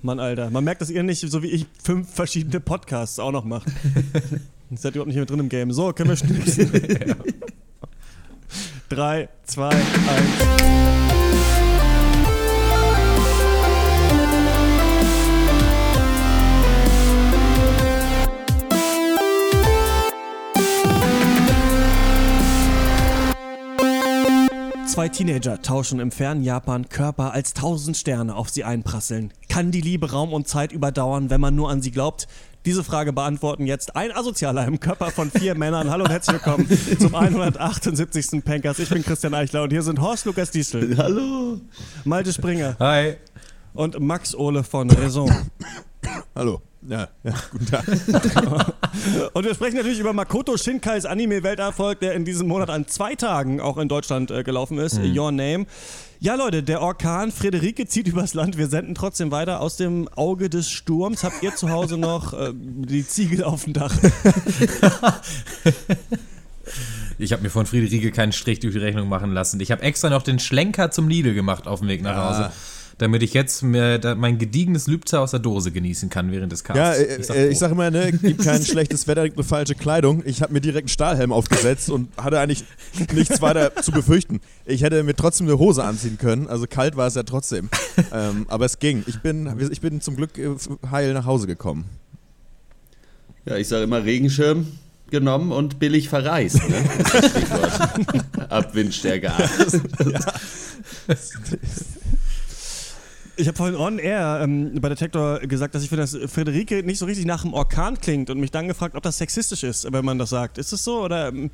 Mann, 0.00 0.18
Alter. 0.18 0.48
Man 0.48 0.64
merkt, 0.64 0.80
dass 0.80 0.88
ihr 0.88 1.02
nicht, 1.02 1.20
so 1.20 1.42
wie 1.42 1.48
ich, 1.48 1.66
fünf 1.82 2.10
verschiedene 2.10 2.58
Podcasts 2.60 3.18
auch 3.18 3.32
noch 3.32 3.44
macht. 3.44 3.68
Ihr 4.70 4.78
seid 4.78 4.94
überhaupt 4.94 5.08
nicht 5.08 5.16
mehr 5.16 5.26
drin 5.26 5.40
im 5.40 5.48
Game. 5.50 5.72
So, 5.72 5.92
können 5.92 6.08
wir 6.08 6.16
schnipsen. 6.16 6.70
ja. 7.06 7.16
Drei, 8.88 9.28
zwei, 9.44 9.68
eins. 9.68 10.84
Zwei 24.94 25.08
Teenager 25.08 25.60
tauschen 25.60 25.98
im 25.98 26.12
fernen 26.12 26.44
Japan 26.44 26.88
Körper 26.88 27.32
als 27.32 27.52
tausend 27.52 27.96
Sterne 27.96 28.36
auf 28.36 28.48
sie 28.48 28.62
einprasseln. 28.62 29.32
Kann 29.54 29.70
die 29.70 29.82
Liebe 29.82 30.10
Raum 30.10 30.32
und 30.32 30.48
Zeit 30.48 30.72
überdauern, 30.72 31.30
wenn 31.30 31.40
man 31.40 31.54
nur 31.54 31.70
an 31.70 31.80
sie 31.80 31.92
glaubt? 31.92 32.26
Diese 32.64 32.82
Frage 32.82 33.12
beantworten 33.12 33.66
jetzt 33.66 33.94
ein 33.94 34.10
Asozialer 34.10 34.66
im 34.66 34.80
Körper 34.80 35.12
von 35.12 35.30
vier 35.30 35.54
Männern. 35.56 35.90
Hallo 35.90 36.02
und 36.02 36.10
herzlich 36.10 36.44
willkommen 36.44 36.68
zum 36.98 37.14
178. 37.14 38.44
Pankers. 38.44 38.80
Ich 38.80 38.88
bin 38.88 39.04
Christian 39.04 39.32
Eichler 39.32 39.62
und 39.62 39.70
hier 39.70 39.82
sind 39.82 40.00
Horst 40.00 40.24
Lukas 40.24 40.50
Diesel. 40.50 40.98
Hallo. 40.98 41.60
Malte 42.02 42.32
Springer. 42.32 42.74
Hi. 42.80 43.14
Und 43.74 44.00
Max 44.00 44.34
Ole 44.34 44.64
von 44.64 44.90
Raison. 44.90 45.30
Hallo. 46.34 46.60
Ja, 46.86 47.08
ja, 47.22 47.34
guten 47.50 47.66
Tag. 47.66 47.86
und 49.32 49.44
wir 49.44 49.54
sprechen 49.54 49.76
natürlich 49.76 50.00
über 50.00 50.12
Makoto 50.12 50.56
Shinkais 50.56 51.06
Anime-Welterfolg, 51.06 52.00
der 52.00 52.12
in 52.12 52.26
diesem 52.26 52.46
Monat 52.46 52.68
an 52.68 52.86
zwei 52.88 53.14
Tagen 53.14 53.60
auch 53.60 53.78
in 53.78 53.88
Deutschland 53.88 54.30
äh, 54.30 54.42
gelaufen 54.42 54.78
ist. 54.78 54.98
Mhm. 54.98 55.18
Your 55.18 55.32
Name. 55.32 55.66
Ja, 56.24 56.36
Leute, 56.36 56.62
der 56.62 56.80
Orkan 56.80 57.30
Friederike 57.30 57.86
zieht 57.86 58.08
übers 58.08 58.32
Land. 58.32 58.56
Wir 58.56 58.68
senden 58.68 58.94
trotzdem 58.94 59.30
weiter 59.30 59.60
aus 59.60 59.76
dem 59.76 60.08
Auge 60.08 60.48
des 60.48 60.70
Sturms. 60.70 61.22
Habt 61.22 61.42
ihr 61.42 61.54
zu 61.54 61.68
Hause 61.68 61.98
noch 61.98 62.32
äh, 62.32 62.50
die 62.54 63.06
Ziegel 63.06 63.44
auf 63.44 63.64
dem 63.64 63.74
Dach? 63.74 63.94
Ich 67.16 67.32
habe 67.32 67.42
mir 67.42 67.50
von 67.50 67.64
Friederike 67.64 68.10
keinen 68.10 68.32
Strich 68.32 68.58
durch 68.58 68.74
die 68.74 68.80
Rechnung 68.80 69.08
machen 69.08 69.30
lassen. 69.30 69.60
Ich 69.60 69.70
habe 69.70 69.82
extra 69.82 70.10
noch 70.10 70.22
den 70.22 70.40
Schlenker 70.40 70.90
zum 70.90 71.08
Lidl 71.08 71.32
gemacht 71.32 71.68
auf 71.68 71.78
dem 71.78 71.88
Weg 71.88 72.02
nach 72.02 72.16
Hause. 72.16 72.52
Damit 72.98 73.22
ich 73.22 73.34
jetzt 73.34 73.62
mehr, 73.62 73.98
da, 73.98 74.14
mein 74.14 74.38
gediegenes 74.38 74.86
Lübzer 74.86 75.20
aus 75.20 75.32
der 75.32 75.40
Dose 75.40 75.72
genießen 75.72 76.10
kann 76.10 76.30
während 76.30 76.52
des 76.52 76.62
Casts. 76.62 76.78
Ja, 76.78 76.92
äh, 76.92 77.16
ich, 77.16 77.26
sag, 77.26 77.36
äh, 77.36 77.48
ich 77.48 77.58
sag 77.58 77.72
immer, 77.72 77.90
ne, 77.90 78.12
gibt 78.12 78.44
kein 78.44 78.62
schlechtes 78.64 79.08
Wetter, 79.08 79.22
eine 79.22 79.42
falsche 79.42 79.74
Kleidung. 79.74 80.22
Ich 80.26 80.42
habe 80.42 80.52
mir 80.52 80.60
direkt 80.60 80.84
einen 80.84 80.88
Stahlhelm 80.88 81.32
aufgesetzt 81.32 81.90
und 81.90 82.08
hatte 82.16 82.38
eigentlich 82.38 82.64
nichts 83.12 83.42
weiter 83.42 83.74
zu 83.76 83.90
befürchten. 83.90 84.40
Ich 84.64 84.82
hätte 84.82 85.02
mir 85.02 85.14
trotzdem 85.14 85.48
eine 85.48 85.58
Hose 85.58 85.82
anziehen 85.82 86.18
können, 86.18 86.46
also 86.46 86.66
kalt 86.68 86.96
war 86.96 87.06
es 87.06 87.14
ja 87.14 87.24
trotzdem. 87.24 87.68
ähm, 88.12 88.46
aber 88.48 88.64
es 88.64 88.78
ging. 88.78 89.04
Ich 89.06 89.20
bin, 89.20 89.52
ich 89.70 89.80
bin 89.80 90.00
zum 90.00 90.16
Glück 90.16 90.38
äh, 90.38 90.54
heil 90.90 91.14
nach 91.14 91.26
Hause 91.26 91.46
gekommen. 91.46 91.86
Ja, 93.46 93.56
ich 93.56 93.68
sage 93.68 93.84
immer 93.84 94.04
Regenschirm, 94.04 94.66
genommen 95.10 95.52
und 95.52 95.78
billig 95.78 96.08
verreist. 96.08 96.60
Ne? 96.68 96.84
Ab 98.48 98.74
Windstärke 98.74 99.32
8. 99.32 99.80
Ja. 100.10 100.20
Ich 103.36 103.48
habe 103.48 103.56
vorhin 103.56 103.76
on 103.76 103.98
air 103.98 104.40
ähm, 104.42 104.80
bei 104.80 104.88
Detektor 104.88 105.40
gesagt, 105.40 105.74
dass 105.74 105.82
ich 105.82 105.88
finde, 105.88 106.02
dass 106.02 106.16
Friederike 106.30 106.82
nicht 106.82 106.98
so 106.98 107.06
richtig 107.06 107.26
nach 107.26 107.44
einem 107.44 107.54
Orkan 107.54 107.98
klingt 107.98 108.30
und 108.30 108.38
mich 108.38 108.50
dann 108.50 108.68
gefragt, 108.68 108.94
ob 108.94 109.02
das 109.02 109.18
sexistisch 109.18 109.64
ist, 109.64 109.92
wenn 109.92 110.04
man 110.04 110.18
das 110.18 110.30
sagt. 110.30 110.58
Ist 110.58 110.72
es 110.72 110.84
so 110.84 111.02
oder, 111.02 111.28
ähm, 111.28 111.50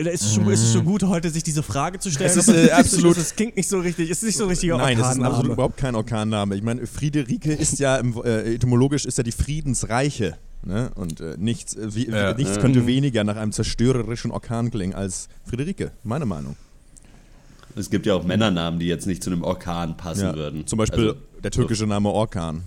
oder 0.00 0.10
ist, 0.10 0.22
es 0.22 0.34
schon, 0.34 0.48
ist, 0.48 0.62
es 0.62 0.72
schon, 0.72 0.84
gut, 0.84 1.02
heute 1.04 1.30
sich 1.30 1.42
diese 1.42 1.62
Frage 1.62 1.98
zu 1.98 2.10
stellen? 2.10 2.30
Es 2.30 2.36
ist 2.36 2.48
äh, 2.48 2.70
absolut. 2.72 3.16
Es 3.16 3.36
klingt 3.36 3.56
nicht 3.56 3.68
so 3.68 3.78
richtig. 3.78 4.10
Es 4.10 4.18
ist 4.18 4.24
nicht 4.24 4.36
so 4.36 4.44
ein 4.44 4.50
richtiger 4.50 4.76
Nein, 4.78 4.98
Orkanname. 4.98 5.06
Nein, 5.06 5.12
es 5.12 5.18
ist 5.18 5.34
absolut 5.34 5.52
überhaupt 5.52 5.76
kein 5.76 5.94
Orkanname. 5.94 6.56
Ich 6.56 6.62
meine, 6.62 6.86
Friederike 6.86 7.52
ist 7.52 7.78
ja 7.78 7.96
im, 7.96 8.20
äh, 8.24 8.54
etymologisch 8.54 9.06
ist 9.06 9.18
ja 9.18 9.24
die 9.24 9.32
Friedensreiche. 9.32 10.38
Ne? 10.62 10.90
Und 10.94 11.20
äh, 11.20 11.36
nichts, 11.38 11.74
äh, 11.74 11.94
wie, 11.94 12.08
ja. 12.08 12.34
nichts 12.34 12.58
könnte 12.58 12.86
weniger 12.86 13.24
nach 13.24 13.36
einem 13.36 13.52
zerstörerischen 13.52 14.30
Orkan 14.30 14.70
klingen 14.70 14.94
als 14.94 15.28
Friederike, 15.44 15.92
meine 16.02 16.26
Meinung. 16.26 16.56
Es 17.76 17.90
gibt 17.90 18.06
ja 18.06 18.14
auch 18.14 18.24
Männernamen, 18.24 18.80
die 18.80 18.86
jetzt 18.86 19.06
nicht 19.06 19.22
zu 19.22 19.30
einem 19.30 19.42
Orkan 19.42 19.96
passen 19.96 20.26
ja, 20.26 20.34
würden. 20.34 20.66
Zum 20.66 20.78
Beispiel 20.78 21.08
also, 21.10 21.20
der 21.42 21.50
türkische. 21.50 21.86
Name 21.86 22.10
Orkan. 22.10 22.62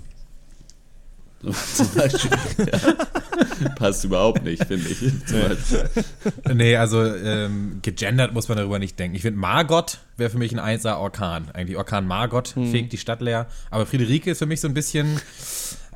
zum 1.76 1.88
Beispiel. 1.94 2.32
ja. 2.58 3.70
Passt 3.76 4.06
überhaupt 4.06 4.44
nicht, 4.44 4.64
finde 4.64 4.88
ich. 4.90 5.02
Nee. 6.46 6.54
nee, 6.54 6.76
also 6.78 7.04
ähm, 7.04 7.80
gegendert 7.82 8.34
muss 8.34 8.48
man 8.48 8.58
darüber 8.58 8.80
nicht 8.80 8.98
denken. 8.98 9.16
Ich 9.16 9.24
finde, 9.24 9.40
Margot 9.40 10.00
wäre 10.16 10.30
für 10.30 10.38
mich 10.38 10.54
ein 10.54 10.60
einser 10.60 11.00
Orkan. 11.00 11.50
Eigentlich 11.54 11.78
Orkan 11.78 12.08
Margot 12.08 12.56
hm. 12.56 12.72
fegt 12.72 12.94
die 12.94 12.98
Stadt 12.98 13.22
leer. 13.22 13.48
Aber 13.72 13.86
Friederike 13.86 14.32
ist 14.32 14.40
für 14.40 14.46
mich 14.46 14.62
so 14.62 14.68
ein 14.68 14.74
bisschen, 14.74 15.20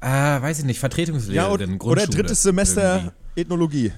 äh, 0.02 0.08
weiß 0.08 0.60
ich 0.60 0.66
nicht, 0.66 0.80
Vertretungslehrerin, 0.80 1.72
ja, 1.74 1.82
Oder 1.82 2.08
drittes 2.08 2.44
Semester 2.44 2.96
irgendwie. 2.96 3.42
Ethnologie. 3.42 3.92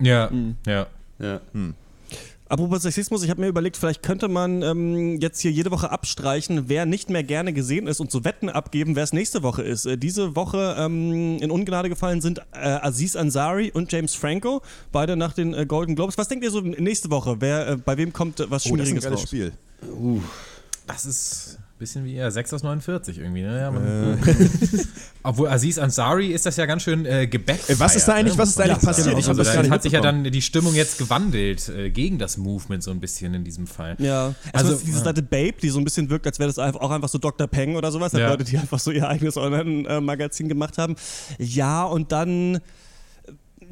Ja, 0.00 0.30
hm. 0.30 0.56
ja. 0.66 0.86
Ja. 1.18 1.40
Hm. 1.52 1.74
Apropos 2.50 2.82
Sexismus, 2.82 3.22
ich 3.22 3.30
habe 3.30 3.42
mir 3.42 3.48
überlegt, 3.48 3.76
vielleicht 3.76 4.02
könnte 4.02 4.28
man 4.28 4.62
ähm, 4.62 5.20
jetzt 5.20 5.40
hier 5.40 5.50
jede 5.50 5.70
Woche 5.70 5.90
abstreichen, 5.90 6.68
wer 6.68 6.86
nicht 6.86 7.10
mehr 7.10 7.22
gerne 7.22 7.52
gesehen 7.52 7.86
ist 7.86 8.00
und 8.00 8.10
so 8.10 8.24
Wetten 8.24 8.48
abgeben, 8.48 8.96
wer 8.96 9.04
es 9.04 9.12
nächste 9.12 9.42
Woche 9.42 9.62
ist. 9.62 9.84
Äh, 9.84 9.98
diese 9.98 10.34
Woche 10.34 10.76
ähm, 10.78 11.38
in 11.40 11.50
Ungnade 11.50 11.90
gefallen 11.90 12.22
sind 12.22 12.38
äh, 12.52 12.58
Aziz 12.58 13.16
Ansari 13.16 13.70
und 13.70 13.92
James 13.92 14.14
Franco, 14.14 14.62
beide 14.92 15.16
nach 15.16 15.34
den 15.34 15.52
äh, 15.52 15.66
Golden 15.66 15.94
Globes. 15.94 16.16
Was 16.16 16.28
denkt 16.28 16.42
ihr 16.42 16.50
so 16.50 16.60
nächste 16.60 17.10
Woche? 17.10 17.36
Wer, 17.40 17.68
äh, 17.68 17.76
bei 17.76 17.98
wem 17.98 18.14
kommt 18.14 18.42
was 18.48 18.64
Schwieriges 18.64 18.88
oh, 18.90 18.94
das 18.94 18.98
ist 18.98 19.04
ein 19.04 19.10
geiles 19.10 19.20
raus? 19.20 19.28
Spiel. 19.28 19.52
Uh, 19.92 20.20
das 20.86 21.04
ist 21.04 21.58
Bisschen 21.78 22.04
wie 22.04 22.16
ja, 22.16 22.28
6 22.28 22.54
aus 22.54 22.62
49 22.64 23.18
irgendwie, 23.18 23.42
ne? 23.42 23.56
Ja, 23.56 23.70
man, 23.70 23.84
äh. 23.84 24.16
Obwohl 25.22 25.48
Aziz 25.48 25.78
Ansari 25.78 26.32
ist 26.32 26.44
das 26.44 26.56
ja 26.56 26.66
ganz 26.66 26.82
schön 26.82 27.06
äh, 27.06 27.28
gebackt. 27.28 27.78
Was 27.78 27.94
ist 27.94 28.08
da 28.08 28.14
eigentlich, 28.14 28.34
ne? 28.34 28.38
was 28.42 28.48
ist 28.48 28.58
da 28.58 28.64
eigentlich 28.64 28.80
passiert? 28.80 29.06
Ich 29.16 29.28
also, 29.28 29.42
da 29.44 29.70
hat 29.70 29.82
sich 29.84 29.92
ja 29.92 30.00
dann 30.00 30.24
die 30.24 30.42
Stimmung 30.42 30.74
jetzt 30.74 30.98
gewandelt 30.98 31.68
äh, 31.68 31.90
gegen 31.90 32.18
das 32.18 32.36
Movement 32.36 32.82
so 32.82 32.90
ein 32.90 32.98
bisschen 32.98 33.32
in 33.34 33.44
diesem 33.44 33.68
Fall. 33.68 33.94
Ja. 34.00 34.34
Also, 34.52 34.72
also 34.72 34.84
diese 34.84 34.98
Seite 34.98 35.22
Babe, 35.22 35.54
die 35.62 35.68
so 35.68 35.78
ein 35.78 35.84
bisschen 35.84 36.10
wirkt, 36.10 36.26
als 36.26 36.40
wäre 36.40 36.52
das 36.52 36.58
auch 36.58 36.90
einfach 36.90 37.08
so 37.08 37.18
Dr. 37.18 37.46
Peng 37.46 37.76
oder 37.76 37.92
sowas. 37.92 38.12
Ja. 38.12 38.30
Leute, 38.30 38.42
die 38.42 38.58
einfach 38.58 38.80
so 38.80 38.90
ihr 38.90 39.08
eigenes 39.08 39.36
Online-Magazin 39.36 40.48
gemacht 40.48 40.78
haben. 40.78 40.96
Ja, 41.38 41.84
und 41.84 42.10
dann 42.10 42.58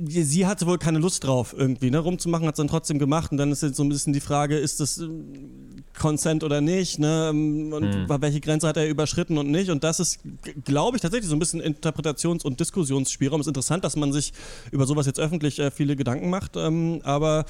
sie 0.04 0.46
hatte 0.46 0.66
wohl 0.66 0.78
keine 0.78 0.98
Lust 0.98 1.24
drauf, 1.24 1.54
irgendwie 1.56 1.90
ne, 1.90 1.98
rumzumachen, 1.98 2.46
hat 2.46 2.54
es 2.54 2.58
dann 2.58 2.68
trotzdem 2.68 2.98
gemacht. 2.98 3.32
Und 3.32 3.38
dann 3.38 3.52
ist 3.52 3.62
jetzt 3.62 3.76
so 3.76 3.84
ein 3.84 3.88
bisschen 3.88 4.12
die 4.12 4.20
Frage, 4.20 4.56
ist 4.56 4.80
das 4.80 4.98
äh, 4.98 5.08
Consent 5.98 6.44
oder 6.44 6.60
nicht? 6.60 6.98
Ne? 6.98 7.28
Ähm, 7.30 7.72
und 7.72 8.08
mhm. 8.08 8.22
welche 8.22 8.40
Grenze 8.40 8.68
hat 8.68 8.76
er 8.76 8.88
überschritten 8.88 9.38
und 9.38 9.50
nicht? 9.50 9.70
Und 9.70 9.84
das 9.84 10.00
ist, 10.00 10.18
glaube 10.64 10.96
ich, 10.96 11.02
tatsächlich 11.02 11.28
so 11.28 11.36
ein 11.36 11.38
bisschen 11.38 11.60
Interpretations- 11.60 12.44
und 12.44 12.60
Diskussionsspielraum. 12.60 13.40
Es 13.40 13.46
ist 13.46 13.50
interessant, 13.50 13.84
dass 13.84 13.96
man 13.96 14.12
sich 14.12 14.32
über 14.70 14.86
sowas 14.86 15.06
jetzt 15.06 15.20
öffentlich 15.20 15.58
äh, 15.58 15.70
viele 15.70 15.96
Gedanken 15.96 16.30
macht, 16.30 16.56
ähm, 16.56 17.00
aber 17.02 17.44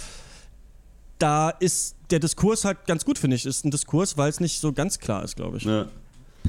da 1.19 1.51
ist 1.51 1.97
der 2.11 2.21
Diskurs 2.21 2.65
halt 2.65 2.87
ganz 2.87 3.05
gut, 3.05 3.19
finde 3.19 3.37
ich. 3.37 3.47
Ist 3.47 3.65
ein 3.65 3.71
Diskurs, 3.71 4.17
weil 4.17 4.29
es 4.29 4.41
nicht 4.41 4.61
so 4.61 4.73
ganz 4.73 4.99
klar 4.99 5.25
ist, 5.25 5.37
glaube 5.37 5.57
ich. 5.57 5.65
Ja. 5.65 5.87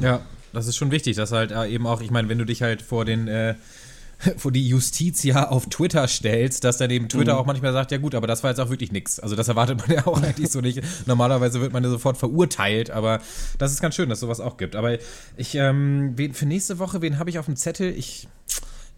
ja. 0.02 0.22
das 0.54 0.68
ist 0.68 0.76
schon 0.76 0.92
wichtig, 0.92 1.16
dass 1.16 1.32
halt 1.32 1.52
äh, 1.52 1.68
eben 1.68 1.88
auch, 1.88 2.02
ich 2.02 2.12
meine, 2.12 2.30
wenn 2.30 2.38
du 2.38 2.46
dich 2.46 2.62
halt 2.62 2.82
vor 2.82 3.06
den 3.06 3.28
äh, 3.28 3.56
wo 4.38 4.50
die 4.50 4.68
Justiz 4.68 5.24
ja 5.24 5.50
auf 5.50 5.68
Twitter 5.68 6.08
stellst, 6.08 6.64
dass 6.64 6.78
dann 6.78 6.90
eben 6.90 7.08
Twitter 7.08 7.34
mhm. 7.34 7.40
auch 7.40 7.46
manchmal 7.46 7.74
sagt, 7.74 7.92
ja 7.92 7.98
gut, 7.98 8.16
aber 8.16 8.28
das 8.28 8.44
war 8.44 8.50
jetzt 8.50 8.60
auch 8.60 8.70
wirklich 8.70 8.92
nichts. 8.92 9.20
Also 9.20 9.36
das 9.36 9.48
erwartet 9.48 9.80
man 9.80 9.92
ja 9.98 10.08
auch 10.08 10.22
eigentlich 10.22 10.50
so 10.50 10.62
nicht. 10.62 10.82
Normalerweise 11.06 11.62
wird 11.62 11.74
man 11.74 11.84
ja 11.84 11.90
sofort 11.90 12.18
verurteilt, 12.18 12.90
aber 12.90 13.22
das 13.58 13.72
ist 13.72 13.82
ganz 13.82 13.96
schön, 13.96 14.10
dass 14.10 14.20
sowas 14.20 14.40
auch 14.40 14.58
gibt. 14.58 14.76
Aber 14.76 14.98
ich, 15.38 15.56
ähm, 15.56 16.16
für 16.34 16.46
nächste 16.46 16.80
Woche, 16.80 17.02
wen 17.02 17.20
habe 17.20 17.30
ich 17.30 17.40
auf 17.40 17.46
dem 17.46 17.56
Zettel? 17.56 17.94
Ich, 17.96 18.28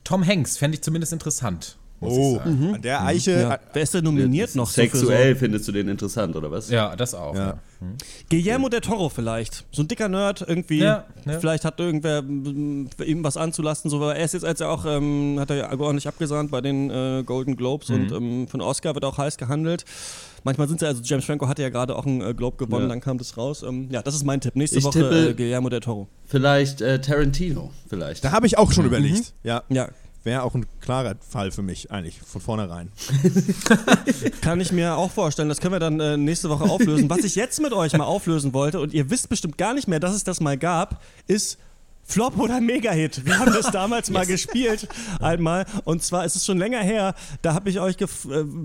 Tom 0.04 0.26
Hanks 0.26 0.58
fände 0.58 0.76
ich 0.76 0.84
zumindest 0.84 1.14
interessant 1.14 1.78
oh, 2.02 2.40
mhm. 2.46 2.76
an 2.76 2.82
der 2.82 3.04
Eiche. 3.04 3.32
Ja. 3.32 3.60
Wer 3.74 3.84
ist 3.84 3.94
denn 3.94 4.04
nominiert 4.04 4.56
noch? 4.56 4.70
Sexuell 4.70 5.34
so 5.34 5.40
findest 5.40 5.68
du 5.68 5.72
den 5.72 5.88
interessant, 5.90 6.36
oder 6.36 6.50
was? 6.52 6.70
Ja, 6.70 6.96
das 6.96 7.14
auch. 7.14 7.36
Ja. 7.36 7.60
Mhm. 7.80 7.96
Guillermo 8.30 8.70
del 8.70 8.82
Toro 8.82 9.10
vielleicht. 9.10 9.66
So 9.72 9.84
ein 9.84 9.88
dicker 9.88 10.10
Nerd 10.10 10.44
irgendwie. 10.48 10.80
Ja, 10.80 11.06
vielleicht 11.26 11.66
hat 11.66 11.80
irgendwer 11.80 12.20
ihm 12.20 13.24
was 13.24 13.38
anzulasten. 13.38 13.90
So, 13.90 14.02
er 14.04 14.24
ist 14.24 14.34
jetzt 14.34 14.46
als 14.46 14.62
er 14.62 14.70
auch, 14.70 14.86
ähm, 14.86 15.38
hat 15.40 15.50
er 15.50 15.58
ja 15.58 15.80
ordentlich 15.80 16.08
abgesahnt 16.08 16.52
bei 16.52 16.62
den 16.62 16.90
äh, 16.90 17.24
Golden 17.26 17.56
Globes 17.56 17.90
mhm. 17.90 17.96
und 17.96 18.12
ähm, 18.12 18.48
von 18.48 18.62
Oscar 18.62 18.96
wird 18.96 19.06
auch 19.06 19.18
heiß 19.18 19.38
gehandelt. 19.38 19.86
Manchmal 20.44 20.68
sind 20.70 20.80
sie, 20.80 20.88
also 20.88 21.02
James 21.04 21.26
Franco 21.26 21.48
hatte 21.48 21.62
ja 21.62 21.70
gerade 21.70 21.96
auch 21.96 22.06
einen 22.06 22.22
äh, 22.22 22.34
Globe 22.34 22.58
gewonnen, 22.58 22.84
ja. 22.84 22.90
dann 22.90 23.02
kam 23.02 23.18
das 23.18 23.36
raus. 23.38 23.64
Ähm, 23.64 23.90
ja, 23.92 24.02
das 24.02 24.16
ist 24.16 24.24
mein 24.24 24.40
Tipp. 24.40 24.56
Nächste 24.56 24.80
ich 24.80 24.86
Woche 24.86 25.30
äh, 25.30 25.34
Guillermo 25.34 25.70
del 25.70 25.82
Toro. 25.82 26.08
Vielleicht 26.26 26.82
äh, 26.82 27.02
Tarantino, 27.02 27.72
vielleicht. 27.88 28.24
Da 28.24 28.32
habe 28.32 28.48
ich 28.48 28.58
auch 28.58 28.72
schon 28.72 28.86
mhm. 28.86 28.90
überlegt. 28.90 29.34
Ja. 29.44 29.64
ja 29.70 29.90
wäre 30.24 30.44
auch 30.44 30.56
ein 30.56 30.66
klarer 30.82 31.16
Fall 31.28 31.52
für 31.52 31.62
mich, 31.62 31.92
eigentlich, 31.92 32.20
von 32.20 32.42
vornherein. 32.42 32.92
Kann 34.42 34.60
ich 34.60 34.72
mir 34.72 34.96
auch 34.96 35.12
vorstellen. 35.12 35.50
Das 35.50 35.60
können 35.62 35.74
wir 35.74 35.80
dann 35.80 36.00
äh, 36.00 36.18
nächste 36.18 36.50
Woche 36.50 36.66
auflösen. 36.66 37.10
Was 37.10 37.20
ich 37.20 37.36
jetzt 37.36 37.62
mit 37.62 37.74
euch 37.74 37.94
mal 37.94 38.06
auflösen 38.06 38.54
wollte, 38.54 38.80
und 38.80 38.94
ihr 38.94 39.10
wisst 39.10 39.30
bestimmt 39.30 39.58
gar 39.58 39.74
nicht 39.74 39.88
mehr, 39.88 40.00
dass 40.00 40.14
es 40.14 40.24
das 40.24 40.42
mal 40.42 40.58
gab, 40.58 41.02
ist 41.28 41.58
Flop 42.10 42.40
oder 42.40 42.60
Mega-Hit. 42.60 43.24
Wir 43.26 43.38
haben 43.38 43.54
das 43.54 43.70
damals 43.72 44.10
mal 44.10 44.26
gespielt 44.28 44.88
einmal. 45.20 45.66
Und 45.86 46.04
zwar 46.04 46.26
ist 46.26 46.36
es 46.36 46.46
schon 46.46 46.58
länger 46.58 46.80
her, 46.80 47.14
da 47.44 47.54
habe 47.54 47.70
ich 47.70 47.80
euch 47.80 47.98
äh, 48.02 48.08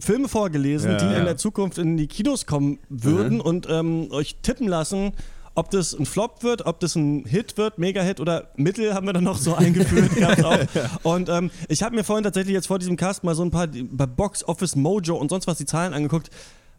Filme 0.00 0.28
vorgelesen, 0.28 0.92
ja, 0.92 0.96
die 0.96 1.04
ja. 1.04 1.18
in 1.18 1.24
der 1.26 1.36
Zukunft 1.36 1.76
in 1.76 1.98
die 1.98 2.06
Kinos 2.06 2.46
kommen 2.46 2.78
würden 2.88 3.34
mhm. 3.34 3.40
und 3.42 3.68
ähm, 3.68 4.08
euch 4.10 4.36
tippen 4.42 4.66
lassen, 4.66 5.12
ob 5.54 5.70
das 5.70 5.94
ein 5.94 6.06
Flop 6.06 6.42
wird, 6.42 6.66
ob 6.66 6.80
das 6.80 6.96
ein 6.96 7.24
Hit 7.24 7.56
wird, 7.56 7.78
Mega-Hit 7.78 8.20
oder 8.20 8.48
Mittel 8.56 8.94
haben 8.94 9.06
wir 9.06 9.12
dann 9.12 9.24
noch 9.24 9.38
so 9.38 9.54
eingeführt. 9.54 10.44
auch. 10.44 10.58
Und 11.02 11.28
ähm, 11.28 11.50
ich 11.68 11.82
habe 11.82 11.94
mir 11.94 12.04
vorhin 12.04 12.24
tatsächlich 12.24 12.54
jetzt 12.54 12.66
vor 12.66 12.78
diesem 12.78 12.96
Cast 12.96 13.24
mal 13.24 13.34
so 13.34 13.44
ein 13.44 13.50
paar 13.50 13.68
bei 13.68 14.06
Box 14.06 14.46
Office 14.46 14.76
Mojo 14.76 15.16
und 15.16 15.28
sonst 15.28 15.46
was 15.46 15.58
die 15.58 15.66
Zahlen 15.66 15.94
angeguckt. 15.94 16.30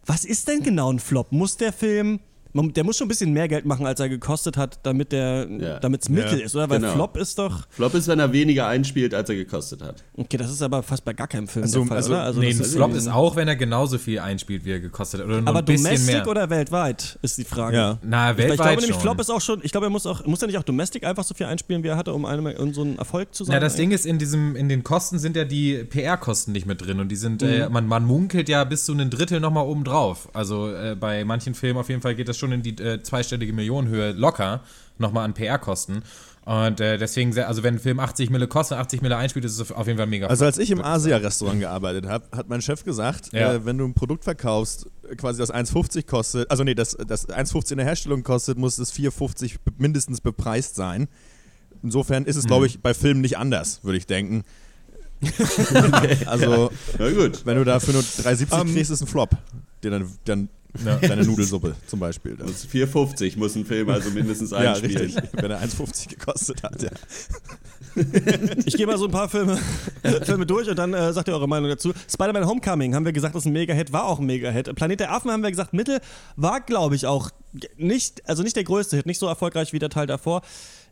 Was 0.06 0.26
ist 0.26 0.48
denn 0.48 0.62
genau 0.62 0.92
ein 0.92 1.00
Flop? 1.00 1.32
Muss 1.32 1.58
der 1.58 1.74
Film 1.74 2.20
man, 2.56 2.74
der 2.74 2.84
muss 2.84 2.98
schon 2.98 3.06
ein 3.06 3.10
bisschen 3.10 3.32
mehr 3.34 3.48
Geld 3.48 3.66
machen, 3.66 3.86
als 3.86 4.00
er 4.00 4.10
gekostet 4.10 4.58
hat, 4.58 4.80
damit 4.84 5.12
der, 5.12 5.48
Ja. 5.50 5.80
damit's 5.80 6.10
Mittel 6.10 6.40
Ja, 6.40 6.46
ist, 6.46 6.56
oder? 6.56 6.70
Weil 6.70 6.80
genau. 6.80 6.94
Flop 6.94 7.18
ist 7.18 7.38
doch. 7.38 7.68
Flop 7.70 7.94
ist, 7.94 8.08
wenn 8.08 8.20
er 8.20 8.32
weniger 8.32 8.68
einspielt, 8.68 9.14
als 9.14 9.30
er 9.30 9.36
gekostet 9.36 9.82
hat. 9.84 10.04
Okay, 10.18 10.38
das 10.38 10.50
ist 10.52 10.62
aber 10.62 10.82
fast 10.82 11.04
bei 11.06 11.14
gar 11.14 11.28
keinem 11.28 11.48
Film 11.48 11.64
Also- 11.64 11.80
der 11.80 11.88
Fall, 11.88 11.98
also- 11.98 12.12
oder? 12.14 12.24
Also 12.24 12.40
nee, 12.40 12.50
ein 12.50 12.60
ist 12.60 12.74
Flop 12.76 12.94
ist 12.96 13.08
auch, 13.08 13.36
wenn 13.36 13.48
er 13.48 13.56
genauso 13.56 13.98
viel 13.98 14.20
einspielt, 14.20 14.66
wie 14.66 14.72
er 14.72 14.80
gekostet 14.80 15.20
hat. 15.22 15.28
Oder 15.28 15.42
nur 15.42 15.50
Aber 15.50 15.60
ein 15.60 15.66
bisschen 15.66 15.84
Domestic 15.86 16.16
mehr. 16.16 16.28
oder 16.28 16.50
weltweit 16.50 17.20
ist 17.22 17.38
die 17.38 17.44
Frage. 17.44 17.76
Ja. 17.78 17.98
Na, 18.02 18.32
Ich, 18.32 18.38
ich 18.38 18.44
weltweit 18.44 18.58
glaube 18.58 18.70
nämlich, 18.82 18.92
schon. 18.96 19.02
Flop 19.02 19.20
ist 19.20 19.30
auch 19.30 19.42
schon, 19.42 19.60
ich 19.64 19.72
glaube, 19.72 19.88
er 19.88 19.90
muss 19.90 20.06
auch, 20.06 20.26
muss 20.26 20.42
er 20.42 20.48
nicht 20.48 20.58
auch 20.58 20.64
Domestic 20.64 21.04
einfach 21.06 21.24
so 21.24 21.34
viel 21.36 21.46
einspielen, 21.48 21.84
wie 21.84 21.90
er 21.90 21.98
hatte, 21.98 22.14
um, 22.14 22.26
eine, 22.26 22.58
um 22.58 22.74
so 22.74 22.84
ein 22.84 22.98
Erfolg 22.98 23.36
zu 23.36 23.44
sein? 23.44 23.54
Ja, 23.56 23.60
das 23.60 23.76
Ding 23.76 23.92
ist, 23.92 24.06
in 24.06 24.18
diesem, 24.18 24.56
in 24.56 24.70
den 24.70 24.84
Kosten 24.84 25.20
sind 25.20 25.36
ja 25.36 25.44
die 25.44 25.84
PR-Kosten 25.84 26.52
nicht 26.54 26.66
mit 26.66 26.82
drin 26.86 27.00
und 27.00 27.10
die 27.10 27.16
sind, 27.18 27.42
Mhm. 27.42 27.48
äh, 27.50 27.70
man, 27.70 27.86
man 27.88 28.06
munkelt 28.06 28.48
ja 28.50 28.64
bis 28.64 28.86
zu 28.86 28.94
einem 28.94 29.10
Drittel 29.10 29.40
nochmal 29.42 29.66
oben 29.66 29.84
drauf. 29.84 30.30
Also 30.34 30.72
äh, 30.74 30.96
bei 31.00 31.26
manchen 31.26 31.54
Filmen 31.54 31.80
auf 31.80 31.90
jeden 31.90 32.02
Fall 32.02 32.16
geht 32.16 32.30
das 32.30 32.38
schon 32.38 32.45
in 32.52 32.62
die 32.62 32.78
äh, 32.82 33.02
zweistellige 33.02 33.54
Millionenhöhe 33.54 34.12
locker 34.12 34.62
nochmal 34.98 35.26
an 35.26 35.34
PR-Kosten. 35.34 36.04
Und 36.46 36.80
äh, 36.80 37.00
deswegen, 37.00 37.34
sehr, 37.34 37.48
also 37.48 37.64
wenn 37.64 37.76
ein 37.76 37.80
Film 37.80 38.00
80 38.00 38.30
Mille 38.30 38.48
kostet, 38.48 38.78
80 38.78 39.02
Mille 39.02 39.18
einspielt, 39.18 39.46
ist 39.46 39.60
es 39.60 39.72
auf 39.72 39.88
jeden 39.88 39.98
Fall 39.98 40.06
mega. 40.06 40.28
Also 40.28 40.46
als 40.46 40.60
ich 40.60 40.70
im 40.70 40.80
Asia-Restaurant 40.80 41.60
gearbeitet 41.60 42.06
habe, 42.06 42.26
hat 42.38 42.48
mein 42.50 42.62
Chef 42.62 42.84
gesagt, 42.84 43.34
Ja. 43.34 43.54
äh, 43.56 43.66
wenn 43.66 43.80
du 43.80 43.86
ein 43.86 43.96
Produkt 43.96 44.24
verkaufst, 44.24 44.86
quasi 45.18 45.40
das 45.40 45.52
1,50 45.52 46.06
kostet, 46.06 46.52
also 46.52 46.64
nee, 46.64 46.76
das, 46.76 46.96
das 47.08 47.28
1,50 47.28 47.72
in 47.72 47.78
der 47.78 47.88
Herstellung 47.88 48.22
kostet, 48.22 48.60
muss 48.60 48.78
es 48.78 48.94
4,50 48.94 49.56
be- 49.66 49.72
mindestens 49.80 50.22
bepreist 50.22 50.76
sein. 50.76 51.08
Insofern 51.82 52.26
ist 52.26 52.36
es, 52.36 52.46
glaube 52.46 52.68
ich, 52.68 52.80
bei 52.80 52.94
Filmen 52.94 53.22
nicht 53.22 53.38
anders, 53.40 53.84
würde 53.84 53.98
ich 53.98 54.06
denken. 54.06 54.44
also, 56.26 56.72
gut. 56.98 57.46
wenn 57.46 57.58
du 57.58 57.64
dafür 57.64 57.94
nur 57.94 58.04
3,70 58.04 58.74
kriegst, 58.74 58.92
ist 58.92 59.02
ein 59.02 59.08
Flop. 59.08 59.32
Dir 59.84 59.92
dann, 59.92 60.10
dann 60.26 60.50
Ja. 60.84 60.96
deine 61.08 61.24
Nudelsuppe 61.24 61.76
zum 61.88 62.00
Beispiel. 62.00 62.36
Das, 62.36 62.48
Das 62.48 62.68
4,50 62.68 63.38
muss 63.38 63.56
ein 63.56 63.66
Film 63.66 63.90
also 63.90 64.10
mindestens 64.12 64.52
ja, 64.52 64.58
einspielen. 64.58 64.98
richtig. 64.98 65.24
Wenn 65.34 65.52
er 65.52 65.62
1,50 65.62 66.10
gekostet 66.10 66.64
hat, 66.64 66.82
ja. 66.82 66.90
Ich 68.66 68.76
gehe 68.76 68.86
mal 68.86 68.98
so 68.98 69.06
ein 69.06 69.12
paar 69.12 69.30
Filme, 69.30 69.58
Filme 70.24 70.46
durch 70.46 70.68
und 70.68 70.78
dann 70.78 70.94
äh, 70.94 71.14
sagt 71.14 71.30
ihr 71.30 71.34
eure 71.34 71.48
Meinung 71.48 71.70
dazu. 71.70 71.94
Spider-Man 72.12 72.46
Homecoming 72.46 72.94
haben 72.94 73.06
wir 73.06 73.14
gesagt, 73.14 73.36
ist 73.36 73.46
ein 73.46 73.54
Mega-Hit, 73.54 73.94
war 73.94 74.06
auch 74.06 74.20
ein 74.20 74.26
Mega-Hit. 74.26 74.76
Planet 74.76 75.00
der 75.00 75.14
Affen 75.14 75.32
haben 75.32 75.44
wir 75.44 75.50
gesagt, 75.50 75.74
Mittel 75.74 76.02
war, 76.36 76.60
glaube 76.60 76.96
ich, 76.96 77.06
auch 77.06 77.32
nicht, 77.78 78.28
also 78.28 78.44
nicht 78.44 78.58
der 78.58 78.66
größte 78.66 78.98
Hit, 78.98 79.06
nicht 79.06 79.20
so 79.20 79.28
erfolgreich 79.28 79.72
wie 79.72 79.80
der 79.80 79.90
Teil 79.90 80.08
davor. 80.08 80.42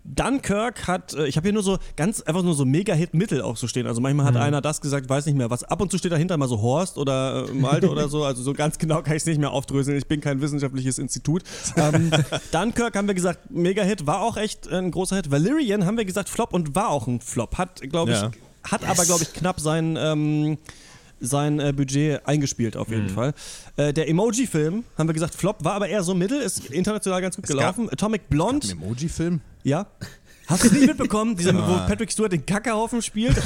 Dunkirk 0.05 0.87
hat, 0.87 1.13
äh, 1.13 1.27
ich 1.27 1.37
habe 1.37 1.45
hier 1.45 1.53
nur 1.53 1.63
so 1.63 1.77
ganz 1.95 2.21
einfach 2.21 2.43
nur 2.43 2.55
so 2.55 2.65
Mega-Hit-Mittel 2.65 3.41
auch 3.41 3.55
so 3.57 3.67
stehen. 3.67 3.87
Also 3.87 4.01
manchmal 4.01 4.25
hat 4.25 4.35
einer 4.35 4.61
das 4.61 4.81
gesagt, 4.81 5.07
weiß 5.09 5.25
nicht 5.25 5.35
mehr 5.37 5.49
was. 5.49 5.63
Ab 5.63 5.81
und 5.81 5.91
zu 5.91 5.97
steht 5.97 6.11
dahinter 6.11 6.35
mal 6.37 6.47
so 6.47 6.61
Horst 6.61 6.97
oder 6.97 7.47
äh, 7.49 7.53
Malte 7.53 7.89
oder 7.89 8.09
so. 8.09 8.23
Also 8.25 8.43
so 8.43 8.53
ganz 8.53 8.77
genau 8.77 9.01
kann 9.01 9.15
ich 9.15 9.21
es 9.23 9.25
nicht 9.25 9.39
mehr 9.39 9.51
aufdröseln. 9.51 9.97
Ich 9.97 10.07
bin 10.07 10.19
kein 10.21 10.41
wissenschaftliches 10.41 10.99
Institut. 10.99 11.43
Ähm, 11.77 12.11
Dunkirk 12.51 12.95
haben 12.95 13.07
wir 13.07 13.15
gesagt, 13.15 13.49
Mega-Hit, 13.49 14.05
war 14.05 14.21
auch 14.21 14.37
echt 14.37 14.67
ein 14.67 14.91
großer 14.91 15.15
Hit. 15.15 15.31
Valerian 15.31 15.85
haben 15.85 15.97
wir 15.97 16.05
gesagt, 16.05 16.29
Flop 16.29 16.53
und 16.53 16.75
war 16.75 16.89
auch 16.89 17.07
ein 17.07 17.21
Flop. 17.21 17.57
Hat, 17.57 17.81
glaube 17.89 18.11
ich, 18.11 18.17
Ja. 18.21 18.31
hat 18.63 18.87
aber, 18.87 19.05
glaube 19.05 19.23
ich, 19.23 19.33
knapp 19.33 19.59
sein, 19.59 19.97
ähm, 19.99 20.57
sein 21.25 21.59
äh, 21.59 21.73
Budget 21.75 22.27
eingespielt, 22.27 22.77
auf 22.77 22.89
jeden 22.89 23.09
Fall. 23.09 23.33
Äh, 23.77 23.93
der 23.93 24.09
Emoji-Film, 24.09 24.83
haben 24.97 25.07
wir 25.09 25.13
gesagt, 25.13 25.35
Flop, 25.35 25.63
war 25.63 25.73
aber 25.73 25.87
eher 25.87 26.03
so 26.03 26.13
mittel, 26.13 26.39
ist 26.41 26.65
international 26.69 27.21
ganz 27.21 27.35
gut 27.35 27.47
gab- 27.47 27.57
gelaufen. 27.57 27.89
Atomic 27.91 28.29
Blonde, 28.29 28.67
Ein 28.67 28.81
Emoji-Film? 28.81 29.41
ja. 29.63 29.87
Hast 30.45 30.63
du 30.63 30.67
es 30.67 30.73
nicht 30.73 30.87
mitbekommen, 30.87 31.37
dieser, 31.37 31.55
wo 31.55 31.73
Patrick 31.87 32.11
Stewart 32.11 32.33
den 32.33 32.45
Kackerhaufen 32.45 33.01
spielt? 33.01 33.41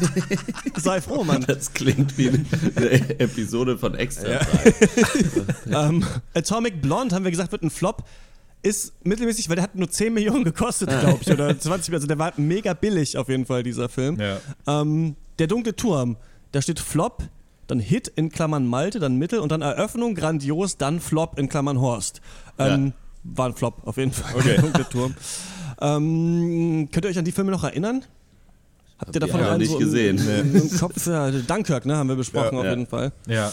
Sei 0.76 1.00
froh, 1.00 1.24
Mann. 1.24 1.42
Das 1.46 1.72
klingt 1.72 2.18
wie 2.18 2.28
eine 2.28 3.18
Episode 3.20 3.78
von 3.78 3.94
Extra. 3.94 4.40
ähm, 5.72 6.04
Atomic 6.34 6.82
Blonde, 6.82 7.14
haben 7.14 7.24
wir 7.24 7.30
gesagt, 7.30 7.52
wird 7.52 7.62
ein 7.62 7.70
Flop. 7.70 8.04
Ist 8.62 8.92
mittelmäßig, 9.04 9.48
weil 9.48 9.56
der 9.56 9.62
hat 9.62 9.76
nur 9.76 9.88
10 9.88 10.12
Millionen 10.12 10.44
gekostet, 10.44 10.88
glaube 10.88 11.18
ich, 11.22 11.30
oder 11.30 11.58
20 11.58 11.94
Also 11.94 12.06
der 12.06 12.18
war 12.18 12.32
mega 12.36 12.74
billig 12.74 13.16
auf 13.16 13.28
jeden 13.28 13.46
Fall, 13.46 13.62
dieser 13.62 13.88
Film. 13.88 14.18
Ja. 14.20 14.38
Ähm, 14.66 15.14
der 15.38 15.46
dunkle 15.46 15.74
Turm, 15.76 16.16
da 16.52 16.62
steht 16.62 16.80
Flop, 16.80 17.22
dann 17.66 17.80
Hit 17.80 18.08
in 18.08 18.30
Klammern 18.30 18.66
Malte, 18.66 18.98
dann 19.00 19.16
Mittel 19.16 19.40
und 19.40 19.50
dann 19.52 19.62
Eröffnung, 19.62 20.14
grandios, 20.14 20.76
dann 20.76 21.00
Flop 21.00 21.38
in 21.38 21.48
Klammern 21.48 21.80
Horst. 21.80 22.20
Ähm, 22.58 22.92
War 23.24 23.46
ein 23.46 23.54
Flop, 23.54 23.86
auf 23.86 23.96
jeden 23.96 24.12
Fall. 24.12 24.34
Okay. 24.36 24.56
Der 24.76 24.88
Turm. 24.88 25.14
Ähm, 25.80 26.88
könnt 26.92 27.04
ihr 27.04 27.10
euch 27.10 27.18
an 27.18 27.24
die 27.24 27.32
Filme 27.32 27.50
noch 27.50 27.64
erinnern? 27.64 28.02
Habt 28.98 29.14
ihr 29.14 29.20
davon 29.20 29.40
wir 29.40 29.50
einen 29.50 29.58
nicht 29.58 29.70
so 29.70 29.78
im- 29.78 29.84
gesehen. 29.84 30.18
Im, 30.18 30.56
im 30.56 30.78
Kopf? 30.78 31.06
Ja, 31.06 31.30
Dunkirk, 31.30 31.84
ne, 31.84 31.96
haben 31.96 32.08
wir 32.08 32.16
besprochen 32.16 32.54
Ja. 32.54 32.58
auf 32.60 32.64
Ja. 32.64 32.70
jeden 32.70 32.86
Fall. 32.86 33.12
Ja. 33.26 33.52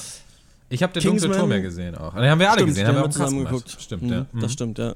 Ich 0.70 0.82
habe 0.82 0.92
den 0.94 1.02
Kingsman- 1.04 1.32
dunkle 1.32 1.40
Turm 1.40 1.52
ja 1.52 1.60
gesehen 1.60 1.96
auch. 1.96 2.14
Den 2.16 2.30
haben 2.30 2.40
wir 2.40 2.50
alle 2.50 2.60
Stimmt, 2.60 2.70
gesehen, 2.70 2.86
den 2.86 2.96
haben 2.96 3.02
wir 3.02 3.06
auch 3.06 3.10
zusammen 3.10 3.44
geguckt. 3.46 3.78
Stimmt, 3.80 4.04
Mhm, 4.04 4.10
ja. 4.12 4.26
Das 4.42 4.54
stimmt, 4.54 4.78
ja. 4.80 4.94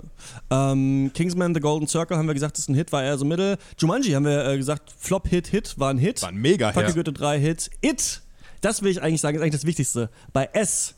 Ähm, 0.50 1.12
Kingsman 1.14 1.54
The 1.54 1.60
Golden 1.60 1.88
Circle 1.88 2.18
haben 2.18 2.26
wir 2.28 2.34
gesagt, 2.34 2.58
ist 2.58 2.68
ein 2.70 2.76
Hit, 2.76 2.92
war 2.92 3.04
eher 3.04 3.18
so 3.18 3.26
mittel. 3.26 3.58
Jumanji 3.78 4.12
haben 4.14 4.26
wir 4.26 4.46
äh, 4.48 4.58
gesagt, 4.58 4.92
Flop, 4.98 5.28
Hit, 5.28 5.48
Hit, 5.48 5.78
war 5.78 5.90
ein 5.92 5.98
Hit. 6.00 6.22
War 6.24 6.30
ein 6.30 6.38
Mega-Hit. 6.38 6.74
Fuck 6.74 6.84
Ja. 6.84 6.90
you 6.90 6.96
Goethe, 6.96 7.14
drei 7.14 7.40
Hits. 7.40 7.70
It, 7.82 8.22
das 8.62 8.82
will 8.82 8.92
ich 8.92 9.02
eigentlich 9.02 9.22
sagen, 9.22 9.38
ist 9.38 9.42
eigentlich 9.44 9.54
das 9.54 9.66
Wichtigste. 9.66 10.10
Bei 10.34 10.50
S 10.54 10.96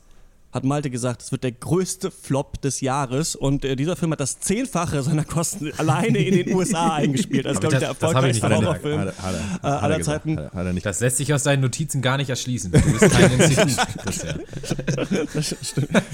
hat 0.52 0.64
Malte 0.64 0.90
gesagt, 0.90 1.22
es 1.22 1.30
wird 1.30 1.44
der 1.44 1.52
größte 1.52 2.10
Flop 2.10 2.60
des 2.60 2.80
Jahres 2.80 3.36
und 3.36 3.64
äh, 3.64 3.76
dieser 3.76 3.94
Film 3.94 4.10
hat 4.12 4.20
das 4.20 4.40
Zehnfache 4.40 5.00
seiner 5.02 5.24
Kosten 5.24 5.70
alleine 5.78 6.18
in 6.18 6.34
den 6.44 6.54
USA 6.56 6.94
eingespielt. 6.94 7.44
Das 7.46 7.52
ist, 7.54 7.60
glaube 7.60 7.74
ich, 7.76 7.78
der 7.80 7.88
erfolgreichste. 7.90 8.48
Horrorfilm 8.50 9.00
Hat 9.00 9.14
er- 9.16 9.22
hat 9.22 9.34
er- 9.34 9.38
äh, 9.38 9.42
hat 9.52 9.62
er 9.62 9.82
aller 9.82 9.98
gesagt. 9.98 10.24
Zeiten. 10.24 10.36
Hat 10.38 10.52
er- 10.52 10.58
hat 10.58 10.66
er 10.66 10.72
nicht. 10.72 10.86
Das 10.86 10.98
lässt 11.00 11.16
sich 11.18 11.32
aus 11.32 11.44
deinen 11.44 11.60
Notizen 11.62 12.02
gar 12.02 12.16
nicht 12.16 12.30
erschließen. 12.30 12.72
Du 12.72 12.80
bist 12.80 13.10
kein 13.12 13.32
Institut, 13.40 13.76
Christian. 14.04 14.40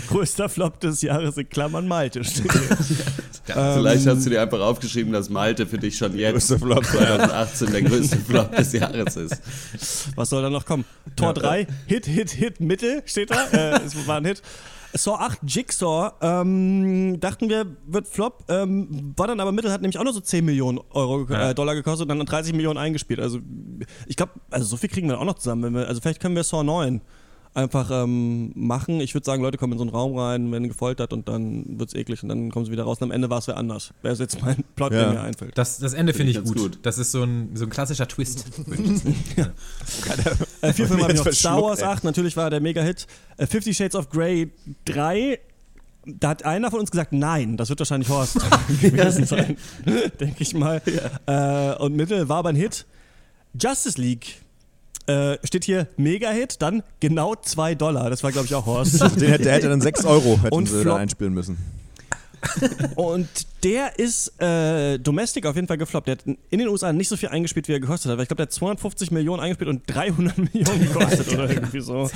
Größter 0.08 0.48
Flop 0.48 0.80
des 0.80 1.02
Jahres 1.02 1.36
in 1.36 1.48
Klammern 1.48 1.88
Malte. 1.88 2.22
steht. 2.24 2.50
Vielleicht 3.46 4.06
hast 4.06 4.26
du 4.26 4.30
dir 4.30 4.42
einfach 4.42 4.60
aufgeschrieben, 4.60 5.12
dass 5.12 5.30
Malte 5.30 5.66
für 5.66 5.78
dich 5.78 5.96
schon 5.96 6.16
jetzt 6.16 6.32
Größte 6.32 6.58
Flop. 6.58 6.84
2018 6.84 7.72
der 7.72 7.82
größte 7.82 8.16
Flop 8.18 8.54
des 8.56 8.72
Jahres 8.72 9.16
ist. 9.16 9.40
Was 10.14 10.30
soll 10.30 10.42
da 10.42 10.50
noch 10.50 10.64
kommen? 10.66 10.84
Tor 11.14 11.32
3, 11.34 11.66
Hit, 11.86 12.06
Hit, 12.06 12.30
Hit, 12.30 12.60
Mitte 12.60 13.02
steht 13.06 13.30
da. 13.30 13.46
Äh, 13.52 13.80
es 13.84 14.06
war 14.06 14.16
ein 14.18 14.25
Hit. 14.26 14.42
Saw 14.94 15.16
8, 15.16 15.40
Jigsaw, 15.46 16.12
ähm, 16.22 17.20
dachten 17.20 17.50
wir, 17.50 17.66
wird 17.86 18.08
Flop, 18.08 18.44
ähm, 18.48 19.12
war 19.16 19.26
dann 19.26 19.40
aber 19.40 19.52
Mittel, 19.52 19.70
hat 19.70 19.82
nämlich 19.82 19.98
auch 19.98 20.04
nur 20.04 20.12
so 20.14 20.20
10 20.20 20.44
Millionen 20.44 20.80
Euro, 20.90 21.26
Ja. 21.28 21.50
äh, 21.50 21.54
Dollar 21.54 21.74
gekostet 21.74 22.10
und 22.10 22.16
dann 22.16 22.26
30 22.26 22.54
Millionen 22.54 22.78
eingespielt. 22.78 23.20
Also 23.20 23.40
ich 24.06 24.16
glaube, 24.16 24.32
also 24.50 24.64
so 24.66 24.76
viel 24.78 24.88
kriegen 24.88 25.08
wir 25.08 25.20
auch 25.20 25.24
noch 25.24 25.34
zusammen. 25.34 25.74
Wir, 25.74 25.86
also 25.86 26.00
vielleicht 26.00 26.20
können 26.20 26.34
wir 26.36 26.44
Saw 26.44 26.62
9 26.62 27.02
einfach 27.56 27.90
ähm, 27.90 28.52
machen. 28.54 29.00
Ich 29.00 29.14
würde 29.14 29.24
sagen, 29.24 29.42
Leute 29.42 29.56
kommen 29.58 29.72
in 29.72 29.78
so 29.78 29.84
einen 29.84 29.90
Raum 29.90 30.16
rein, 30.18 30.52
werden 30.52 30.68
gefoltert 30.68 31.12
und 31.12 31.26
dann 31.28 31.78
wird 31.78 31.88
es 31.88 31.94
eklig 31.94 32.22
und 32.22 32.28
dann 32.28 32.50
kommen 32.50 32.66
sie 32.66 32.72
wieder 32.72 32.84
raus 32.84 32.98
und 32.98 33.04
am 33.04 33.10
Ende 33.10 33.30
war 33.30 33.38
es 33.38 33.46
wer 33.48 33.56
anders. 33.56 33.92
Wäre 34.02 34.14
jetzt 34.14 34.40
mein 34.42 34.62
Plot, 34.76 34.92
der 34.92 35.00
Ja. 35.02 35.12
mir 35.12 35.20
einfällt. 35.22 35.56
Das, 35.56 35.78
das 35.78 35.94
Ende 35.94 36.12
finde 36.12 36.32
ich 36.32 36.38
Find 36.38 36.48
ich 36.48 36.54
gut. 36.54 36.72
gut. 36.72 36.78
Das 36.82 36.98
ist 36.98 37.12
so 37.12 37.22
ein, 37.22 37.50
so 37.54 37.64
ein 37.64 37.70
klassischer 37.70 38.06
Twist. 38.06 38.46
würde 38.66 38.82
ich 38.82 38.88
jetzt 38.90 39.02
sagen. 39.34 39.52
Äh, 40.60 40.72
vier 40.72 40.86
Filme 40.86 41.02
habe 41.02 41.12
ich 41.12 41.18
noch. 41.18 41.26
Jetzt 41.26 41.38
Star 41.40 41.60
Wars 41.62 41.78
verschluckt, 41.78 41.82
ey. 41.82 41.96
8, 41.98 42.04
natürlich 42.04 42.36
war 42.36 42.50
der 42.50 42.60
Mega-Hit. 42.60 43.06
Äh, 43.38 43.46
Fifty 43.46 43.72
Shades 43.74 43.94
of 43.96 44.10
Grey 44.10 44.50
3. 44.84 45.38
Da 46.04 46.28
hat 46.28 46.44
einer 46.44 46.70
von 46.70 46.78
uns 46.80 46.90
gesagt, 46.90 47.12
nein, 47.12 47.56
das 47.56 47.68
wird 47.68 47.80
wahrscheinlich 47.80 48.08
Horst 48.08 48.38
gewesen 48.80 49.24
sein, 49.26 49.56
denke 50.20 50.36
ich 50.42 50.54
mal. 50.54 50.80
Äh, 51.26 51.82
und 51.82 51.96
Mittel 51.96 52.28
war 52.28 52.36
aber 52.38 52.50
ein 52.50 52.56
Hit. 52.56 52.86
Justice 53.60 54.00
League 54.00 54.42
äh, 55.06 55.38
steht 55.44 55.64
hier 55.64 55.86
Mega-Hit, 55.96 56.60
dann 56.62 56.82
genau 57.00 57.34
2 57.34 57.74
Dollar. 57.74 58.10
Das 58.10 58.22
war, 58.22 58.32
glaube 58.32 58.46
ich, 58.46 58.54
auch 58.54 58.66
Horst. 58.66 59.00
Den 59.20 59.28
hätte, 59.28 59.44
der 59.44 59.52
hätte 59.54 59.68
dann 59.68 59.80
6 59.80 60.04
Euro 60.04 60.38
hätten 60.42 60.54
Und 60.54 60.68
sie 60.68 60.80
Flop. 60.82 60.96
da 60.96 60.96
einspielen 60.96 61.34
müssen. 61.34 61.56
Und 62.94 63.28
der 63.64 63.98
ist 63.98 64.40
äh, 64.40 64.98
Domestic 64.98 65.46
auf 65.46 65.56
jeden 65.56 65.66
Fall 65.66 65.78
gefloppt. 65.78 66.06
Der 66.06 66.12
hat 66.16 66.24
in 66.26 66.58
den 66.58 66.68
USA 66.68 66.92
nicht 66.92 67.08
so 67.08 67.16
viel 67.16 67.30
eingespielt, 67.30 67.66
wie 67.66 67.72
er 67.72 67.80
gekostet 67.80 68.10
hat. 68.10 68.18
Weil 68.18 68.22
ich 68.22 68.28
glaube, 68.28 68.38
der 68.38 68.46
hat 68.46 68.52
250 68.52 69.10
Millionen 69.10 69.40
eingespielt 69.42 69.68
und 69.70 69.82
300 69.86 70.38
Millionen 70.54 70.80
gekostet 70.80 71.32
oder 71.32 71.50
irgendwie 71.50 71.80
so. 71.80 72.08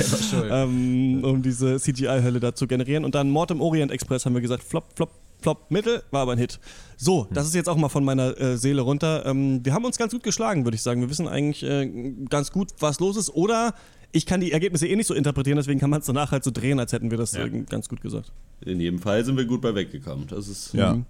Ähm, 0.50 1.24
um 1.24 1.42
diese 1.42 1.78
CGI-Hölle 1.80 2.38
da 2.38 2.54
zu 2.54 2.66
generieren. 2.66 3.04
Und 3.04 3.14
dann 3.14 3.30
Mord 3.30 3.50
im 3.50 3.60
Orient 3.60 3.90
Express 3.90 4.24
haben 4.26 4.34
wir 4.34 4.40
gesagt, 4.40 4.62
flop, 4.62 4.84
flop, 4.94 5.10
flop, 5.42 5.70
mittel, 5.70 6.02
war 6.10 6.22
aber 6.22 6.32
ein 6.32 6.38
Hit. 6.38 6.58
So, 6.96 7.26
das 7.32 7.46
ist 7.46 7.54
jetzt 7.54 7.68
auch 7.68 7.76
mal 7.76 7.88
von 7.88 8.04
meiner 8.04 8.38
äh, 8.40 8.56
Seele 8.56 8.82
runter. 8.82 9.24
Ähm, 9.26 9.64
wir 9.64 9.72
haben 9.72 9.84
uns 9.84 9.96
ganz 9.98 10.12
gut 10.12 10.22
geschlagen, 10.22 10.64
würde 10.64 10.74
ich 10.76 10.82
sagen. 10.82 11.00
Wir 11.00 11.10
wissen 11.10 11.26
eigentlich 11.28 11.62
äh, 11.62 11.86
ganz 12.28 12.52
gut, 12.52 12.70
was 12.78 13.00
los 13.00 13.16
ist. 13.16 13.30
Oder 13.30 13.74
ich 14.12 14.26
kann 14.26 14.40
die 14.40 14.52
Ergebnisse 14.52 14.86
eh 14.86 14.96
nicht 14.96 15.06
so 15.06 15.14
interpretieren, 15.14 15.56
deswegen 15.56 15.78
kann 15.80 15.90
man 15.90 16.00
es 16.00 16.06
danach 16.06 16.32
halt 16.32 16.44
so 16.44 16.50
drehen, 16.50 16.78
als 16.80 16.92
hätten 16.92 17.10
wir 17.10 17.18
das 17.18 17.32
Ja. 17.32 17.44
äh, 17.44 17.62
ganz 17.68 17.88
gut 17.88 18.00
gesagt. 18.00 18.32
In 18.64 18.80
jedem 18.80 18.98
Fall 18.98 19.24
sind 19.24 19.36
wir 19.36 19.44
gut 19.44 19.60
bei 19.62 19.74
weggekommen. 19.74 20.26
Das 20.28 20.48
ist 20.48 20.74
Ja. 20.74 20.94
Mhm. 20.94 21.06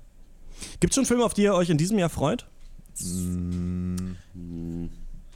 Gibt 0.79 0.93
es 0.93 0.95
schon 0.97 1.07
Filme, 1.07 1.25
auf 1.25 1.33
die 1.35 1.43
ihr 1.43 1.55
euch 1.55 1.71
in 1.71 1.79
diesem 1.79 1.99
Jahr 1.99 2.11
freut? 2.11 2.47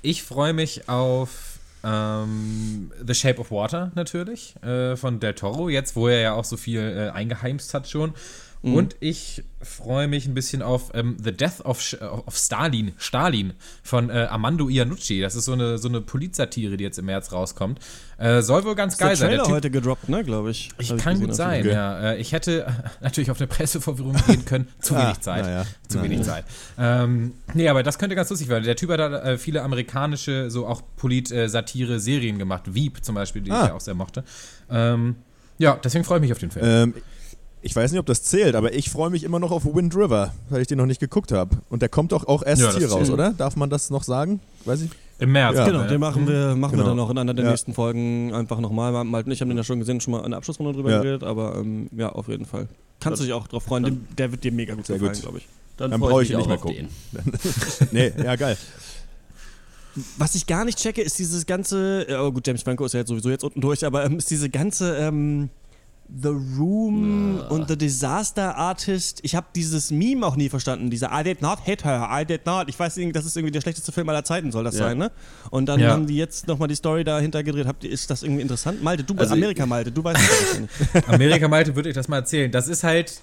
Ich 0.03 0.23
freue 0.23 0.53
mich 0.53 0.89
auf 0.89 1.59
ähm, 1.83 2.93
The 3.07 3.15
Shape 3.15 3.41
of 3.41 3.51
Water 3.51 3.91
natürlich 3.95 4.55
äh, 4.63 4.97
von 4.97 5.21
Del 5.21 5.35
Toro, 5.35 5.69
jetzt 5.69 5.97
wo 5.97 6.09
er 6.09 6.21
ja 6.21 6.33
auch 6.35 6.45
so 6.45 6.57
viel 6.57 6.81
äh, 6.81 7.11
eingeheimst 7.11 7.73
hat 7.75 7.89
schon. 7.89 8.13
Mhm. 8.65 8.75
Und 8.77 8.97
ich 9.01 9.45
freue 9.61 10.09
mich 10.09 10.27
ein 10.27 10.33
bisschen 10.35 10.63
auf 10.63 10.91
ähm, 10.95 11.17
The 11.23 11.33
Death 11.33 11.61
of, 11.65 11.81
of 12.01 12.35
Stalin, 12.37 12.93
Stalin 12.97 13.53
von 13.83 14.09
äh, 14.09 14.27
Armando 14.31 14.69
Iannucci. 14.71 15.21
Das 15.21 15.35
ist 15.35 15.45
so 15.45 15.53
eine, 15.53 15.77
so 15.77 15.89
eine 15.89 16.01
Polizsatire, 16.01 16.77
die 16.79 16.85
jetzt 16.85 16.99
im 16.99 17.05
März 17.05 17.33
rauskommt. 17.33 17.79
Äh, 18.17 18.41
soll 18.41 18.65
wohl 18.65 18.75
ganz 18.75 18.95
ist 18.95 18.99
geil 19.01 19.09
der 19.11 19.17
sein. 19.17 19.29
Trailer 19.39 19.49
heute 19.49 19.71
gedroppt, 19.71 20.09
ne, 20.09 20.25
glaube 20.25 20.51
ich. 20.51 20.71
Ich 20.79 20.91
Hab 20.91 20.99
kann 20.99 21.15
gesehen 21.15 21.27
gut 21.29 21.37
sein, 21.37 21.67
ja. 21.67 22.13
Äh, 22.13 22.21
Ich 22.21 22.33
hätte 22.33 22.67
natürlich 23.03 23.31
auf 23.31 23.39
eine 23.39 23.47
Presseverwirrung 23.49 24.17
gehen 24.27 24.45
können. 24.47 24.69
Zu 24.81 24.95
Ah, 24.97 25.05
wenig 25.09 25.21
Zeit. 25.21 25.45
naja, 25.45 25.67
Zu 25.89 25.99
naja. 25.99 26.11
wenig 26.11 26.23
Zeit. 26.27 26.45
Ähm, 26.79 27.33
nee, 27.53 27.69
aber 27.69 27.83
das 27.83 27.99
könnte 27.99 28.15
ganz 28.17 28.31
lustig 28.31 28.49
werden. 28.49 28.65
Der 28.65 28.77
Typ 28.77 28.91
hat 28.91 29.01
da 29.01 29.23
äh, 29.23 29.37
viele 29.39 29.63
amerikanische, 29.63 30.51
so 30.51 30.67
auch 30.67 30.81
Polit-Satire-Serien 30.97 32.39
gemacht. 32.39 32.75
Veep 32.75 33.05
zum 33.05 33.15
Beispiel, 33.15 33.43
die 33.43 33.51
Ah. 33.51 33.63
ich 33.63 33.69
ja 33.69 33.75
auch 33.75 33.81
sehr 33.81 33.95
mochte. 33.95 34.25
Ähm, 34.71 35.17
ja, 35.59 35.79
deswegen 35.83 36.05
freue 36.05 36.19
ich 36.19 36.23
mich 36.23 36.33
auf 36.33 36.39
den 36.39 36.51
Film. 36.51 36.65
Ähm, 36.67 36.95
ich 37.65 37.75
weiß 37.75 37.91
nicht, 37.93 37.99
ob 38.01 38.07
das 38.07 38.23
zählt, 38.23 38.55
aber 38.55 38.75
ich 38.75 38.91
freue 38.91 39.11
mich 39.11 39.25
immer 39.25 39.39
noch 39.39 39.51
auf 39.51 39.65
Wind 39.65 39.95
River, 39.97 40.35
weil 40.51 40.61
ich 40.63 40.69
den 40.69 40.79
noch 40.79 40.87
nicht 40.87 41.01
geguckt 41.01 41.33
habe. 41.33 41.57
Und 41.71 41.83
der 41.83 41.89
kommt 41.89 42.13
doch 42.13 42.27
auch 42.27 42.43
erst 42.43 42.63
Ja, 42.63 42.77
hier 42.77 42.91
raus, 42.91 43.11
oder? 43.11 43.33
Darf 43.33 43.57
man 43.57 43.71
das 43.71 43.91
noch 43.91 44.03
sagen? 44.05 44.41
Weiß 44.65 44.83
ich. 44.83 44.91
Im 45.19 45.33
März. 45.33 45.57
Ja. 45.57 45.65
Genau, 45.67 45.85
den 45.87 46.01
machen 46.01 46.27
wir, 46.27 46.57
machen 46.57 46.73
wir 46.73 46.79
Genau. 46.85 46.89
dann 46.91 47.01
auch 47.01 47.11
in 47.11 47.19
einer 47.19 47.35
der 47.35 47.45
Ja. 47.45 47.51
nächsten 47.53 47.73
Folgen 47.73 48.35
einfach 48.35 48.59
nochmal. 48.61 49.05
Malte 49.05 49.27
und 49.29 49.33
ich 49.33 49.41
haben 49.41 49.49
den 49.49 49.57
ja 49.57 49.65
schon 49.65 49.79
gesehen, 49.79 50.01
schon 50.01 50.13
mal 50.13 50.25
in 50.25 50.31
der 50.31 50.39
Abschlussrunde 50.39 50.73
drüber 50.73 50.91
Ja. 50.91 50.99
geredet, 51.03 51.23
aber 51.23 51.57
ähm, 51.57 51.89
ja, 51.97 52.11
auf 52.11 52.29
jeden 52.29 52.45
Fall. 52.47 52.69
Kannst 53.01 53.21
du 53.21 53.25
dich 53.25 53.33
auch 53.33 53.47
drauf 53.49 53.63
freuen, 53.63 53.85
dem, 53.85 54.07
der 54.19 54.31
wird 54.33 54.43
dir 54.45 54.53
mega 54.53 54.75
gut 54.75 54.87
gefallen, 54.87 55.13
glaube 55.21 55.39
ich. 55.39 55.47
Dann, 55.77 55.91
Dann 55.91 56.01
brauche 56.01 56.23
ich 56.23 56.31
ihn 56.31 56.37
auch 56.37 56.47
nicht 56.47 56.65
mehr 56.65 56.65
auf 56.65 56.73
den. 56.73 56.89
nee, 57.93 58.13
ja, 58.25 58.37
geil. 58.37 58.57
Was 60.19 60.35
ich 60.35 60.47
gar 60.47 60.65
nicht 60.65 60.79
checke, 60.79 61.03
ist 61.03 61.19
dieses 61.21 61.47
ganze, 61.47 62.07
ja, 62.11 62.23
oh 62.23 62.33
gut, 62.33 62.45
James 62.47 62.63
Franco 62.63 62.85
ist 62.85 62.95
ja 62.95 63.01
jetzt 63.01 63.09
sowieso 63.09 63.31
jetzt 63.31 63.45
unten 63.45 63.61
durch, 63.61 63.85
aber 63.87 64.05
ähm, 64.05 64.19
ist 64.19 64.29
diese 64.31 64.51
ganze 64.51 64.97
ähm, 64.97 65.51
The 66.09 66.29
Room 66.59 67.41
und 67.49 67.69
The 67.69 67.77
Disaster 67.79 68.57
Artist. 68.57 69.21
Ich 69.23 69.35
habe 69.35 69.47
dieses 69.55 69.91
Meme 69.91 70.25
auch 70.27 70.37
nie 70.37 70.49
verstanden, 70.49 70.91
dieser 70.91 71.11
I 71.13 71.25
did 71.25 71.41
not 71.43 71.61
hit 71.65 71.85
her, 71.85 72.09
I 72.11 72.25
did 72.25 72.45
not. 72.47 72.69
Ich 72.69 72.79
weiß 72.79 72.97
irgendwie, 72.99 73.13
das 73.13 73.25
ist 73.27 73.37
irgendwie 73.37 73.53
der 73.53 73.61
schlechteste 73.63 73.91
Film 73.91 74.09
aller 74.09 74.25
Zeiten, 74.25 74.53
soll 74.53 74.65
das 74.65 74.77
Ja. 74.77 74.85
sein, 74.85 74.99
ne? 74.99 75.11
Und 75.51 75.67
dann 75.67 75.81
Ja. 75.81 75.91
haben 75.91 76.07
die 76.07 76.17
jetzt 76.17 76.47
nochmal 76.47 76.69
die 76.69 76.75
Story 76.77 77.05
dahinter 77.05 77.43
gedreht. 77.43 77.67
Habt 77.67 77.85
ihr, 77.85 77.91
ist 77.91 78.11
das 78.11 78.23
irgendwie 78.23 78.43
interessant? 78.43 78.83
Malte, 78.83 79.03
du 79.05 79.15
bist 79.15 79.23
Also- 79.31 79.35
Amerika, 79.35 79.67
Malte, 79.67 79.91
du 79.91 80.05
weißt 80.05 80.21
das 80.21 80.29
wahrscheinlich. 80.93 81.09
Amerika 81.09 81.49
Malte 81.49 81.75
würde 81.75 81.89
ich 81.89 81.95
das 81.95 82.07
mal 82.09 82.19
erzählen. 82.19 82.51
Das 82.53 82.69
ist 82.69 82.85
halt 82.85 83.21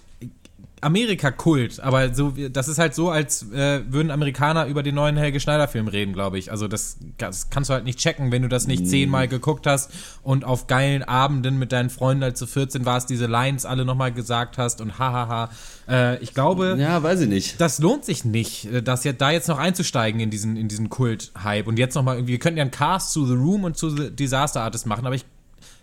Amerika-Kult, 0.82 1.80
aber 1.80 2.14
so, 2.14 2.34
das 2.52 2.68
ist 2.68 2.80
halt 2.80 2.94
so, 2.96 3.10
als 3.10 3.44
äh, 3.52 3.82
würden 3.88 4.12
Amerikaner 4.12 4.66
über 4.66 4.84
den 4.84 4.96
neuen 4.96 5.16
Helge 5.18 5.40
Schneider-Film 5.40 5.88
reden, 5.88 6.14
glaube 6.14 6.38
ich. 6.40 6.52
Also 6.52 6.68
das, 6.68 6.98
das 7.18 7.50
kannst 7.50 7.70
du 7.70 7.74
halt 7.74 7.84
nicht 7.84 8.00
checken, 8.00 8.32
wenn 8.32 8.42
du 8.42 8.48
das 8.50 8.68
nicht 8.68 8.88
zehnmal 8.88 9.28
geguckt 9.28 9.68
hast 9.68 9.92
und 10.24 10.44
auf 10.44 10.68
geilen 10.68 11.04
Abenden 11.04 11.60
mit 11.60 11.72
deinen 11.72 11.90
Freunden, 11.90 12.24
als 12.24 12.40
du 12.40 12.46
14 12.48 12.86
warst, 12.86 13.10
diese 13.10 13.28
Lines 13.28 13.66
alle 13.66 13.86
nochmal 13.86 14.12
gesagt 14.12 14.58
hast 14.58 14.82
und 14.82 14.98
hahaha. 15.00 15.50
Äh, 15.88 16.18
ich 16.24 16.34
glaube, 16.34 16.76
Ja, 16.80 17.02
weiß 17.04 17.22
ich 17.22 17.30
nicht. 17.30 17.62
das 17.62 17.80
lohnt 17.80 18.04
sich 18.04 18.26
nicht, 18.26 18.66
äh, 18.66 18.82
das 18.82 19.04
ja, 19.04 19.14
da 19.14 19.32
jetzt 19.32 19.48
noch 19.48 19.60
einzusteigen 19.60 20.20
in 20.20 20.30
diesen, 20.30 20.58
in 20.58 20.68
diesen 20.68 20.90
Kult-Hype. 20.90 21.68
Und 21.68 21.78
jetzt 21.78 21.96
nochmal 21.96 22.16
irgendwie, 22.16 22.34
wir 22.34 22.40
könnten 22.40 22.58
ja 22.58 22.64
einen 22.64 22.72
Cast 22.72 23.12
zu 23.14 23.26
The 23.26 23.34
Room 23.34 23.64
und 23.64 23.78
zu 23.78 23.90
The 23.90 24.10
Disaster 24.16 24.62
Artist 24.62 24.86
machen, 24.86 25.06
aber 25.06 25.16
ich, 25.16 25.26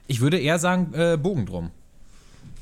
ich 0.06 0.20
würde 0.20 0.38
eher 0.38 0.58
sagen, 0.58 0.92
äh, 0.94 1.16
Bogen 1.16 1.46
drum. 1.46 1.70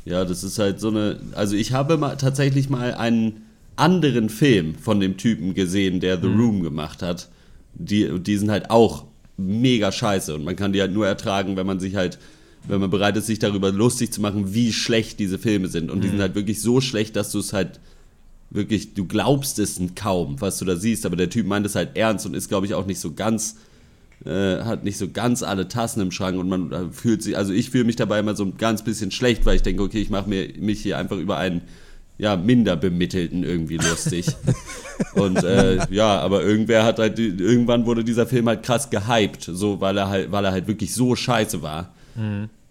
Ja, 0.06 0.24
das 0.24 0.44
ist 0.44 0.58
halt 0.58 0.80
so 0.80 0.88
eine. 0.88 1.18
Also 1.34 1.56
ich 1.56 1.72
habe 1.72 1.98
mal, 1.98 2.16
tatsächlich 2.16 2.70
mal 2.70 2.94
einen 2.94 3.42
anderen 3.74 4.30
Film 4.30 4.76
von 4.76 5.00
dem 5.00 5.16
Typen 5.16 5.52
gesehen, 5.52 6.00
der 6.00 6.18
The 6.18 6.28
Room 6.28 6.62
gemacht 6.62 7.02
hat. 7.02 7.28
Die, 7.74 8.08
die 8.20 8.36
sind 8.38 8.50
halt 8.50 8.70
auch 8.70 9.04
mega 9.36 9.92
scheiße 9.92 10.34
und 10.34 10.44
man 10.44 10.56
kann 10.56 10.72
die 10.72 10.80
halt 10.80 10.94
nur 10.94 11.06
ertragen, 11.06 11.56
wenn 11.56 11.66
man 11.66 11.80
sich 11.80 11.96
halt, 11.96 12.18
wenn 12.66 12.80
man 12.80 12.88
bereit 12.88 13.16
ist, 13.16 13.26
sich 13.26 13.40
darüber 13.40 13.70
lustig 13.70 14.12
zu 14.12 14.22
machen, 14.22 14.54
wie 14.54 14.72
schlecht 14.72 15.18
diese 15.18 15.38
Filme 15.38 15.68
sind. 15.68 15.90
Und 15.90 16.02
die 16.02 16.08
sind 16.08 16.20
halt 16.20 16.36
wirklich 16.36 16.62
so 16.62 16.80
schlecht, 16.80 17.16
dass 17.16 17.32
du 17.32 17.40
es 17.40 17.52
halt 17.52 17.80
wirklich, 18.48 18.94
du 18.94 19.06
glaubst 19.06 19.58
es 19.58 19.78
kaum, 19.96 20.40
was 20.40 20.58
du 20.58 20.64
da 20.64 20.76
siehst, 20.76 21.04
aber 21.04 21.16
der 21.16 21.30
Typ 21.30 21.46
meint 21.46 21.66
es 21.66 21.74
halt 21.74 21.96
ernst 21.96 22.24
und 22.26 22.34
ist, 22.34 22.48
glaube 22.48 22.64
ich, 22.64 22.74
auch 22.74 22.86
nicht 22.86 23.00
so 23.00 23.12
ganz 23.12 23.56
äh, 24.24 24.62
hat 24.62 24.84
nicht 24.84 24.98
so 24.98 25.08
ganz 25.10 25.42
alle 25.42 25.68
Tassen 25.68 26.00
im 26.00 26.10
Schrank 26.10 26.38
und 26.38 26.48
man 26.48 26.72
äh, 26.72 26.90
fühlt 26.90 27.22
sich, 27.22 27.36
also 27.36 27.52
ich 27.52 27.70
fühle 27.70 27.84
mich 27.84 27.96
dabei 27.96 28.18
immer 28.18 28.34
so 28.34 28.44
ein 28.44 28.56
ganz 28.56 28.82
bisschen 28.82 29.10
schlecht, 29.10 29.44
weil 29.46 29.56
ich 29.56 29.62
denke, 29.62 29.82
okay, 29.82 30.00
ich 30.00 30.10
mache 30.10 30.28
mir 30.28 30.48
mich 30.58 30.80
hier 30.80 30.98
einfach 30.98 31.18
über 31.18 31.36
einen 31.36 31.62
ja, 32.18 32.36
minder 32.36 32.76
bemittelten 32.76 33.44
irgendwie 33.44 33.76
lustig. 33.76 34.26
und 35.14 35.42
äh, 35.44 35.86
ja, 35.90 36.18
aber 36.20 36.42
irgendwer 36.42 36.84
hat 36.84 36.98
halt, 36.98 37.18
irgendwann 37.18 37.84
wurde 37.84 38.04
dieser 38.04 38.26
Film 38.26 38.48
halt 38.48 38.62
krass 38.62 38.88
gehypt, 38.88 39.42
so 39.52 39.80
weil 39.80 39.98
er 39.98 40.08
halt, 40.08 40.32
weil 40.32 40.44
er 40.44 40.52
halt 40.52 40.66
wirklich 40.66 40.94
so 40.94 41.14
scheiße 41.14 41.60
war. 41.60 41.92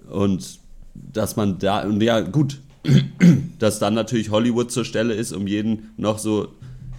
Und 0.10 0.60
dass 0.96 1.36
man 1.36 1.60
da, 1.60 1.84
und 1.84 2.02
ja, 2.02 2.22
gut, 2.22 2.58
dass 3.60 3.80
dann 3.80 3.94
natürlich 3.94 4.32
Hollywood 4.32 4.72
zur 4.72 4.86
Stelle 4.86 5.14
ist, 5.14 5.32
um 5.32 5.48
jeden 5.48 5.92
noch 5.98 6.20
so 6.20 6.55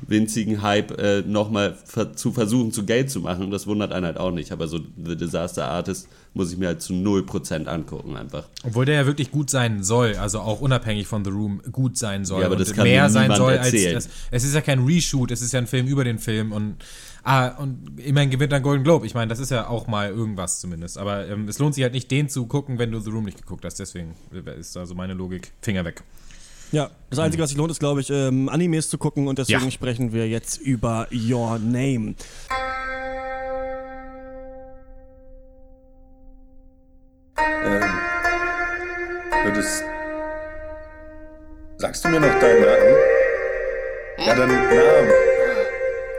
winzigen 0.08 0.62
Hype 0.62 0.98
äh, 1.00 1.22
nochmal 1.22 1.76
ver 1.84 2.14
zu 2.14 2.32
versuchen, 2.32 2.72
zu 2.72 2.84
Geld 2.84 3.10
zu 3.10 3.20
machen. 3.20 3.50
Das 3.50 3.66
wundert 3.66 3.92
einen 3.92 4.06
halt 4.06 4.18
auch 4.18 4.30
nicht. 4.30 4.52
Aber 4.52 4.68
so 4.68 4.78
The 5.04 5.16
Disaster 5.16 5.68
Artist 5.68 6.08
muss 6.34 6.52
ich 6.52 6.58
mir 6.58 6.68
halt 6.68 6.82
zu 6.82 6.92
0% 6.92 7.66
angucken 7.66 8.16
einfach. 8.16 8.48
Obwohl 8.62 8.84
der 8.84 8.94
ja 8.96 9.06
wirklich 9.06 9.30
gut 9.30 9.50
sein 9.50 9.82
soll, 9.82 10.16
also 10.16 10.40
auch 10.40 10.60
unabhängig 10.60 11.06
von 11.06 11.24
The 11.24 11.30
Room 11.30 11.62
gut 11.72 11.96
sein 11.96 12.24
soll. 12.24 12.40
Ja, 12.40 12.46
aber 12.46 12.56
und 12.56 12.60
das 12.60 12.72
kann 12.72 12.84
mehr 12.84 13.08
sein 13.08 13.34
soll 13.34 13.54
erzählen. 13.54 13.96
als 13.96 14.06
das. 14.06 14.14
Es 14.30 14.44
ist 14.44 14.54
ja 14.54 14.60
kein 14.60 14.84
Reshoot, 14.84 15.30
es 15.30 15.42
ist 15.42 15.52
ja 15.52 15.60
ein 15.60 15.66
Film 15.66 15.86
über 15.86 16.04
den 16.04 16.18
Film 16.18 16.52
und 16.52 16.76
ah, 17.24 17.48
und 17.48 17.98
immerhin 17.98 18.30
gewinnt 18.30 18.52
er 18.52 18.56
einen 18.56 18.64
Golden 18.64 18.84
Globe. 18.84 19.06
Ich 19.06 19.14
meine, 19.14 19.28
das 19.28 19.38
ist 19.38 19.50
ja 19.50 19.66
auch 19.68 19.86
mal 19.86 20.10
irgendwas 20.10 20.60
zumindest. 20.60 20.98
Aber 20.98 21.26
ähm, 21.26 21.48
es 21.48 21.58
lohnt 21.58 21.74
sich 21.74 21.82
halt 21.82 21.94
nicht, 21.94 22.10
den 22.10 22.28
zu 22.28 22.46
gucken, 22.46 22.78
wenn 22.78 22.92
du 22.92 23.00
The 23.00 23.10
Room 23.10 23.24
nicht 23.24 23.38
geguckt 23.38 23.64
hast. 23.64 23.80
Deswegen 23.80 24.14
ist 24.58 24.76
also 24.76 24.94
meine 24.94 25.14
Logik 25.14 25.52
Finger 25.62 25.84
weg. 25.84 26.02
Ja, 26.72 26.90
das 27.10 27.18
Einzige, 27.18 27.42
was 27.42 27.50
sich 27.50 27.58
lohnt, 27.58 27.70
ist, 27.70 27.78
glaube 27.78 28.00
ich, 28.00 28.10
ähm, 28.10 28.48
Animes 28.48 28.88
zu 28.90 28.98
gucken 28.98 29.28
und 29.28 29.38
deswegen 29.38 29.64
Ja. 29.64 29.70
sprechen 29.70 30.12
wir 30.12 30.28
jetzt 30.28 30.58
über 30.58 31.06
Your 31.12 31.58
Name. 31.58 32.14
Ähm, 37.38 37.82
würdest. 39.44 39.84
Sagst 41.78 42.04
du 42.04 42.08
mir 42.08 42.20
noch 42.20 42.38
deinen 42.40 42.60
Namen? 42.62 42.96
Ja, 44.18 44.34
deinen 44.34 44.54
Namen. 44.54 45.10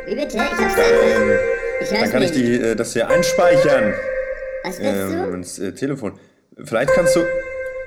Wie 0.06 0.16
bitte? 0.16 0.38
Ich 0.38 0.42
hab's 0.44 0.62
Ähm, 0.78 1.30
einfach. 1.32 1.44
Ich 1.82 1.90
dann 1.90 2.12
kann 2.12 2.22
ich 2.24 2.32
die, 2.32 2.56
äh, 2.56 2.76
das 2.76 2.94
hier 2.94 3.08
einspeichern. 3.08 3.94
Was 4.64 4.80
willst 4.80 5.02
Ähm, 5.14 5.18
du? 5.30 5.34
ins 5.34 5.60
äh, 5.60 5.74
Telefon. 5.74 6.20
Vielleicht 6.64 6.92
kannst 6.94 7.16
du 7.16 7.22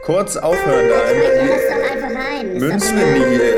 kurz 0.05 0.37
aufhören, 0.37 0.89
da 0.89 1.11
Ich 1.11 1.63
speicher 1.63 2.07
ein, 2.07 2.10
Münzen 2.45 2.99
doch 2.99 3.07
in 3.07 3.31
die. 3.31 3.37
Äh, 3.37 3.55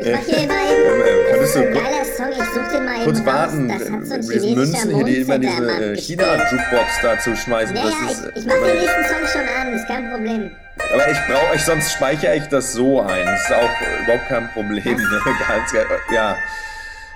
Ich 0.00 0.06
äh, 0.06 0.12
mach 0.12 0.20
hier 0.24 0.38
ähm, 0.38 0.44
eben. 0.44 0.50
äh, 0.50 1.38
Das 1.40 1.52
könntest 1.52 1.54
du 1.56 1.60
ein 1.60 1.72
ku- 1.72 1.78
geiler 1.80 2.04
Song. 2.04 2.30
Ich 2.30 2.36
such 2.54 2.68
den 2.72 2.84
mal 2.84 2.94
eben 2.96 3.04
kurz 3.04 3.18
raus. 3.18 3.26
warten, 3.26 3.68
Das 3.68 4.08
so 4.08 4.14
äh, 4.14 4.18
diese 4.20 4.46
Münzen 4.56 4.94
hier, 4.94 5.04
die 5.04 5.16
immer 5.20 5.38
diese 5.38 5.52
Mondfettermann 5.52 5.94
äh. 5.94 5.96
China-Jukebox 5.96 6.88
da 7.02 7.18
zu 7.18 7.36
schmeißen. 7.36 7.76
Ja, 7.76 7.82
das 7.84 7.92
ist, 8.12 8.20
ich, 8.20 8.36
äh, 8.36 8.38
ich 8.38 8.46
mach 8.46 8.54
den 8.54 8.76
nächsten 8.78 9.04
Song 9.04 9.26
schon 9.32 9.48
an. 9.60 9.72
Ist 9.74 9.86
kein 9.86 10.10
Problem. 10.10 10.50
Aber 10.94 11.10
ich 11.10 11.18
brauche 11.28 11.52
euch, 11.54 11.62
sonst 11.64 11.92
speichere 11.92 12.36
ich 12.36 12.46
das 12.48 12.72
so 12.72 13.00
ein. 13.02 13.26
Das 13.26 13.40
ist 13.42 13.52
auch 13.52 14.02
überhaupt 14.04 14.28
kein 14.28 14.50
Problem. 14.52 14.82
Ne? 14.96 15.20
Ganz, 15.46 15.72
ja. 16.10 16.36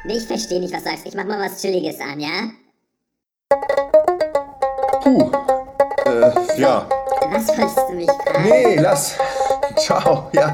Nee, 0.04 0.18
ich 0.18 0.26
verstehe 0.26 0.60
nicht, 0.60 0.74
was 0.74 0.82
du 0.84 0.90
sagst. 0.90 1.06
Ich 1.06 1.14
mach 1.14 1.24
mal 1.24 1.40
was 1.40 1.60
Chilliges 1.62 1.98
an, 2.00 2.20
ja? 2.20 2.50
Puh. 5.02 5.30
Äh, 6.06 6.60
ja. 6.60 6.86
Was 7.30 7.48
wolltest 7.48 7.78
du 7.88 7.94
mich 7.94 8.10
fragen? 8.10 8.44
Nee, 8.44 8.76
lass. 8.76 9.16
Ciao, 9.78 10.30
ja. 10.32 10.52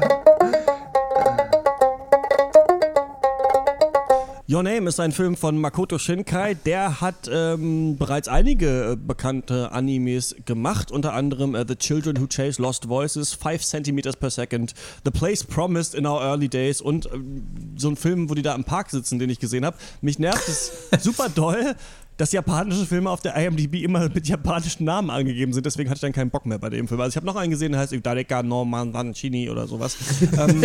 Your 4.49 4.63
Name 4.63 4.89
ist 4.89 4.99
ein 4.99 5.13
Film 5.13 5.37
von 5.37 5.57
Makoto 5.57 5.97
Shinkai. 5.97 6.55
Der 6.55 6.99
hat 6.99 7.29
ähm, 7.31 7.97
bereits 7.97 8.27
einige 8.27 8.91
äh, 8.91 8.95
bekannte 8.97 9.71
Animes 9.71 10.35
gemacht, 10.45 10.91
unter 10.91 11.13
anderem 11.13 11.55
äh, 11.55 11.63
The 11.65 11.75
Children 11.75 12.19
Who 12.19 12.27
Chase 12.27 12.61
Lost 12.61 12.89
Voices, 12.89 13.33
5 13.33 13.63
cm 13.63 14.01
per 14.19 14.29
second, 14.29 14.73
The 15.05 15.11
Place 15.11 15.45
Promised 15.45 15.95
in 15.95 16.05
Our 16.05 16.21
Early 16.21 16.49
Days 16.49 16.81
und 16.81 17.07
ähm, 17.13 17.43
so 17.77 17.89
ein 17.89 17.95
Film, 17.95 18.29
wo 18.29 18.33
die 18.33 18.41
da 18.41 18.53
im 18.53 18.65
Park 18.65 18.89
sitzen, 18.89 19.19
den 19.19 19.29
ich 19.29 19.39
gesehen 19.39 19.65
habe. 19.65 19.77
Mich 20.01 20.19
nervt 20.19 20.47
es 20.49 20.89
super 21.01 21.29
doll, 21.29 21.75
dass 22.17 22.31
japanische 22.31 22.85
Filme 22.85 23.09
auf 23.09 23.21
der 23.21 23.35
IMDb 23.35 23.83
immer 23.83 24.07
mit 24.09 24.27
japanischen 24.27 24.83
Namen 24.85 25.09
angegeben 25.09 25.53
sind. 25.53 25.65
Deswegen 25.65 25.89
hatte 25.89 25.97
ich 25.97 26.01
dann 26.01 26.11
keinen 26.11 26.29
Bock 26.29 26.45
mehr 26.45 26.59
bei 26.59 26.69
dem 26.69 26.87
Film. 26.87 27.01
Also 27.01 27.09
ich 27.09 27.15
habe 27.15 27.25
noch 27.25 27.35
einen 27.35 27.51
gesehen, 27.51 27.71
der 27.71 27.81
heißt 27.81 27.93
Dareka 28.03 28.43
no 28.43 28.63
Manchini 28.63 29.49
oder 29.49 29.67
sowas. 29.67 29.97
ähm, 30.37 30.61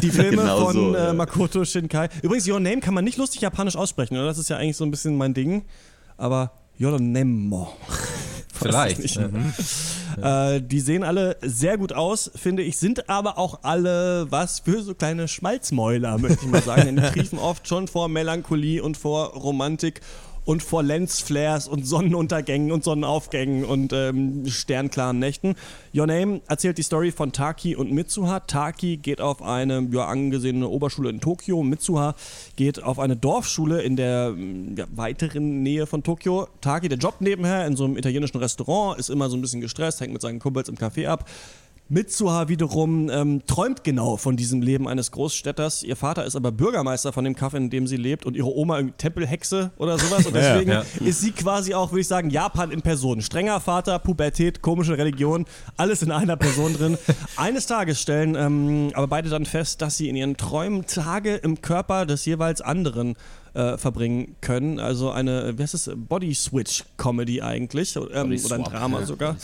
die 0.00 0.10
Filme 0.10 0.36
Genau 0.36 0.66
von 0.66 0.74
so, 0.74 0.94
äh. 0.94 1.12
Makoto 1.12 1.64
Shinkai. 1.64 2.08
Übrigens, 2.22 2.48
Your 2.48 2.60
Name 2.60 2.80
kann 2.80 2.94
man 2.94 3.04
nicht 3.04 3.18
lustig 3.18 3.40
japanisch 3.40 3.76
aussprechen, 3.76 4.16
oder? 4.16 4.26
Das 4.26 4.38
ist 4.38 4.48
ja 4.48 4.58
eigentlich 4.58 4.76
so 4.76 4.84
ein 4.84 4.90
bisschen 4.90 5.16
mein 5.16 5.34
Ding. 5.34 5.64
Aber 6.16 6.52
Your 6.80 7.00
Name. 7.00 7.66
Vielleicht. 8.52 9.00
Nicht. 9.00 9.18
Mhm. 9.18 9.52
Äh, 10.20 10.60
die 10.60 10.80
sehen 10.80 11.04
alle 11.04 11.38
sehr 11.40 11.78
gut 11.78 11.94
aus, 11.94 12.30
finde 12.34 12.62
ich, 12.62 12.76
sind 12.76 13.08
aber 13.08 13.38
auch 13.38 13.60
alle 13.62 14.26
was 14.28 14.60
für 14.60 14.82
so 14.82 14.94
kleine 14.94 15.26
Schmalzmäuler, 15.26 16.18
möchte 16.18 16.44
ich 16.44 16.50
mal 16.50 16.60
sagen. 16.60 16.82
Denn 16.84 16.96
die 16.96 17.02
triefen 17.02 17.38
oft 17.38 17.66
schon 17.66 17.88
vor 17.88 18.10
Melancholie 18.10 18.82
und 18.82 18.98
vor 18.98 19.28
Romantik 19.28 20.02
und 20.44 20.62
vor 20.62 20.82
Lensflares 20.82 21.68
und 21.68 21.86
Sonnenuntergängen 21.86 22.72
und 22.72 22.84
Sonnenaufgängen 22.84 23.64
und 23.64 23.92
ähm, 23.92 24.46
sternklaren 24.46 25.18
Nächten. 25.18 25.54
Your 25.94 26.06
Name 26.06 26.40
erzählt 26.48 26.78
die 26.78 26.82
Story 26.82 27.12
von 27.12 27.32
Taki 27.32 27.76
und 27.76 27.92
Mitsuha. 27.92 28.40
Taki 28.40 28.96
geht 28.96 29.20
auf 29.20 29.42
eine 29.42 29.86
ja, 29.92 30.06
angesehene 30.06 30.68
Oberschule 30.68 31.10
in 31.10 31.20
Tokio. 31.20 31.62
Mitsuha 31.62 32.14
geht 32.56 32.82
auf 32.82 32.98
eine 32.98 33.16
Dorfschule 33.16 33.82
in 33.82 33.96
der 33.96 34.34
ja, 34.76 34.86
weiteren 34.94 35.62
Nähe 35.62 35.86
von 35.86 36.02
Tokio. 36.02 36.48
Taki, 36.60 36.88
der 36.88 36.98
Job 36.98 37.16
nebenher 37.20 37.66
in 37.66 37.76
so 37.76 37.84
einem 37.84 37.96
italienischen 37.96 38.38
Restaurant, 38.38 38.98
ist 38.98 39.10
immer 39.10 39.30
so 39.30 39.36
ein 39.36 39.40
bisschen 39.42 39.60
gestresst, 39.60 40.00
hängt 40.00 40.12
mit 40.12 40.22
seinen 40.22 40.38
Kumpels 40.38 40.68
im 40.68 40.76
Café 40.76 41.06
ab. 41.06 41.28
Mitsuha 41.92 42.48
wiederum 42.48 43.10
ähm, 43.10 43.42
träumt 43.46 43.84
genau 43.84 44.16
von 44.16 44.34
diesem 44.34 44.62
Leben 44.62 44.88
eines 44.88 45.10
Großstädters. 45.10 45.82
Ihr 45.82 45.94
Vater 45.94 46.24
ist 46.24 46.36
aber 46.36 46.50
Bürgermeister 46.50 47.12
von 47.12 47.22
dem 47.22 47.36
Kaff, 47.36 47.52
in 47.52 47.68
dem 47.68 47.86
sie 47.86 47.98
lebt 47.98 48.24
und 48.24 48.34
ihre 48.34 48.48
Oma 48.56 48.78
irgendwie 48.78 48.94
Tempelhexe 48.96 49.72
oder 49.76 49.98
sowas. 49.98 50.24
Und 50.24 50.34
deswegen 50.34 50.70
Ja, 50.70 50.84
ja. 51.00 51.06
ist 51.06 51.20
sie 51.20 51.32
quasi 51.32 51.74
auch, 51.74 51.92
würde 51.92 52.00
ich 52.00 52.08
sagen, 52.08 52.30
Japan 52.30 52.70
in 52.70 52.80
Person. 52.80 53.20
Strenger 53.20 53.60
Vater, 53.60 53.98
Pubertät, 53.98 54.62
komische 54.62 54.96
Religion, 54.96 55.44
alles 55.76 56.00
in 56.00 56.12
einer 56.12 56.38
Person 56.38 56.72
drin. 56.72 56.96
Eines 57.36 57.66
Tages 57.66 58.00
stellen 58.00 58.36
ähm, 58.36 58.90
aber 58.94 59.08
beide 59.08 59.28
dann 59.28 59.44
fest, 59.44 59.82
dass 59.82 59.98
sie 59.98 60.08
in 60.08 60.16
ihren 60.16 60.38
Träumen 60.38 60.86
Tage 60.86 61.34
im 61.34 61.60
Körper 61.60 62.06
des 62.06 62.24
jeweils 62.24 62.62
anderen 62.62 63.16
äh, 63.54 63.76
verbringen 63.76 64.36
können. 64.40 64.78
Also 64.78 65.10
eine, 65.10 65.56
wie 65.58 65.62
heißt 65.62 65.74
es, 65.74 65.90
Body 65.94 66.34
Switch 66.34 66.84
Comedy 66.96 67.42
eigentlich. 67.42 67.96
Ähm, 67.96 68.08
Body 68.30 68.44
oder 68.44 68.54
ein 68.56 68.64
Drama 68.64 69.00
ja. 69.00 69.06
sogar. 69.06 69.36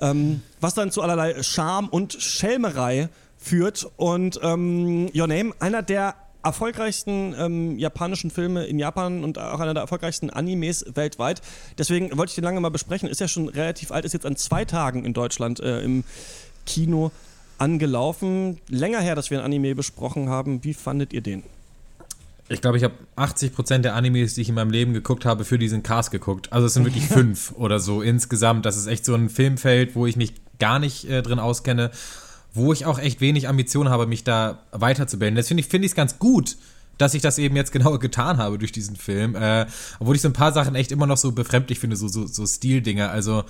Ähm, 0.00 0.42
was 0.60 0.74
dann 0.74 0.90
zu 0.90 1.02
allerlei 1.02 1.42
Charme 1.42 1.88
und 1.88 2.14
Schelmerei 2.14 3.08
führt. 3.38 3.86
Und 3.96 4.38
ähm, 4.42 5.10
Your 5.14 5.26
Name, 5.26 5.52
einer 5.60 5.82
der 5.82 6.14
erfolgreichsten 6.42 7.34
ähm, 7.38 7.78
japanischen 7.78 8.30
Filme 8.30 8.64
in 8.66 8.78
Japan 8.78 9.24
und 9.24 9.38
auch 9.38 9.60
einer 9.60 9.74
der 9.74 9.82
erfolgreichsten 9.82 10.30
Animes 10.30 10.84
weltweit. 10.94 11.40
Deswegen 11.78 12.16
wollte 12.18 12.30
ich 12.30 12.34
den 12.34 12.44
lange 12.44 12.60
mal 12.60 12.68
besprechen. 12.70 13.08
Ist 13.08 13.20
ja 13.20 13.28
schon 13.28 13.48
relativ 13.48 13.90
alt, 13.90 14.04
ist 14.04 14.12
jetzt 14.12 14.26
an 14.26 14.36
zwei 14.36 14.64
Tagen 14.64 15.04
in 15.04 15.14
Deutschland 15.14 15.60
äh, 15.60 15.80
im 15.80 16.04
Kino 16.66 17.10
angelaufen. 17.58 18.60
Länger 18.68 19.00
her, 19.00 19.14
dass 19.14 19.30
wir 19.30 19.38
ein 19.38 19.44
Anime 19.44 19.74
besprochen 19.74 20.28
haben. 20.28 20.62
Wie 20.64 20.74
fandet 20.74 21.12
ihr 21.12 21.22
den? 21.22 21.42
Ich 22.48 22.60
glaube, 22.60 22.76
ich 22.76 22.84
habe 22.84 22.94
80% 23.16 23.78
der 23.78 23.94
Animes, 23.94 24.34
die 24.34 24.42
ich 24.42 24.50
in 24.50 24.54
meinem 24.54 24.70
Leben 24.70 24.92
geguckt 24.92 25.24
habe, 25.24 25.44
für 25.44 25.58
diesen 25.58 25.82
Cast 25.82 26.10
geguckt. 26.10 26.52
Also 26.52 26.66
es 26.66 26.74
sind 26.74 26.84
wirklich 26.84 27.06
fünf 27.08 27.52
oder 27.52 27.80
so 27.80 28.02
insgesamt. 28.02 28.66
Das 28.66 28.76
ist 28.76 28.86
echt 28.86 29.04
so 29.04 29.14
ein 29.14 29.30
Filmfeld, 29.30 29.94
wo 29.94 30.06
ich 30.06 30.16
mich 30.16 30.34
gar 30.58 30.78
nicht 30.78 31.08
äh, 31.08 31.22
drin 31.22 31.38
auskenne, 31.38 31.90
wo 32.52 32.72
ich 32.72 32.86
auch 32.86 32.98
echt 32.98 33.20
wenig 33.20 33.48
Ambition 33.48 33.88
habe, 33.88 34.06
mich 34.06 34.24
da 34.24 34.58
weiterzubilden. 34.72 35.34
Deswegen 35.36 35.62
finde 35.62 35.86
ich 35.86 35.92
es 35.92 35.96
ganz 35.96 36.18
gut, 36.18 36.56
dass 36.98 37.14
ich 37.14 37.22
das 37.22 37.38
eben 37.38 37.56
jetzt 37.56 37.72
genau 37.72 37.98
getan 37.98 38.38
habe 38.38 38.58
durch 38.58 38.72
diesen 38.72 38.96
Film. 38.96 39.34
Äh, 39.34 39.66
obwohl 39.98 40.14
ich 40.14 40.22
so 40.22 40.28
ein 40.28 40.34
paar 40.34 40.52
Sachen 40.52 40.74
echt 40.74 40.92
immer 40.92 41.06
noch 41.06 41.16
so 41.16 41.32
befremdlich 41.32 41.80
finde, 41.80 41.96
so, 41.96 42.08
so, 42.08 42.26
so 42.26 42.46
Stildinger. 42.46 43.10
Also 43.10 43.44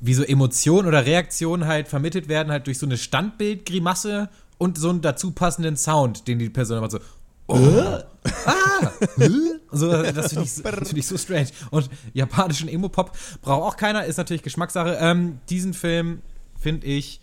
wie 0.00 0.14
so 0.14 0.24
Emotionen 0.24 0.88
oder 0.88 1.06
Reaktionen 1.06 1.66
halt 1.66 1.86
vermittelt 1.86 2.28
werden, 2.28 2.50
halt 2.50 2.66
durch 2.66 2.78
so 2.78 2.86
eine 2.86 2.96
Standbildgrimasse 2.96 4.30
und 4.58 4.78
so 4.78 4.90
einen 4.90 5.00
dazu 5.00 5.30
passenden 5.30 5.76
Sound, 5.76 6.26
den 6.26 6.38
die 6.38 6.50
Person 6.50 6.78
immer 6.78 6.90
so 6.90 6.98
so, 9.72 10.02
das 10.02 10.32
finde 10.32 10.44
ich, 10.44 10.52
find 10.52 10.98
ich 10.98 11.06
so 11.06 11.18
strange. 11.18 11.48
Und 11.70 11.90
japanischen 12.12 12.68
Emo-Pop 12.68 13.12
braucht 13.42 13.62
auch 13.62 13.76
keiner, 13.76 14.04
ist 14.04 14.16
natürlich 14.16 14.42
Geschmackssache. 14.42 14.96
Ähm, 15.00 15.40
diesen 15.48 15.74
Film 15.74 16.22
finde 16.58 16.86
ich 16.86 17.20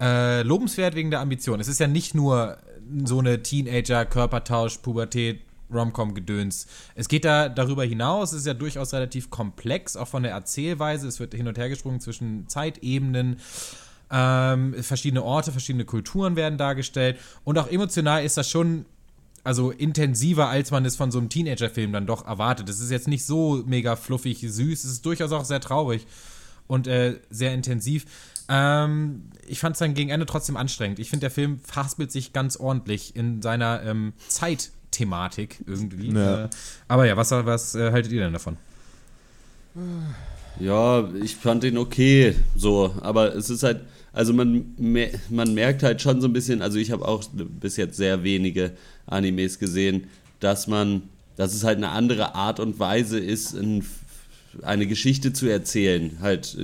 äh, 0.00 0.42
lobenswert 0.42 0.94
wegen 0.94 1.10
der 1.10 1.20
Ambition. 1.20 1.60
Es 1.60 1.68
ist 1.68 1.78
ja 1.78 1.86
nicht 1.86 2.14
nur 2.14 2.58
so 3.04 3.18
eine 3.18 3.42
Teenager, 3.42 4.04
Körpertausch, 4.06 4.78
Pubertät, 4.78 5.42
Rom-Com-Gedöns. 5.72 6.66
Es 6.94 7.08
geht 7.08 7.24
da 7.24 7.48
darüber 7.48 7.84
hinaus, 7.84 8.32
es 8.32 8.40
ist 8.40 8.46
ja 8.46 8.54
durchaus 8.54 8.92
relativ 8.92 9.30
komplex, 9.30 9.96
auch 9.96 10.08
von 10.08 10.22
der 10.22 10.32
Erzählweise. 10.32 11.06
Es 11.06 11.20
wird 11.20 11.34
hin 11.34 11.46
und 11.46 11.58
her 11.58 11.68
gesprungen 11.68 12.00
zwischen 12.00 12.48
Zeitebenen. 12.48 13.36
Ähm, 14.10 14.74
verschiedene 14.82 15.22
Orte, 15.22 15.52
verschiedene 15.52 15.84
Kulturen 15.84 16.34
werden 16.34 16.58
dargestellt. 16.58 17.18
Und 17.44 17.58
auch 17.58 17.68
emotional 17.68 18.24
ist 18.24 18.36
das 18.36 18.50
schon 18.50 18.86
also 19.44 19.70
intensiver, 19.70 20.48
als 20.48 20.70
man 20.70 20.84
es 20.84 20.96
von 20.96 21.10
so 21.10 21.18
einem 21.18 21.28
Teenager-Film 21.28 21.92
dann 21.92 22.06
doch 22.06 22.26
erwartet. 22.26 22.68
Es 22.68 22.80
ist 22.80 22.90
jetzt 22.90 23.08
nicht 23.08 23.24
so 23.24 23.62
mega 23.66 23.96
fluffig, 23.96 24.40
süß, 24.40 24.84
es 24.84 24.90
ist 24.90 25.06
durchaus 25.06 25.32
auch 25.32 25.44
sehr 25.44 25.60
traurig 25.60 26.06
und 26.66 26.86
äh, 26.86 27.18
sehr 27.30 27.52
intensiv. 27.54 28.06
Ähm, 28.48 29.30
ich 29.46 29.60
fand 29.60 29.74
es 29.74 29.78
dann 29.80 29.94
gegen 29.94 30.10
Ende 30.10 30.26
trotzdem 30.26 30.56
anstrengend. 30.56 30.98
Ich 30.98 31.10
finde, 31.10 31.22
der 31.22 31.30
Film 31.30 31.60
verhaspelt 31.60 32.12
sich 32.12 32.32
ganz 32.32 32.56
ordentlich 32.56 33.16
in 33.16 33.42
seiner 33.42 33.82
ähm, 33.84 34.12
Zeitthematik 34.28 35.64
irgendwie. 35.66 36.12
Ja. 36.12 36.44
Äh, 36.44 36.48
aber 36.88 37.06
ja, 37.06 37.16
was, 37.16 37.30
was 37.30 37.74
äh, 37.74 37.92
haltet 37.92 38.12
ihr 38.12 38.20
denn 38.20 38.32
davon? 38.32 38.56
Ja, 40.58 41.08
ich 41.14 41.36
fand 41.36 41.62
den 41.62 41.78
okay, 41.78 42.34
so, 42.56 42.94
aber 43.00 43.34
es 43.34 43.50
ist 43.50 43.62
halt, 43.62 43.82
also 44.12 44.32
man, 44.32 44.74
man 45.30 45.54
merkt 45.54 45.82
halt 45.82 46.02
schon 46.02 46.20
so 46.20 46.28
ein 46.28 46.32
bisschen, 46.32 46.62
also 46.62 46.78
ich 46.78 46.90
habe 46.90 47.06
auch 47.06 47.22
bis 47.32 47.76
jetzt 47.76 47.96
sehr 47.96 48.24
wenige 48.24 48.72
Animes 49.06 49.58
gesehen, 49.58 50.08
dass 50.40 50.66
man, 50.66 51.02
dass 51.36 51.54
es 51.54 51.64
halt 51.64 51.76
eine 51.76 51.90
andere 51.90 52.34
Art 52.34 52.60
und 52.60 52.78
Weise 52.78 53.18
ist, 53.18 53.54
ein, 53.54 53.84
eine 54.62 54.86
Geschichte 54.86 55.32
zu 55.32 55.46
erzählen, 55.46 56.18
halt 56.20 56.56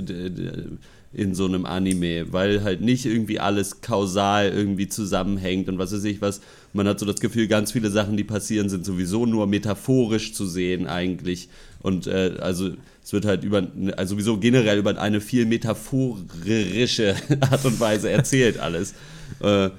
in 1.17 1.35
so 1.35 1.47
einem 1.47 1.65
Anime, 1.65 2.33
weil 2.33 2.63
halt 2.63 2.83
nicht 2.83 3.07
irgendwie 3.07 3.41
alles 3.41 3.81
kausal 3.81 4.51
irgendwie 4.51 4.89
zusammenhängt 4.89 5.69
und 5.69 5.79
was 5.79 5.93
weiß 5.93 6.05
ich 6.05 6.21
was. 6.21 6.41
Man 6.75 6.87
hat 6.87 7.01
so 7.01 7.07
das 7.07 7.21
Gefühl, 7.21 7.47
ganz 7.47 7.73
viele 7.73 7.91
Sachen, 7.91 8.19
die 8.19 8.25
passieren, 8.25 8.69
sind 8.69 8.85
sowieso 8.85 9.25
nur 9.25 9.47
metaphorisch 9.47 10.35
zu 10.35 10.47
sehen 10.47 10.87
eigentlich. 10.87 11.49
Und 11.87 12.09
äh, 12.09 12.33
also 12.41 12.71
es 13.05 13.13
wird 13.13 13.25
halt 13.27 13.45
über, 13.45 13.65
also 13.97 14.15
sowieso 14.15 14.39
generell 14.39 14.77
über 14.79 15.01
eine 15.01 15.21
viel 15.21 15.47
metaphorische 15.47 17.15
Art 17.41 17.65
und 17.65 17.79
Weise 17.79 18.11
erzählt 18.11 18.59
alles. 18.59 18.95
Äh, 19.39 19.71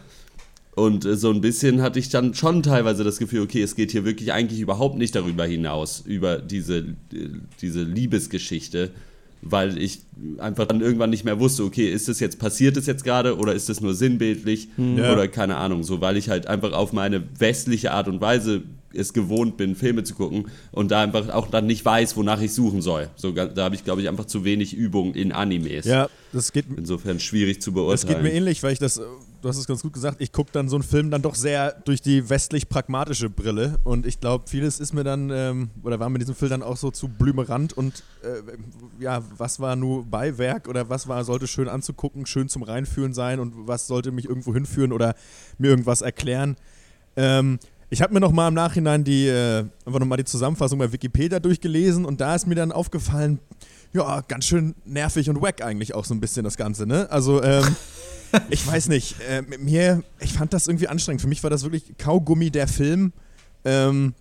und 0.73 1.03
äh, 1.03 1.17
so 1.17 1.31
ein 1.31 1.41
bisschen 1.41 1.81
hatte 1.81 1.99
ich 1.99 2.07
dann 2.07 2.33
schon 2.33 2.63
teilweise 2.63 3.03
das 3.03 3.17
Gefühl, 3.19 3.41
okay, 3.41 3.61
es 3.61 3.75
geht 3.75 3.91
hier 3.91 4.05
wirklich 4.05 4.31
eigentlich 4.31 4.61
überhaupt 4.61 4.97
nicht 4.97 5.15
darüber 5.15 5.45
hinaus, 5.45 6.01
über 6.05 6.37
diese, 6.37 6.85
diese 7.61 7.83
Liebesgeschichte, 7.83 8.91
weil 9.41 9.77
ich 9.77 9.99
einfach 10.37 10.65
dann 10.65 10.79
irgendwann 10.79 11.09
nicht 11.09 11.25
mehr 11.25 11.41
wusste, 11.41 11.63
okay, 11.65 11.91
ist 11.91 12.07
das 12.07 12.21
jetzt, 12.21 12.39
passiert 12.39 12.77
es 12.77 12.85
jetzt 12.85 13.03
gerade 13.03 13.37
oder 13.37 13.53
ist 13.53 13.67
das 13.67 13.81
nur 13.81 13.93
sinnbildlich 13.93 14.69
Ja. 14.77 15.11
oder 15.11 15.27
keine 15.27 15.57
Ahnung, 15.57 15.83
so, 15.83 15.99
weil 15.99 16.15
ich 16.15 16.29
halt 16.29 16.47
einfach 16.47 16.71
auf 16.71 16.93
meine 16.93 17.21
westliche 17.37 17.91
Art 17.91 18.07
und 18.07 18.21
Weise 18.21 18.63
es 18.93 19.13
gewohnt 19.13 19.57
bin, 19.57 19.75
Filme 19.75 20.03
zu 20.03 20.15
gucken 20.15 20.47
und 20.71 20.91
da 20.91 21.01
einfach 21.01 21.29
auch 21.29 21.49
dann 21.49 21.67
nicht 21.67 21.83
weiß, 21.83 22.15
wonach 22.15 22.41
ich 22.41 22.53
suchen 22.53 22.81
soll. 22.81 23.09
So, 23.15 23.31
da 23.31 23.63
habe 23.63 23.75
ich, 23.75 23.83
glaube 23.83 24.01
ich, 24.01 24.09
einfach 24.09 24.25
zu 24.25 24.43
wenig 24.43 24.73
Übung 24.73 25.13
in 25.13 25.31
Animes. 25.31 25.85
Ja, 25.85 26.09
das 26.33 26.51
geht, 26.51 26.65
Insofern 26.75 27.19
schwierig 27.19 27.61
zu 27.61 27.71
das 27.71 27.75
beurteilen. 27.75 28.13
geht 28.13 28.23
mir 28.23 28.33
ähnlich, 28.37 28.63
weil 28.63 28.73
ich 28.73 28.79
das, 28.79 28.97
äh, 28.97 29.01
du 29.41 29.49
hast 29.49 29.57
es 29.57 29.67
ganz 29.67 29.81
gut 29.81 29.93
gesagt, 29.93 30.21
ich 30.21 30.31
gucke 30.31 30.51
dann 30.51 30.69
so 30.69 30.75
einen 30.75 30.83
Film 30.83 31.11
dann 31.11 31.21
doch 31.21 31.35
sehr 31.35 31.71
durch 31.85 32.01
die 32.01 32.29
westlich-pragmatische 32.29 33.29
Brille 33.29 33.79
und 33.83 34.05
ich 34.05 34.19
glaube, 34.19 34.45
vieles 34.47 34.79
ist 34.79 34.93
mir 34.93 35.03
dann, 35.03 35.29
ähm, 35.31 35.69
oder 35.83 35.99
war 35.99 36.09
mir 36.09 36.19
diesem 36.19 36.35
Film 36.35 36.51
dann 36.51 36.63
auch 36.63 36.77
so 36.77 36.91
zu 36.91 37.07
blümerant 37.07 37.73
und 37.73 38.03
äh, 38.23 38.41
ja, 39.03 39.21
was 39.37 39.59
war 39.59 39.75
nur 39.75 40.05
Beiwerk 40.05 40.67
oder 40.67 40.89
was 40.89 41.07
war, 41.07 41.23
sollte 41.23 41.47
schön 41.47 41.67
anzugucken, 41.67 42.25
schön 42.25 42.49
zum 42.49 42.63
Reinfühlen 42.63 43.13
sein 43.13 43.39
und 43.39 43.53
was 43.67 43.87
sollte 43.87 44.11
mich 44.11 44.25
irgendwo 44.25 44.53
hinführen 44.53 44.91
oder 44.91 45.15
mir 45.57 45.69
irgendwas 45.69 46.01
erklären. 46.01 46.55
Ähm, 47.15 47.59
ich 47.89 48.01
habe 48.01 48.13
mir 48.13 48.19
noch 48.19 48.31
mal 48.31 48.49
im 48.49 48.53
Nachhinein 48.53 49.03
die, 49.03 49.27
äh, 49.27 49.65
einfach 49.85 49.99
noch 49.99 50.07
mal 50.07 50.17
die 50.17 50.25
Zusammenfassung 50.25 50.79
bei 50.79 50.91
Wikipedia 50.91 51.39
durchgelesen 51.39 52.05
und 52.05 52.19
da 52.19 52.35
ist 52.35 52.47
mir 52.47 52.55
dann 52.55 52.71
aufgefallen, 52.71 53.39
ja, 53.93 54.21
ganz 54.27 54.45
schön 54.45 54.75
nervig 54.85 55.29
und 55.29 55.41
wack 55.41 55.63
eigentlich 55.63 55.95
auch 55.95 56.05
so 56.05 56.13
ein 56.13 56.19
bisschen 56.19 56.43
das 56.43 56.57
Ganze, 56.57 56.85
ne? 56.85 57.09
Also, 57.09 57.41
ähm, 57.41 57.75
ich 58.49 58.65
weiß 58.67 58.89
nicht, 58.89 59.15
äh, 59.21 59.41
mir, 59.41 60.03
ich 60.19 60.33
fand 60.33 60.53
das 60.53 60.67
irgendwie 60.67 60.89
anstrengend. 60.89 61.21
Für 61.21 61.27
mich 61.27 61.41
war 61.43 61.49
das 61.49 61.63
wirklich 61.63 61.97
Kaugummi 61.97 62.51
der 62.51 62.67
Film. 62.67 63.13
Ähm, 63.63 64.13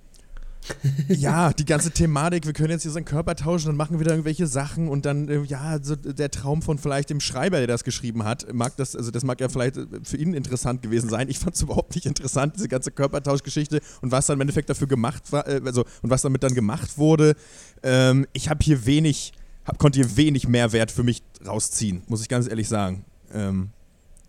ja, 1.09 1.53
die 1.53 1.65
ganze 1.65 1.91
Thematik, 1.91 2.47
wir 2.47 2.53
können 2.53 2.71
jetzt 2.71 2.83
hier 2.83 2.91
seinen 2.91 3.05
Körper 3.05 3.35
tauschen, 3.35 3.67
dann 3.67 3.77
machen 3.77 3.93
wir 3.93 4.01
wieder 4.01 4.13
irgendwelche 4.13 4.47
Sachen 4.47 4.89
und 4.89 5.07
dann, 5.07 5.29
äh, 5.29 5.43
ja, 5.43 5.79
so 5.83 5.97
der 5.97 6.31
Traum 6.31 6.63
von 6.63 6.79
vielleicht 6.79 7.11
dem 7.11 7.21
Schreiber, 7.21 7.59
der 7.59 7.67
das 7.67 7.85
geschrieben 7.85 8.25
hat, 8.25 8.53
mag 8.53 8.77
das, 8.77 8.97
also 8.97 9.11
das 9.11 9.25
mag 9.25 9.41
ja 9.41 9.49
vielleicht 9.49 9.77
äh, 9.77 9.87
für 10.03 10.17
ihn 10.17 10.35
interessant 10.35 10.83
gewesen 10.83 11.09
sein. 11.09 11.29
Ich 11.29 11.39
fand 11.39 11.55
es 11.55 11.63
überhaupt 11.63 11.95
nicht 11.95 12.07
interessant, 12.07 12.57
diese 12.57 12.69
ganze 12.69 12.91
Körpertauschgeschichte 12.91 13.81
und 14.03 14.13
was 14.13 14.27
dann 14.27 14.37
im 14.37 14.43
Endeffekt 14.43 14.71
dafür 14.71 14.87
gemacht 14.87 15.33
war, 15.33 15.47
äh, 15.47 15.61
also 15.65 15.85
und 16.03 16.11
was 16.11 16.23
damit 16.23 16.43
dann 16.43 16.55
gemacht 16.55 16.99
wurde. 16.99 17.35
Ähm, 17.83 18.27
ich 18.33 18.49
habe 18.49 18.65
hier 18.65 18.87
wenig, 18.87 19.33
hab, 19.65 19.79
konnte 19.79 20.01
hier 20.01 20.17
wenig 20.17 20.49
Mehrwert 20.49 20.91
für 20.91 21.03
mich 21.03 21.23
rausziehen, 21.47 22.03
muss 22.09 22.23
ich 22.23 22.29
ganz 22.29 22.49
ehrlich 22.49 22.69
sagen. 22.69 23.05
Ähm, 23.33 23.71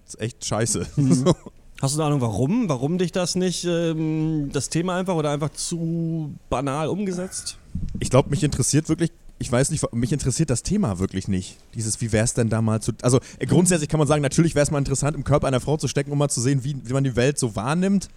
ist 0.05 0.19
echt 0.21 0.45
scheiße. 0.45 0.87
So. 0.97 1.35
Hast 1.81 1.95
du 1.95 1.99
eine 1.99 2.07
Ahnung, 2.07 2.21
warum? 2.21 2.69
Warum 2.69 2.97
dich 2.97 3.11
das 3.11 3.35
nicht, 3.35 3.65
ähm, 3.65 4.49
das 4.51 4.69
Thema 4.69 4.95
einfach 4.95 5.15
oder 5.15 5.29
einfach 5.31 5.51
zu 5.51 6.33
banal 6.49 6.87
umgesetzt? 6.87 7.57
Ich 7.99 8.09
glaube, 8.09 8.31
mich 8.31 8.43
interessiert 8.43 8.89
wirklich, 8.89 9.11
ich 9.37 9.51
weiß 9.51 9.69
nicht, 9.69 9.93
mich 9.93 10.11
interessiert 10.11 10.49
das 10.49 10.63
Thema 10.63 10.97
wirklich 10.97 11.27
nicht. 11.27 11.57
Dieses, 11.75 12.01
wie 12.01 12.11
wäre 12.11 12.23
es 12.23 12.33
denn 12.33 12.49
da 12.49 12.63
mal 12.63 12.81
zu. 12.81 12.93
Also 13.03 13.19
äh, 13.37 13.45
grundsätzlich 13.45 13.89
kann 13.89 13.99
man 13.99 14.07
sagen, 14.07 14.23
natürlich 14.23 14.55
wäre 14.55 14.63
es 14.63 14.71
mal 14.71 14.79
interessant, 14.79 15.15
im 15.15 15.23
Körper 15.23 15.47
einer 15.47 15.59
Frau 15.59 15.77
zu 15.77 15.87
stecken, 15.87 16.11
um 16.11 16.17
mal 16.17 16.29
zu 16.29 16.41
sehen, 16.41 16.63
wie, 16.63 16.75
wie 16.83 16.93
man 16.93 17.03
die 17.03 17.15
Welt 17.15 17.37
so 17.37 17.55
wahrnimmt. 17.55 18.09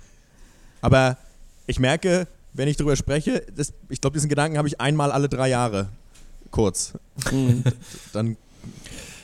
Aber 0.80 1.18
ich 1.66 1.78
merke, 1.78 2.26
wenn 2.54 2.66
ich 2.66 2.78
drüber 2.78 2.96
spreche, 2.96 3.44
das, 3.54 3.74
ich 3.90 4.00
glaube, 4.00 4.14
diesen 4.14 4.30
Gedanken 4.30 4.56
habe 4.56 4.68
ich 4.68 4.80
einmal 4.80 5.12
alle 5.12 5.28
drei 5.28 5.50
Jahre. 5.50 5.90
Kurz. 6.50 6.94
Dann 8.12 8.36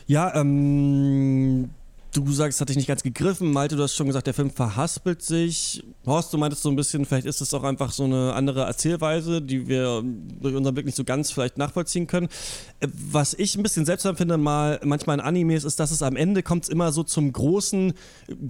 Ja, 0.07 0.35
ähm, 0.35 1.71
du 2.17 2.33
sagst, 2.33 2.61
hat 2.61 2.69
dich 2.71 2.77
nicht 2.77 2.89
ganz 2.89 3.03
gegriffen. 3.03 3.53
Malte, 3.53 3.77
du 3.77 3.83
hast 3.83 3.95
schon 3.95 4.07
gesagt, 4.07 4.27
der 4.27 4.35
Film 4.35 4.51
verhaspelt 4.51 5.23
sich. 5.23 5.85
Horst, 6.07 6.33
du 6.33 6.39
meintest 6.39 6.63
so 6.63 6.71
ein 6.71 6.77
bisschen, 6.77 7.05
vielleicht 7.05 7.27
ist 7.27 7.41
es 7.41 7.53
auch 7.53 7.63
einfach 7.65 7.93
so 7.93 8.05
eine 8.05 8.33
andere 8.35 8.63
Erzählweise, 8.63 9.43
die 9.43 9.69
wir 9.69 10.03
durch 10.41 10.55
unseren 10.55 10.75
Blick 10.75 10.87
nicht 10.87 10.97
so 10.97 11.05
ganz 11.05 11.31
vielleicht 11.31 11.59
nachvollziehen 11.59 12.07
können. 12.07 12.29
Äh, 12.81 12.89
Was 13.11 13.35
ich 13.35 13.57
ein 13.57 13.63
bisschen 13.63 13.85
seltsam 13.85 14.17
finde, 14.17 14.37
mal 14.39 14.81
manchmal 14.85 15.19
in 15.19 15.21
Animes, 15.25 15.65
ist, 15.65 15.79
dass 15.81 15.91
es 15.91 16.03
am 16.03 16.17
Ende 16.17 16.43
kommt 16.43 16.69
immer 16.69 16.91
so 16.93 17.03
zum 17.03 17.33
großen 17.33 17.93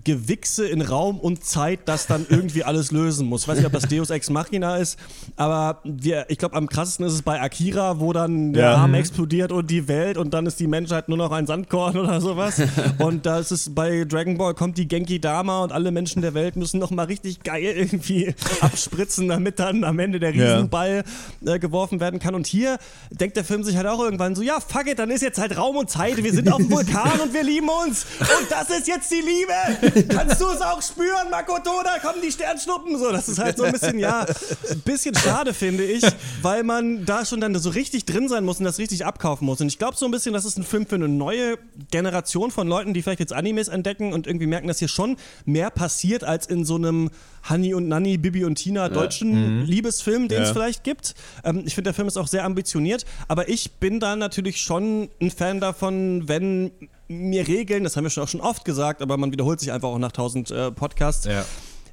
Gewichse 0.05 0.67
in 0.67 0.83
Raum 0.83 1.19
und 1.19 1.45
Zeit, 1.45 1.81
das 1.87 2.07
dann 2.07 2.27
irgendwie 2.29 2.65
alles 2.65 2.93
lösen 2.93 3.27
muss. 3.27 3.43
Ich 3.43 3.49
weiß 3.49 3.57
nicht, 3.59 3.67
ob 3.67 3.73
das 3.73 3.89
Deus 3.89 4.11
Ex 4.11 4.31
Machina 4.31 4.77
ist, 4.77 4.99
aber 5.37 5.81
wir, 5.85 6.27
ich 6.29 6.39
glaube, 6.39 6.55
am 6.57 6.69
krassesten 6.69 7.07
ist 7.07 7.13
es 7.15 7.23
bei 7.23 7.41
Akira, 7.41 8.01
wo 8.01 8.13
dann 8.13 8.53
der 8.53 8.63
Ja. 8.65 8.75
Arm 8.77 8.95
explodiert 8.95 9.53
und 9.53 9.71
die 9.71 9.89
Welt 9.89 10.19
und 10.19 10.35
dann 10.35 10.47
ist 10.47 10.61
die 10.61 10.67
Menschheit 10.67 11.09
nur 11.09 11.19
noch 11.19 11.33
ein 11.33 11.47
Sandkorn 11.47 11.97
oder 11.99 12.21
sowas. 12.21 12.61
und 12.99 13.27
da 13.27 13.39
ist 13.39 13.51
es 13.51 13.56
bei 13.75 14.05
Dragon 14.05 14.39
Ball 14.39 14.55
kommt 14.55 14.79
die 14.79 14.87
Genki 14.87 15.21
Dama 15.21 15.63
und 15.63 15.73
alle 15.73 15.91
Menschen 15.91 16.23
der 16.23 16.35
Welt 16.35 16.57
müssen 16.57 16.79
noch 16.79 16.91
mal 16.91 17.05
richtig 17.07 17.43
geil 17.43 17.75
irgendwie 17.77 18.35
abspritzen, 18.61 19.29
damit 19.29 19.59
dann 19.59 19.83
am 19.85 19.99
Ende 19.99 20.21
der. 20.21 20.37
Riesenball 20.37 21.05
äh, 21.45 21.59
geworfen 21.59 22.01
werden 22.01 22.21
kann. 22.21 22.35
Und 22.35 22.47
hier 22.47 22.79
denkt 23.11 23.37
der 23.37 23.45
Film 23.45 23.65
sich 23.65 23.77
halt 23.77 23.87
auch 23.87 24.01
irgendwann 24.01 24.35
so, 24.35 24.43
ja, 24.43 24.61
fuck 24.61 24.87
it, 24.87 24.99
dann 24.99 25.11
ist 25.11 25.23
jetzt 25.23 25.39
halt 25.39 25.57
Raum 25.57 25.77
und 25.77 25.91
Zeit. 25.91 26.23
Wir 26.23 26.33
sind 26.33 26.51
auf 26.51 26.59
dem 26.59 26.71
Vulkan 26.71 27.21
und 27.21 27.33
wir 27.33 27.43
lieben 27.43 27.69
uns. 27.69 28.07
Und 28.21 28.51
das 28.51 28.71
ist 28.71 28.89
jetzt 28.89 29.11
die 29.11 29.23
Liebe. 29.23 30.07
Kannst 30.09 30.41
du 30.41 30.47
es 30.49 30.61
auch 30.61 30.83
spüren, 30.83 31.31
Makoto? 31.31 31.71
Da 31.85 31.99
kommen 31.99 32.23
die 32.23 32.31
Sternschnuppen. 32.31 32.99
So, 32.99 33.11
das 33.13 33.29
ist 33.29 33.39
halt 33.39 33.57
so 33.57 33.65
ein 33.65 33.73
bisschen, 33.73 33.99
ja, 33.99 34.27
ein 34.71 34.81
bisschen 34.81 35.15
schade, 35.15 35.55
finde 35.55 35.85
ich, 35.85 36.05
weil 36.43 36.63
man 36.63 37.05
da 37.05 37.25
schon 37.25 37.41
dann 37.41 37.57
so 37.59 37.71
richtig 37.71 38.05
drin 38.05 38.29
sein 38.29 38.45
muss 38.45 38.59
und 38.59 38.65
das 38.65 38.79
richtig 38.79 39.05
abkaufen 39.05 39.47
muss. 39.47 39.61
Und 39.61 39.69
ich 39.69 39.79
glaube 39.79 39.97
so 39.97 40.07
ein 40.07 40.11
bisschen, 40.11 40.33
das 40.33 40.45
ist 40.45 40.59
ein 40.59 40.65
Film 40.65 40.87
für 40.87 40.97
eine 40.97 41.09
neue 41.09 41.59
Generation 41.91 42.51
von 42.51 42.69
Leuten, 42.69 42.95
die 42.95 43.03
vielleicht 43.03 43.21
jetzt 43.21 43.33
Animes 43.47 43.69
entdecken 43.69 44.13
und 44.13 44.27
irgendwie 44.27 44.47
merken, 44.47 44.67
dass 44.67 44.81
hier 44.81 44.89
schon 44.89 45.17
mehr 45.45 45.71
passiert 45.71 46.25
als 46.25 46.47
in 46.47 46.65
so 46.65 46.75
einem 46.75 47.11
Honey 47.49 47.75
und 47.75 47.87
Nanny, 47.87 48.19
Bibi 48.19 48.45
und 48.45 48.57
Tina 48.57 48.89
deutschen 48.89 49.65
Liebesfilm, 49.65 50.27
den 50.29 50.43
es 50.43 50.49
Ja. 50.49 50.55
vielleicht 50.55 50.83
gibt. 50.83 51.15
Ähm, 51.45 51.63
ich 51.65 51.75
finde, 51.75 51.89
der 51.89 51.95
Film 51.95 52.09
ist 52.09 52.17
auch 52.17 52.27
sehr 52.27 52.45
ambitioniert, 52.45 53.05
aber 53.29 53.49
ich 53.49 53.73
bin 53.73 54.01
da 54.01 54.17
natürlich 54.17 54.61
schon 54.61 55.09
ein 55.21 55.31
Fan 55.31 55.61
davon, 55.61 56.29
wenn 56.29 56.73
mir 57.09 57.47
Regeln, 57.47 57.85
das 57.85 57.97
haben 57.97 58.03
wir 58.03 58.11
schon 58.11 58.25
auch 58.25 58.29
schon 58.29 58.41
oft 58.41 58.65
gesagt, 58.65 59.01
aber 59.01 59.17
man 59.17 59.31
wiederholt 59.31 59.61
sich 59.61 59.71
einfach 59.71 59.89
auch 59.91 59.99
nach 59.99 60.11
tausend 60.11 60.51
äh, 60.51 60.73
Podcasts, 60.73 61.27
Ja. 61.27 61.45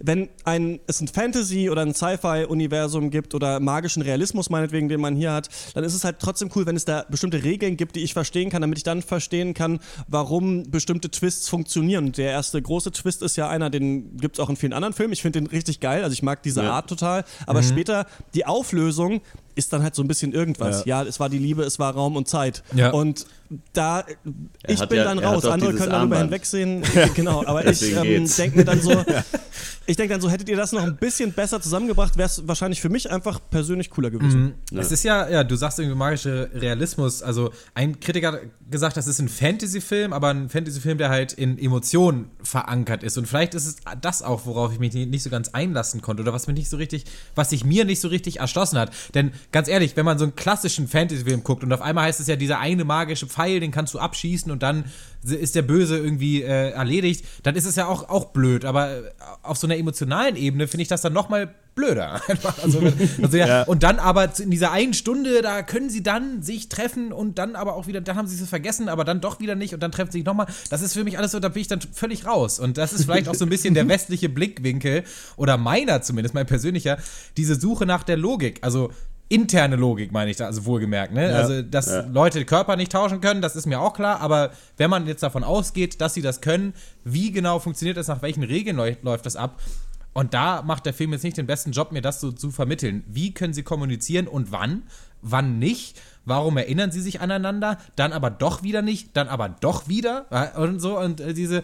Wenn 0.05 0.27
ein, 0.43 0.81
es 0.85 0.99
ein 0.99 1.07
Fantasy- 1.07 1.69
oder 1.69 1.81
ein 1.81 1.93
Sci-Fi-Universum 1.93 3.09
gibt 3.09 3.33
oder 3.33 3.61
magischen 3.61 4.01
Realismus 4.01 4.49
meinetwegen, 4.49 4.89
den 4.89 4.99
man 4.99 5.15
hier 5.15 5.31
hat, 5.31 5.47
dann 5.75 5.85
ist 5.85 5.93
es 5.93 6.03
halt 6.03 6.19
trotzdem 6.19 6.49
cool, 6.55 6.65
wenn 6.65 6.75
es 6.75 6.83
da 6.83 7.05
bestimmte 7.09 7.43
Regeln 7.43 7.77
gibt, 7.77 7.95
die 7.95 8.01
ich 8.01 8.13
verstehen 8.13 8.49
kann, 8.49 8.61
damit 8.61 8.77
ich 8.77 8.83
dann 8.83 9.01
verstehen 9.01 9.53
kann, 9.53 9.79
warum 10.07 10.69
bestimmte 10.69 11.09
Twists 11.09 11.47
funktionieren. 11.47 12.07
Und 12.07 12.17
der 12.17 12.31
erste 12.31 12.61
große 12.61 12.91
Twist 12.91 13.21
ist 13.21 13.37
ja 13.37 13.47
einer, 13.47 13.69
den 13.69 14.17
gibt 14.17 14.37
es 14.37 14.39
auch 14.43 14.49
in 14.49 14.57
vielen 14.57 14.73
anderen 14.73 14.93
Filmen. 14.93 15.13
Ich 15.13 15.21
finde 15.21 15.39
den 15.39 15.47
richtig 15.47 15.79
geil, 15.79 16.03
also 16.03 16.13
ich 16.13 16.21
mag 16.21 16.43
diese 16.43 16.63
Ja. 16.63 16.73
Art 16.73 16.89
total. 16.89 17.23
Aber 17.47 17.63
später 17.63 18.05
die 18.33 18.45
Auflösung 18.45 19.21
ist 19.55 19.73
dann 19.73 19.83
halt 19.83 19.95
so 19.95 20.01
ein 20.01 20.07
bisschen 20.07 20.33
irgendwas. 20.33 20.85
Ja. 20.85 21.03
es 21.03 21.19
war 21.19 21.29
die 21.29 21.37
Liebe, 21.37 21.63
es 21.63 21.79
war 21.79 21.93
Raum 21.93 22.15
und 22.15 22.27
Zeit. 22.27 22.63
Ja. 22.75 22.91
Und 22.91 23.25
da, 23.73 24.03
ich 24.67 24.79
bin 24.87 24.97
ja- 24.97 25.03
dann 25.03 25.19
raus. 25.19 25.45
Andere 25.45 25.71
können 25.71 25.79
darüber 25.89 25.97
Armband. 25.97 26.21
hinwegsehen. 26.23 26.83
genau, 27.15 27.45
aber 27.45 27.65
ich 27.67 27.81
ähm, 27.95 28.27
denke 28.37 28.57
mir 28.57 28.65
dann 28.65 28.81
so, 28.81 28.91
ich 29.85 29.95
denke 29.95 30.13
dann 30.13 30.21
so, 30.21 30.29
hättet 30.29 30.49
ihr 30.49 30.55
das 30.57 30.71
noch 30.71 30.83
ein 30.83 30.95
bisschen 30.95 31.33
besser 31.33 31.61
zusammengebracht, 31.61 32.17
wäre 32.17 32.27
es 32.27 32.47
wahrscheinlich 32.47 32.81
für 32.81 32.89
mich 32.89 33.11
einfach 33.11 33.39
persönlich 33.49 33.89
cooler 33.89 34.09
gewesen. 34.09 34.53
Es 34.75 34.91
ist 34.91 35.03
ja, 35.03 35.29
ja, 35.29 35.43
du 35.43 35.55
sagst 35.55 35.79
irgendwie 35.79 35.97
magischer 35.97 36.49
Realismus. 36.53 37.21
Also 37.21 37.51
ein 37.75 37.99
Kritiker 37.99 38.33
hat 38.33 38.41
gesagt, 38.69 38.97
das 38.97 39.07
ist 39.07 39.19
ein 39.19 39.29
Fantasy-Film, 39.29 40.13
aber 40.13 40.29
ein 40.29 40.49
Fantasy-Film, 40.49 40.97
der 40.97 41.09
halt 41.09 41.33
in 41.33 41.57
Emotionen 41.59 42.31
verankert 42.41 43.03
ist. 43.03 43.17
Und 43.17 43.27
vielleicht 43.27 43.53
ist 43.53 43.65
es 43.67 43.75
das 44.01 44.23
auch, 44.23 44.45
worauf 44.45 44.73
ich 44.73 44.79
mich 44.79 44.93
nicht 44.93 45.23
so 45.23 45.29
ganz 45.29 45.49
einlassen 45.49 46.01
konnte 46.01 46.23
oder 46.23 46.33
was 46.33 46.47
mir 46.47 46.53
nicht 46.53 46.69
so 46.69 46.77
richtig, 46.77 47.05
was 47.35 47.51
sich 47.51 47.65
mir 47.65 47.85
nicht 47.85 47.99
so 47.99 48.07
richtig 48.07 48.39
erschlossen 48.39 48.79
hat. 48.79 48.91
Denn 49.13 49.31
ganz 49.51 49.67
ehrlich, 49.67 49.95
wenn 49.95 50.05
man 50.05 50.17
so 50.17 50.25
einen 50.25 50.35
klassischen 50.35 50.87
Fantasy-Film 50.87 51.43
guckt 51.43 51.63
und 51.63 51.73
auf 51.73 51.81
einmal 51.81 52.05
heißt 52.05 52.19
es 52.19 52.27
ja, 52.27 52.35
dieser 52.35 52.59
eine 52.59 52.85
magische 52.85 53.27
Pfeil, 53.27 53.59
den 53.59 53.71
kannst 53.71 53.93
du 53.93 53.99
abschießen 53.99 54.51
und 54.51 54.63
dann 54.63 54.85
ist 55.23 55.55
der 55.55 55.61
Böse 55.61 55.97
irgendwie 55.97 56.43
äh, 56.43 56.71
erledigt, 56.71 57.25
dann 57.43 57.55
ist 57.55 57.65
es 57.65 57.75
ja 57.75 57.87
auch, 57.87 58.09
auch 58.09 58.25
blöd. 58.25 58.65
Aber 58.65 58.91
äh, 58.91 59.01
auf 59.41 59.57
so 59.57 59.67
einer 59.67 59.77
emotionalen 59.77 60.35
Ebene 60.35 60.67
finde 60.67 60.83
ich 60.83 60.87
das 60.89 61.01
dann 61.01 61.13
nochmal 61.13 61.53
blöder. 61.75 62.21
Also, 62.61 62.81
also 63.21 63.37
ja, 63.37 63.47
Ja. 63.47 63.63
Und 63.63 63.83
dann 63.83 63.99
aber 63.99 64.29
in 64.39 64.51
dieser 64.51 64.71
einen 64.71 64.93
Stunde, 64.93 65.41
da 65.41 65.63
können 65.63 65.89
sie 65.89 66.03
dann 66.03 66.41
sich 66.43 66.69
treffen 66.69 67.11
und 67.11 67.37
dann 67.37 67.55
aber 67.55 67.75
auch 67.75 67.87
wieder, 67.87 68.01
dann 68.01 68.15
haben 68.15 68.27
sie 68.27 68.41
es 68.41 68.49
vergessen, 68.49 68.89
aber 68.89 69.03
dann 69.03 69.21
doch 69.21 69.39
wieder 69.39 69.55
nicht 69.55 69.73
und 69.73 69.81
dann 69.81 69.91
treffen 69.91 70.11
sie 70.11 70.19
sich 70.19 70.25
nochmal. 70.25 70.47
Das 70.69 70.81
ist 70.81 70.93
für 70.93 71.03
mich 71.03 71.17
alles 71.17 71.31
so, 71.31 71.39
da 71.39 71.49
bin 71.49 71.61
ich 71.61 71.67
dann 71.67 71.81
völlig 71.81 72.25
raus. 72.25 72.59
Und 72.59 72.77
das 72.77 72.93
ist 72.93 73.05
vielleicht 73.05 73.27
auch 73.27 73.35
so 73.35 73.45
ein 73.45 73.49
bisschen 73.49 73.73
der 73.73 73.87
westliche 73.93 74.29
Blickwinkel 74.29 75.03
oder 75.35 75.57
meiner 75.57 76.01
zumindest, 76.01 76.33
mein 76.35 76.45
persönlicher, 76.45 76.97
diese 77.37 77.59
Suche 77.59 77.85
nach 77.85 78.03
der 78.03 78.17
Logik. 78.17 78.59
Also 78.61 78.91
interne 79.29 79.75
Logik 79.75 80.11
meine 80.11 80.29
ich 80.31 80.37
da, 80.37 80.45
also 80.45 80.65
wohlgemerkt, 80.65 81.13
ne? 81.13 81.27
Also, 81.35 81.61
dass 81.61 81.87
Leute 82.11 82.45
Körper 82.45 82.75
nicht 82.75 82.91
tauschen 82.91 83.21
können, 83.21 83.41
das 83.41 83.55
ist 83.55 83.65
mir 83.65 83.79
auch 83.79 83.93
klar, 83.93 84.19
aber 84.21 84.51
wenn 84.77 84.89
man 84.89 85.07
jetzt 85.07 85.23
davon 85.23 85.43
ausgeht, 85.43 86.01
dass 86.01 86.13
sie 86.13 86.21
das 86.21 86.41
können, 86.41 86.73
wie 87.03 87.31
genau 87.31 87.59
funktioniert 87.59 87.97
das, 87.97 88.07
nach 88.07 88.21
welchen 88.21 88.43
Regeln 88.43 88.77
läu- 88.77 88.97
läuft 89.01 89.25
das 89.25 89.35
ab? 89.35 89.59
Und 90.13 90.35
da 90.35 90.61
macht 90.61 90.85
der 90.85 90.93
Film 90.93 91.11
jetzt 91.13 91.23
nicht 91.23 91.37
den 91.37 91.47
besten 91.47 91.71
Job, 91.71 91.91
mir 91.91 92.01
das 92.03 92.21
so 92.21 92.31
zu 92.31 92.51
vermitteln. 92.51 93.03
Wie 93.07 93.33
können 93.33 93.53
sie 93.55 93.63
kommunizieren 93.63 94.27
und 94.27 94.51
wann? 94.51 94.83
Wann 95.23 95.57
nicht? 95.57 95.99
Warum 96.25 96.55
erinnern 96.57 96.91
sie 96.91 97.01
sich 97.01 97.19
aneinander? 97.19 97.79
Dann 97.95 98.13
aber 98.13 98.29
doch 98.29 98.61
wieder 98.61 98.83
nicht, 98.83 99.17
dann 99.17 99.27
aber 99.27 99.49
doch 99.49 99.87
wieder 99.87 100.53
und 100.55 100.79
so 100.79 100.99
und 100.99 101.19
äh, 101.19 101.33
diese 101.33 101.63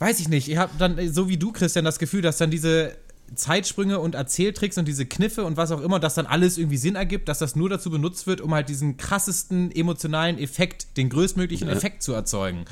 weiß 0.00 0.18
ich 0.18 0.28
nicht. 0.28 0.48
Ich 0.48 0.56
habe 0.56 0.72
dann 0.78 0.98
äh, 0.98 1.08
so 1.08 1.28
wie 1.28 1.36
du 1.36 1.52
Christian 1.52 1.84
das 1.84 2.00
Gefühl, 2.00 2.22
dass 2.22 2.36
dann 2.38 2.50
diese 2.50 2.96
Zeitsprünge 3.34 3.98
und 3.98 4.14
Erzähltricks 4.14 4.78
und 4.78 4.86
diese 4.86 5.06
Kniffe 5.06 5.44
und 5.44 5.56
was 5.56 5.70
auch 5.70 5.80
immer, 5.80 6.00
dass 6.00 6.14
dann 6.14 6.26
alles 6.26 6.58
irgendwie 6.58 6.76
Sinn 6.76 6.96
ergibt, 6.96 7.28
dass 7.28 7.38
das 7.38 7.56
nur 7.56 7.68
dazu 7.68 7.90
benutzt 7.90 8.26
wird, 8.26 8.40
um 8.40 8.54
halt 8.54 8.68
diesen 8.68 8.96
krassesten 8.96 9.70
emotionalen 9.74 10.38
Effekt, 10.38 10.96
den 10.96 11.08
größtmöglichen 11.08 11.68
Effekt 11.68 12.02
zu 12.02 12.12
erzeugen. 12.12 12.64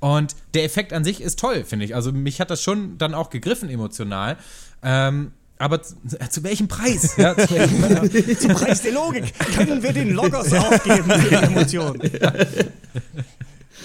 Und 0.00 0.36
der 0.54 0.64
Effekt 0.64 0.92
an 0.92 1.04
sich 1.04 1.20
ist 1.20 1.38
toll, 1.38 1.64
finde 1.64 1.84
ich. 1.84 1.94
Also 1.94 2.12
mich 2.12 2.40
hat 2.40 2.50
das 2.50 2.62
schon 2.62 2.98
dann 2.98 3.14
auch 3.14 3.30
gegriffen 3.30 3.70
emotional. 3.70 4.36
Ähm, 4.82 5.32
aber 5.56 5.82
zu, 5.82 5.94
zu 6.30 6.42
welchem 6.42 6.68
Preis? 6.68 7.16
Ja, 7.16 7.36
zu 7.36 7.48
welchem, 7.54 8.38
Zum 8.38 8.52
Preis 8.52 8.82
der 8.82 8.92
Logik 8.92 9.32
können 9.54 9.82
wir 9.82 9.92
den 9.92 10.10
Logos 10.10 10.52
aufgeben 10.52 11.10
für 11.10 11.28
die 11.28 11.34
Emotionen. 11.36 12.00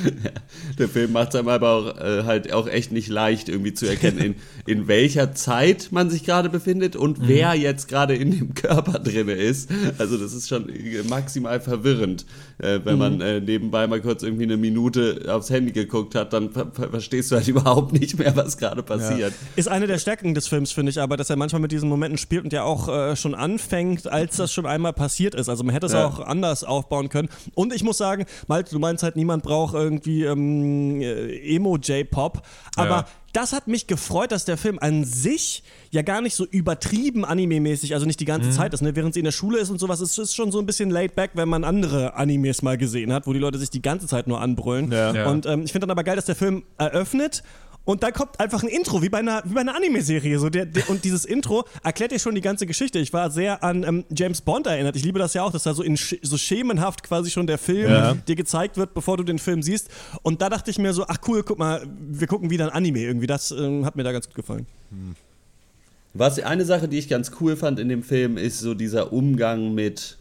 Der 0.77 0.87
Film 0.87 1.11
macht 1.11 1.29
es 1.29 1.35
einem 1.35 1.49
aber 1.49 1.69
auch, 1.69 1.97
äh, 1.97 2.23
halt 2.23 2.53
auch 2.53 2.67
echt 2.67 2.91
nicht 2.91 3.07
leicht, 3.09 3.49
irgendwie 3.49 3.73
zu 3.73 3.85
erkennen, 3.87 4.19
in, 4.19 4.35
in 4.67 4.87
welcher 4.87 5.33
Zeit 5.33 5.89
man 5.91 6.09
sich 6.09 6.23
gerade 6.23 6.49
befindet 6.49 6.95
und 6.95 7.27
wer 7.27 7.53
jetzt 7.55 7.87
gerade 7.87 8.15
in 8.15 8.31
dem 8.31 8.53
Körper 8.53 8.99
drin 8.99 9.29
ist. 9.29 9.69
Also 9.97 10.17
das 10.17 10.33
ist 10.33 10.47
schon 10.49 10.69
äh, 10.69 11.03
maximal 11.09 11.59
verwirrend. 11.59 12.25
Äh, 12.59 12.79
wenn 12.83 12.97
man 12.97 13.21
äh, 13.21 13.39
nebenbei 13.39 13.87
mal 13.87 14.01
kurz 14.01 14.21
irgendwie 14.23 14.43
eine 14.43 14.57
Minute 14.57 15.25
aufs 15.29 15.49
Handy 15.49 15.71
geguckt 15.71 16.15
hat, 16.15 16.33
dann 16.33 16.51
ver 16.51 16.71
ver 16.73 16.89
verstehst 16.89 17.31
du 17.31 17.35
halt 17.35 17.47
überhaupt 17.49 17.93
nicht 17.93 18.17
mehr, 18.19 18.35
was 18.35 18.57
gerade 18.57 18.83
passiert. 18.83 19.33
Ist 19.55 19.67
eine 19.69 19.87
der 19.87 19.97
Stärken 19.97 20.33
des 20.33 20.47
Films, 20.47 20.71
finde 20.71 20.89
ich, 20.91 20.99
aber 20.99 21.17
dass 21.17 21.29
er 21.29 21.35
manchmal 21.35 21.61
mit 21.61 21.71
diesen 21.71 21.89
Momenten 21.89 22.17
spielt 22.17 22.43
und 22.43 22.53
ja 22.53 22.63
auch 22.63 22.87
äh, 22.89 23.15
schon 23.15 23.33
anfängt, 23.35 24.07
als 24.11 24.37
das 24.37 24.53
schon 24.53 24.65
einmal 24.65 24.93
passiert 24.93 25.35
ist. 25.35 25.49
Also 25.49 25.63
man 25.63 25.73
hätte 25.73 25.85
es 25.85 25.93
Ja. 25.93 26.05
auch 26.05 26.19
anders 26.19 26.63
aufbauen 26.63 27.09
können. 27.09 27.29
Und 27.55 27.73
ich 27.73 27.83
muss 27.83 27.97
sagen, 27.97 28.25
Malte, 28.47 28.71
du 28.71 28.79
meinst 28.79 29.03
halt, 29.03 29.15
niemand 29.15 29.43
braucht 29.43 29.75
irgendwie 29.79 30.23
ähm, 30.23 31.01
äh, 31.01 31.55
Emo-J-Pop, 31.55 32.41
aber 32.75 32.89
Ja. 32.89 33.05
das 33.33 33.53
hat 33.53 33.67
mich 33.67 33.87
gefreut, 33.87 34.31
dass 34.31 34.45
der 34.45 34.57
Film 34.57 34.79
an 34.79 35.03
sich 35.05 35.63
ja 35.91 36.01
gar 36.01 36.21
nicht 36.21 36.35
so 36.35 36.45
übertrieben 36.45 37.25
anime-mäßig, 37.25 37.93
also 37.93 38.05
nicht 38.05 38.19
die 38.19 38.25
ganze 38.25 38.51
Zeit 38.51 38.73
ist, 38.73 38.81
ne? 38.81 38.95
während 38.95 39.13
sie 39.13 39.19
in 39.19 39.25
der 39.25 39.31
Schule 39.31 39.59
ist 39.59 39.69
und 39.69 39.79
sowas, 39.79 40.01
ist 40.01 40.17
es 40.17 40.35
schon 40.35 40.51
so 40.51 40.59
ein 40.59 40.65
bisschen 40.65 40.89
laid 40.89 41.15
back, 41.15 41.31
wenn 41.35 41.49
man 41.49 41.63
andere 41.63 42.15
Animes 42.15 42.61
mal 42.61 42.77
gesehen 42.77 43.11
hat, 43.13 43.27
wo 43.27 43.33
die 43.33 43.39
Leute 43.39 43.57
sich 43.57 43.69
die 43.69 43.81
ganze 43.81 44.07
Zeit 44.07 44.27
nur 44.27 44.41
anbrüllen. 44.41 44.91
Ja. 44.91 45.13
Ja. 45.13 45.29
Und 45.31 45.45
ähm, 45.45 45.63
ich 45.63 45.71
finde 45.71 45.87
dann 45.87 45.91
aber 45.91 46.03
geil, 46.03 46.15
dass 46.15 46.25
der 46.25 46.35
Film 46.35 46.63
eröffnet 46.77 47.43
und 47.89 48.03
dann 48.03 48.13
kommt 48.13 48.39
einfach 48.39 48.61
ein 48.61 48.69
Intro, 48.69 49.01
wie 49.01 49.09
bei 49.09 49.17
einer, 49.17 49.41
wie 49.45 49.55
bei 49.55 49.61
einer 49.61 49.75
Anime-Serie. 49.75 50.37
So 50.37 50.51
der, 50.51 50.67
der, 50.67 50.87
und 50.91 51.03
dieses 51.03 51.25
Intro 51.25 51.65
erklärt 51.83 52.11
dir 52.11 52.19
schon 52.19 52.35
die 52.35 52.41
ganze 52.41 52.67
Geschichte. 52.67 52.99
Ich 52.99 53.13
war 53.13 53.31
sehr 53.31 53.63
an 53.63 53.83
ähm, 53.83 54.05
James 54.15 54.41
Bond 54.41 54.67
erinnert. 54.67 54.95
Ich 54.95 55.03
liebe 55.03 55.17
das 55.17 55.33
ja 55.33 55.41
auch, 55.41 55.51
dass 55.51 55.63
da 55.63 55.73
so, 55.73 55.81
in, 55.81 55.97
sch- 55.97 56.19
so 56.21 56.37
schemenhaft 56.37 57.01
quasi 57.01 57.31
schon 57.31 57.47
der 57.47 57.57
Film 57.57 57.89
Ja. 57.89 58.13
dir 58.13 58.35
gezeigt 58.35 58.77
wird, 58.77 58.93
bevor 58.93 59.17
du 59.17 59.23
den 59.23 59.39
Film 59.39 59.63
siehst. 59.63 59.89
Und 60.21 60.39
da 60.43 60.49
dachte 60.49 60.69
ich 60.69 60.77
mir 60.77 60.93
so, 60.93 61.05
ach 61.07 61.17
cool, 61.27 61.41
guck 61.41 61.57
mal, 61.57 61.81
wir 62.11 62.27
gucken 62.27 62.51
wieder 62.51 62.65
ein 62.65 62.71
Anime 62.71 62.99
irgendwie. 62.99 63.25
Das 63.25 63.49
ähm, 63.49 63.83
hat 63.85 63.95
mir 63.95 64.03
da 64.03 64.11
ganz 64.11 64.27
gut 64.27 64.35
gefallen. 64.35 64.67
Was 66.13 66.39
eine 66.39 66.65
Sache, 66.65 66.87
die 66.87 66.99
ich 66.99 67.07
ganz 67.09 67.31
cool 67.41 67.55
fand 67.55 67.79
in 67.79 67.89
dem 67.89 68.03
Film, 68.03 68.37
ist 68.37 68.59
so 68.59 68.75
dieser 68.75 69.11
Umgang 69.13 69.73
mit 69.73 70.17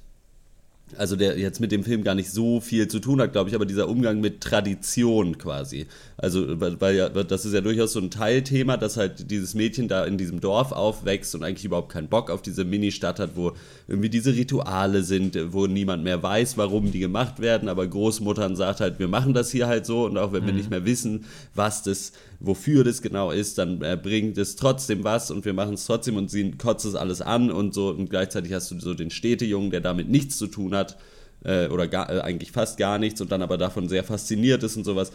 also 0.97 1.17
der 1.17 1.39
jetzt 1.39 1.61
mit 1.61 1.71
dem 1.71 1.85
Film 1.85 2.03
gar 2.03 2.15
nicht 2.15 2.31
so 2.31 2.61
viel 2.63 2.89
zu 2.89 2.99
tun 2.99 3.21
hat, 3.21 3.33
glaube 3.33 3.51
ich, 3.51 3.55
aber 3.55 3.67
dieser 3.67 3.91
Umgang 3.91 4.21
mit 4.21 4.41
Tradition 4.41 5.37
quasi. 5.37 5.87
Also, 6.21 6.61
weil, 6.61 6.81
weil 6.81 6.97
ja, 6.97 7.09
das 7.09 7.45
ist 7.45 7.55
ja 7.55 7.61
durchaus 7.61 7.93
so 7.93 8.01
ein 8.01 8.11
Teilthema, 8.11 8.77
dass 8.77 8.97
halt 8.97 9.31
dieses 9.31 9.55
Mädchen 9.55 9.87
da 9.87 10.05
in 10.05 10.19
diesem 10.19 10.41
Dorf 10.41 10.73
aufwächst 10.73 11.33
und 11.37 11.45
eigentlich 11.45 11.65
überhaupt 11.65 11.93
keinen 11.93 12.09
Bock 12.09 12.29
auf 12.33 12.43
diese 12.43 12.65
Mini-Stadt 12.65 13.21
hat, 13.21 13.37
wo 13.37 13.53
irgendwie 13.87 14.09
diese 14.09 14.35
Rituale 14.35 15.05
sind, 15.05 15.39
wo 15.53 15.69
niemand 15.69 16.03
mehr 16.03 16.21
weiß, 16.21 16.59
warum 16.59 16.91
die 16.91 16.99
gemacht 16.99 17.39
werden, 17.39 17.69
aber 17.69 17.87
Großmuttern 17.87 18.57
sagt 18.57 18.81
halt, 18.81 18.99
wir 18.99 19.07
machen 19.07 19.33
das 19.33 19.53
hier 19.53 19.69
halt 19.69 19.87
so. 19.87 20.07
Und 20.07 20.19
auch 20.19 20.33
wenn 20.33 20.45
wir 20.45 20.53
nicht 20.53 20.71
mehr 20.71 20.85
wissen, 20.85 21.25
was 21.55 21.85
das, 21.85 22.11
wofür 22.41 22.83
das 22.83 23.01
genau 23.01 23.31
ist, 23.31 23.57
dann 23.59 23.81
äh, 23.83 23.97
bringt 23.97 24.39
es 24.39 24.57
trotzdem 24.57 25.05
was 25.05 25.31
und 25.31 25.45
wir 25.45 25.55
machen 25.55 25.75
es 25.75 25.87
trotzdem 25.87 26.17
und 26.17 26.33
sie 26.33 26.51
kotzt 26.51 26.85
es 26.85 26.97
alles 26.97 27.23
an 27.23 27.53
und 27.53 27.75
so. 27.75 27.91
Und 27.91 28.11
gleichzeitig 28.11 28.53
hast 28.53 28.73
du 28.73 28.81
so 28.81 28.93
den 28.93 29.13
Städtejungen, 29.13 29.71
der 29.71 29.83
damit 29.83 30.09
nichts 30.09 30.37
zu 30.37 30.49
tun 30.49 30.75
hat 30.75 30.97
äh, 31.45 31.69
oder 31.69 31.87
gar, 31.87 32.11
äh, 32.11 32.21
eigentlich 32.23 32.51
fast 32.51 32.77
gar 32.77 32.99
nichts 32.99 33.21
und 33.21 33.31
dann 33.31 33.43
aber 33.43 33.57
davon 33.57 33.89
sehr 33.89 34.03
fasziniert 34.03 34.63
ist 34.65 34.77
und 34.77 34.85
sowas. 34.85 35.13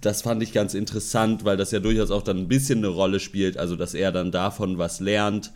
Das 0.00 0.22
fand 0.22 0.42
ich 0.42 0.52
ganz 0.52 0.74
interessant, 0.74 1.44
weil 1.44 1.56
das 1.56 1.70
ja 1.70 1.80
durchaus 1.80 2.10
auch 2.10 2.22
dann 2.22 2.38
ein 2.38 2.48
bisschen 2.48 2.78
eine 2.78 2.88
Rolle 2.88 3.20
spielt, 3.20 3.56
also 3.56 3.76
dass 3.76 3.94
er 3.94 4.12
dann 4.12 4.32
davon 4.32 4.78
was 4.78 5.00
lernt 5.00 5.52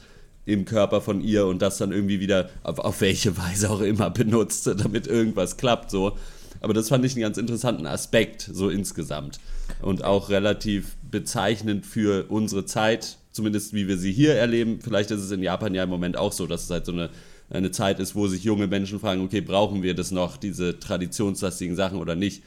im 0.46 0.64
Körper 0.64 1.02
von 1.02 1.20
ihr 1.20 1.46
und 1.46 1.60
das 1.60 1.76
dann 1.76 1.92
irgendwie 1.92 2.20
wieder 2.20 2.48
auf, 2.62 2.78
auf 2.78 3.00
welche 3.02 3.36
Weise 3.36 3.68
auch 3.70 3.82
immer 3.82 4.08
benutzt, 4.10 4.66
damit 4.66 5.06
irgendwas 5.06 5.58
klappt 5.58 5.90
so. 5.90 6.16
Aber 6.60 6.72
das 6.72 6.88
fand 6.88 7.04
ich 7.04 7.12
einen 7.12 7.22
ganz 7.22 7.36
interessanten 7.36 7.86
Aspekt 7.86 8.48
so 8.52 8.68
insgesamt 8.68 9.38
und 9.82 10.04
auch 10.04 10.30
relativ 10.30 10.96
bezeichnend 11.10 11.86
für 11.86 12.26
unsere 12.30 12.64
Zeit, 12.64 13.18
zumindest 13.30 13.74
wie 13.74 13.88
wir 13.88 13.98
sie 13.98 14.12
hier 14.12 14.34
erleben. 14.34 14.80
Vielleicht 14.82 15.10
ist 15.10 15.20
es 15.20 15.30
in 15.30 15.42
Japan 15.42 15.74
ja 15.74 15.84
im 15.84 15.90
Moment 15.90 16.16
auch 16.16 16.32
so, 16.32 16.46
dass 16.46 16.64
es 16.64 16.70
halt 16.70 16.86
so 16.86 16.92
eine, 16.92 17.10
eine 17.50 17.70
Zeit 17.70 18.00
ist, 18.00 18.14
wo 18.14 18.26
sich 18.26 18.42
junge 18.42 18.66
Menschen 18.66 18.98
fragen, 19.00 19.22
okay, 19.22 19.40
brauchen 19.40 19.82
wir 19.82 19.94
das 19.94 20.10
noch, 20.10 20.36
diese 20.36 20.80
traditionslastigen 20.80 21.76
Sachen 21.76 21.98
oder 21.98 22.14
nicht? 22.14 22.42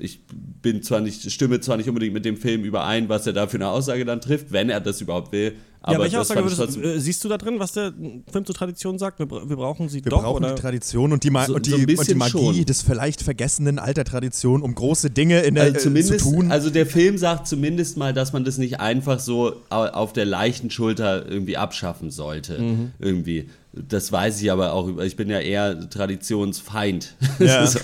Ich 0.00 0.20
bin 0.62 0.82
zwar 0.82 1.00
nicht, 1.00 1.30
stimme 1.30 1.60
zwar 1.60 1.76
nicht 1.76 1.88
unbedingt 1.88 2.14
mit 2.14 2.24
dem 2.24 2.36
Film 2.36 2.64
überein, 2.64 3.08
was 3.08 3.26
er 3.26 3.32
da 3.32 3.46
für 3.46 3.56
eine 3.58 3.68
Aussage 3.68 4.04
dann 4.04 4.20
trifft, 4.20 4.50
wenn 4.52 4.70
er 4.70 4.80
das 4.80 5.00
überhaupt 5.00 5.32
will. 5.32 5.52
Aber 5.82 5.94
ja, 5.94 6.00
welche 6.00 6.16
das 6.16 6.30
Aussage 6.30 6.44
würdest, 6.44 6.76
äh, 6.76 7.00
siehst 7.00 7.24
du 7.24 7.28
da 7.30 7.38
drin, 7.38 7.58
was 7.58 7.72
der 7.72 7.94
Film 8.30 8.44
zur 8.44 8.54
Tradition 8.54 8.98
sagt? 8.98 9.18
Wir, 9.18 9.30
wir 9.30 9.56
brauchen 9.56 9.88
sie 9.88 10.04
Wir 10.04 10.10
doch, 10.10 10.22
brauchen 10.22 10.44
oder? 10.44 10.54
die 10.54 10.60
Tradition 10.60 11.12
und 11.12 11.24
die, 11.24 11.30
Ma 11.30 11.46
So- 11.46 11.54
und 11.54 11.64
die, 11.64 11.70
so 11.70 11.76
und 12.00 12.08
die 12.08 12.14
Magie 12.14 12.30
schon. 12.30 12.64
des 12.66 12.82
vielleicht 12.82 13.22
vergessenen 13.22 13.78
alter 13.78 14.04
Tradition, 14.04 14.60
um 14.60 14.74
große 14.74 15.08
Dinge 15.10 15.40
in 15.40 15.54
der, 15.54 15.64
Also 15.72 15.88
äh, 15.90 16.02
zu 16.02 16.16
tun. 16.18 16.50
also 16.52 16.68
der 16.68 16.84
Film 16.86 17.16
sagt 17.16 17.46
zumindest 17.48 17.96
mal, 17.96 18.12
dass 18.12 18.34
man 18.34 18.44
das 18.44 18.58
nicht 18.58 18.78
einfach 18.80 19.20
so 19.20 19.56
au- 19.70 19.86
auf 19.86 20.12
der 20.12 20.26
leichten 20.26 20.70
Schulter 20.70 21.26
irgendwie 21.26 21.56
abschaffen 21.56 22.10
sollte. 22.10 22.58
Mhm. 22.60 22.92
Irgendwie. 22.98 23.48
Das 23.72 24.10
weiß 24.10 24.42
ich 24.42 24.50
aber 24.50 24.72
auch. 24.72 24.88
über- 24.88 25.04
Ich 25.04 25.16
bin 25.16 25.30
ja 25.30 25.38
eher 25.40 25.88
Traditionsfeind. 25.90 27.14
Ja. 27.38 27.66
so, 27.66 27.78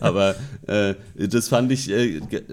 aber 0.00 0.36
äh, 0.66 0.94
das 1.16 1.48
fand 1.48 1.72
ich. 1.72 1.90
Äh, 1.90 2.20
ge- 2.20 2.44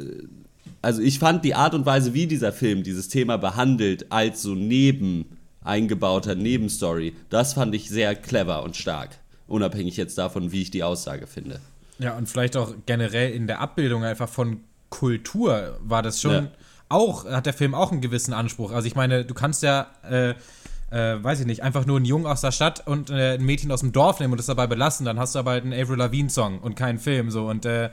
also 0.82 1.02
ich 1.02 1.20
fand 1.20 1.44
die 1.44 1.54
Art 1.56 1.74
und 1.74 1.86
Weise, 1.86 2.14
wie 2.14 2.28
dieser 2.28 2.54
Film 2.54 2.84
dieses 2.84 3.10
Thema 3.10 3.38
behandelt, 3.38 4.12
als 4.12 4.42
so 4.42 4.56
neben 4.56 5.26
eingebauter 5.64 6.36
Nebenstory, 6.36 7.14
das 7.30 7.54
fand 7.54 7.76
ich 7.76 7.90
sehr 7.90 8.16
clever 8.16 8.64
und 8.64 8.76
stark. 8.78 9.18
Unabhängig 9.48 9.98
jetzt 9.98 10.18
davon, 10.18 10.52
wie 10.52 10.62
ich 10.62 10.72
die 10.72 10.84
Aussage 10.84 11.28
finde. 11.28 11.60
Ja, 12.00 12.16
und 12.16 12.30
vielleicht 12.30 12.56
auch 12.56 12.74
generell 12.86 13.34
in 13.34 13.48
der 13.48 13.60
Abbildung 13.60 14.04
einfach 14.04 14.30
von 14.30 14.62
Kultur 14.90 15.78
war 15.82 16.04
das 16.04 16.22
schon 16.22 16.32
Ja. 16.32 16.48
auch, 16.90 17.26
hat 17.26 17.46
der 17.48 17.54
Film 17.54 17.74
auch 17.76 17.92
einen 17.92 18.02
gewissen 18.02 18.34
Anspruch. 18.34 18.72
Also 18.72 18.88
ich 18.88 18.96
meine, 18.96 19.26
du 19.26 19.34
kannst 19.34 19.64
ja, 19.64 19.88
äh, 20.10 20.36
äh, 20.92 21.22
weiß 21.22 21.42
ich 21.42 21.46
nicht, 21.46 21.64
einfach 21.64 21.86
nur 21.86 21.98
einen 21.98 22.06
Jungen 22.06 22.26
aus 22.26 22.42
der 22.42 22.52
Stadt 22.52 22.88
und 22.88 23.10
äh, 23.10 23.34
ein 23.34 23.46
Mädchen 23.46 23.72
aus 23.72 23.82
dem 23.82 23.92
Dorf 23.92 24.20
nehmen 24.20 24.34
und 24.34 24.38
das 24.38 24.46
dabei 24.46 24.68
belassen, 24.68 25.06
dann 25.06 25.20
hast 25.20 25.36
du 25.36 25.40
aber 25.40 25.52
halt 25.52 25.64
einen 25.64 25.74
Avril 25.74 25.98
Lavigne-Song 25.98 26.60
und 26.60 26.76
keinen 26.76 27.00
Film 27.00 27.30
so 27.30 27.48
und 27.48 27.66
äh, 27.66 27.90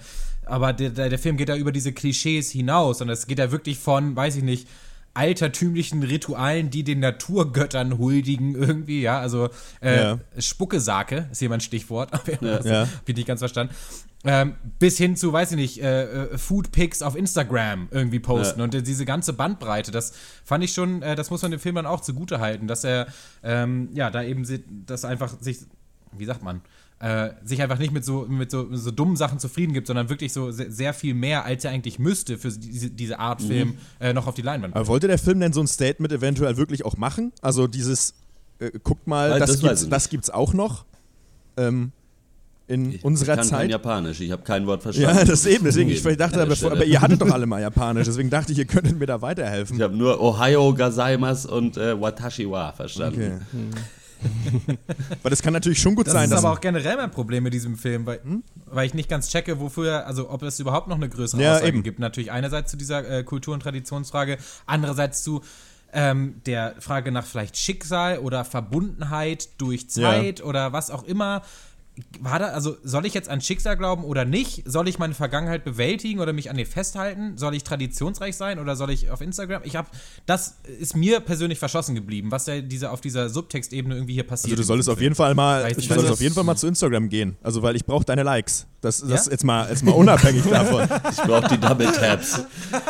aber 0.46 0.72
der, 0.72 0.90
der, 0.90 1.18
Film 1.18 1.37
geht 1.37 1.48
ja 1.48 1.57
über 1.57 1.72
diese 1.72 1.92
Klischees 1.92 2.50
hinaus 2.50 3.00
und 3.00 3.09
es 3.09 3.26
geht 3.26 3.38
ja 3.38 3.50
wirklich 3.50 3.78
von, 3.78 4.14
weiß 4.14 4.37
ich 4.37 4.42
nicht, 4.42 4.68
altertümlichen 5.14 6.02
Ritualen, 6.02 6.70
die 6.70 6.83
den 6.83 7.00
Naturgöttern 7.00 7.98
huldigen 7.98 8.54
irgendwie, 8.54 9.00
ja, 9.00 9.20
also 9.20 9.48
äh, 9.80 9.96
Ja. 9.96 10.18
Spuckesake 10.38 11.28
ist 11.30 11.38
hier 11.38 11.48
mein 11.48 11.61
Stichwort, 11.61 12.12
aber 12.12 12.33
ja. 12.33 12.57
das 12.59 12.66
Ja. 12.66 12.80
hab 12.83 13.09
ich 13.09 13.16
nicht 13.16 13.26
ganz 13.26 13.40
verstanden. 13.40 13.74
Ähm, 14.26 14.54
bis 14.78 14.96
hin 14.96 15.16
zu, 15.16 15.32
weiß 15.34 15.50
ich 15.52 15.56
nicht, 15.56 15.82
äh, 15.82 16.04
äh, 16.04 16.38
Foodpics 16.38 17.02
auf 17.02 17.14
Instagram 17.14 17.88
irgendwie 17.90 18.20
posten 18.20 18.62
und 18.62 18.74
äh, 18.74 18.82
diese 18.82 19.04
ganze 19.04 19.34
Bandbreite, 19.34 19.90
das 19.90 20.14
fand 20.44 20.64
ich 20.64 20.72
schon, 20.72 21.02
äh, 21.02 21.14
das 21.14 21.28
muss 21.28 21.42
man 21.42 21.50
dem 21.50 21.60
Film 21.60 21.74
dann 21.74 21.84
auch 21.84 22.00
zugute 22.00 22.40
halten, 22.40 22.66
dass 22.66 22.84
er, 22.84 23.06
ähm, 23.42 23.90
ja, 23.92 24.10
da 24.10 24.22
eben, 24.22 24.46
das 24.87 25.04
einfach 25.04 25.38
sich, 25.40 25.58
wie 26.16 26.24
sagt 26.24 26.42
man, 26.42 26.62
äh, 27.00 27.32
sich 27.44 27.60
einfach 27.60 27.78
nicht 27.78 27.92
mit 27.92 28.02
so, 28.02 28.24
mit 28.26 28.50
so, 28.50 28.74
so 28.74 28.90
dummen 28.90 29.16
Sachen 29.16 29.38
zufrieden 29.38 29.74
gibt, 29.74 29.88
sondern 29.88 30.08
wirklich 30.08 30.32
so 30.32 30.50
sehr, 30.52 30.70
sehr 30.70 30.94
viel 30.94 31.12
mehr, 31.12 31.44
als 31.44 31.64
er 31.66 31.72
eigentlich 31.72 31.98
müsste 31.98 32.38
für 32.38 32.50
diese, 32.50 32.90
diese 32.90 33.18
Art 33.18 33.42
Film 33.42 33.76
äh, 34.00 34.14
noch 34.14 34.26
auf 34.26 34.34
die 34.34 34.42
Leinwand. 34.42 34.74
Aber 34.74 34.87
wollte 34.87 35.06
der 35.06 35.18
Film 35.18 35.38
denn 35.40 35.52
so 35.52 35.60
ein 35.60 35.66
Statement 35.66 36.12
eventuell 36.12 36.56
wirklich 36.56 36.84
auch 36.87 36.96
machen? 36.96 37.32
Also 37.42 37.66
dieses, 37.66 38.14
äh, 38.58 38.70
guckt 38.82 39.06
mal, 39.06 39.32
Weil 39.32 39.40
das, 39.40 39.50
das 39.50 39.60
gibt's, 39.60 39.88
das 39.88 40.08
gibt's 40.08 40.30
auch 40.30 40.54
noch? 40.54 40.87
Ähm, 41.58 41.92
in 42.66 42.92
Ich 42.92 43.05
unserer 43.05 43.37
kann 43.37 43.48
kein 43.48 43.48
Zeit. 43.48 43.70
Japanisch, 43.70 44.20
ich 44.20 44.31
habe 44.31 44.42
kein 44.42 44.66
Wort 44.66 44.83
verstanden. 44.83 45.18
Ja, 45.18 45.24
das 45.24 45.44
eben, 45.46 45.64
deswegen, 45.64 45.90
ich 45.90 46.03
dachte, 46.03 46.40
aber, 46.40 46.57
Stelle. 46.57 46.72
aber 46.72 46.85
ihr 46.85 47.00
hattet 47.00 47.20
doch 47.20 47.31
alle 47.31 47.46
mal 47.46 47.61
Japanisch, 47.61 48.07
deswegen 48.07 48.31
dachte 48.31 48.53
ich, 48.53 48.59
ihr 48.59 48.64
könntet 48.64 48.98
mir 48.98 49.07
da 49.07 49.20
weiterhelfen. 49.20 49.77
Ich 49.77 49.83
habe 49.83 49.94
nur 49.96 50.20
Ohio 50.20 50.72
Gazaimas 50.74 51.44
und 51.46 51.77
äh, 51.77 52.00
Watashi 52.00 52.50
wa 52.50 52.72
verstanden. 52.72 53.42
Okay. 53.48 53.68
Weil 55.22 55.31
das 55.31 55.42
kann 55.42 55.53
natürlich 55.53 55.81
schon 55.81 55.94
gut 55.94 56.07
Das 56.07 56.14
sein, 56.14 56.24
ist 56.24 56.31
dass 56.31 56.44
aber 56.44 56.55
auch 56.55 56.61
generell 56.61 56.96
mein 56.96 57.11
Problem 57.11 57.42
mit 57.44 57.53
diesem 57.53 57.77
Film, 57.77 58.07
weil, 58.07 58.20
weil 58.66 58.87
ich 58.87 58.94
nicht 58.94 59.09
ganz 59.11 59.29
checke, 59.29 59.61
wofür, 59.61 60.07
also 60.07 60.31
ob 60.31 60.42
es 60.42 60.59
überhaupt 60.61 60.88
noch 60.88 60.96
eine 60.96 61.09
größere 61.11 61.42
Ja, 61.42 61.53
Aussage 61.53 61.68
eben. 61.68 61.83
gibt. 61.83 61.98
Natürlich 61.98 62.33
einerseits 62.33 62.70
zu 62.70 62.79
dieser 62.79 63.07
äh, 63.09 63.22
Kultur- 63.24 63.53
und 63.53 63.61
Traditionsfrage, 63.61 64.38
andererseits 64.66 65.22
zu 65.22 65.42
ähm, 65.92 66.37
der 66.46 66.74
Frage 66.81 67.12
nach 67.12 67.27
vielleicht 67.27 67.57
Schicksal 67.57 68.18
oder 68.18 68.44
Verbundenheit 68.44 69.48
durch 69.59 69.90
Zeit 69.90 70.42
oder 70.42 70.72
was 70.72 70.90
auch 70.90 71.05
immer. 71.05 71.42
War 72.18 72.40
da, 72.40 72.46
also 72.46 72.76
soll 72.83 73.07
ich 73.07 73.14
jetzt 73.14 73.28
an 73.28 73.40
Schicksal 73.40 73.76
glauben 73.76 74.02
oder 74.02 74.24
nicht? 74.24 74.64
Soll 74.66 74.88
ich 74.88 74.98
meine 74.98 75.14
Vergangenheit 75.14 75.62
bewältigen 75.62 76.18
oder 76.18 76.33
mich 76.33 76.50
an 76.50 76.59
ihr 76.59 76.66
festhalten? 76.66 77.38
Soll 77.38 77.54
ich 77.54 77.62
traditionsreich 77.62 78.37
sein 78.37 78.59
oder 78.59 78.74
soll 78.74 78.90
ich 78.90 79.11
auf 79.11 79.20
Instagram? 79.20 79.62
Ich 79.64 79.76
habe, 79.76 79.88
das 80.26 80.57
ist 80.80 80.96
mir 80.96 81.20
persönlich 81.20 81.61
verschossen 81.61 81.94
geblieben, 81.94 82.33
was 82.33 82.46
da 82.46 82.61
diese, 82.61 82.90
auf 82.90 83.00
dieser 83.00 83.28
Subtextebene 83.28 83.94
irgendwie 83.94 84.14
hier 84.14 84.26
passiert. 84.26 84.52
Also 84.52 84.62
du 84.62 84.66
solltest 84.66 84.88
auf 84.88 85.00
jeden 85.00 85.14
Fall 85.14 85.37
mal, 85.37 85.68
nicht, 85.68 85.88
solltest 85.88 86.11
auf 86.11 86.20
jeden 86.20 86.35
Fall 86.35 86.42
mal 86.42 86.57
zu 86.57 86.66
Instagram 86.66 87.09
gehen. 87.09 87.37
Also 87.44 87.62
weil 87.62 87.76
ich 87.76 87.85
brauche 87.85 88.04
deine 88.04 88.24
Likes. 88.24 88.66
Das, 88.80 89.00
das 89.00 89.26
Ja? 89.26 89.30
jetzt 89.33 89.44
mal, 89.44 89.68
jetzt 89.68 89.85
mal 89.85 89.92
unabhängig 89.92 90.42
davon. 90.50 90.83
Ich 91.11 91.16
brauche 91.22 91.48
die 91.48 91.59
Double 91.59 91.87
Taps. 91.92 92.40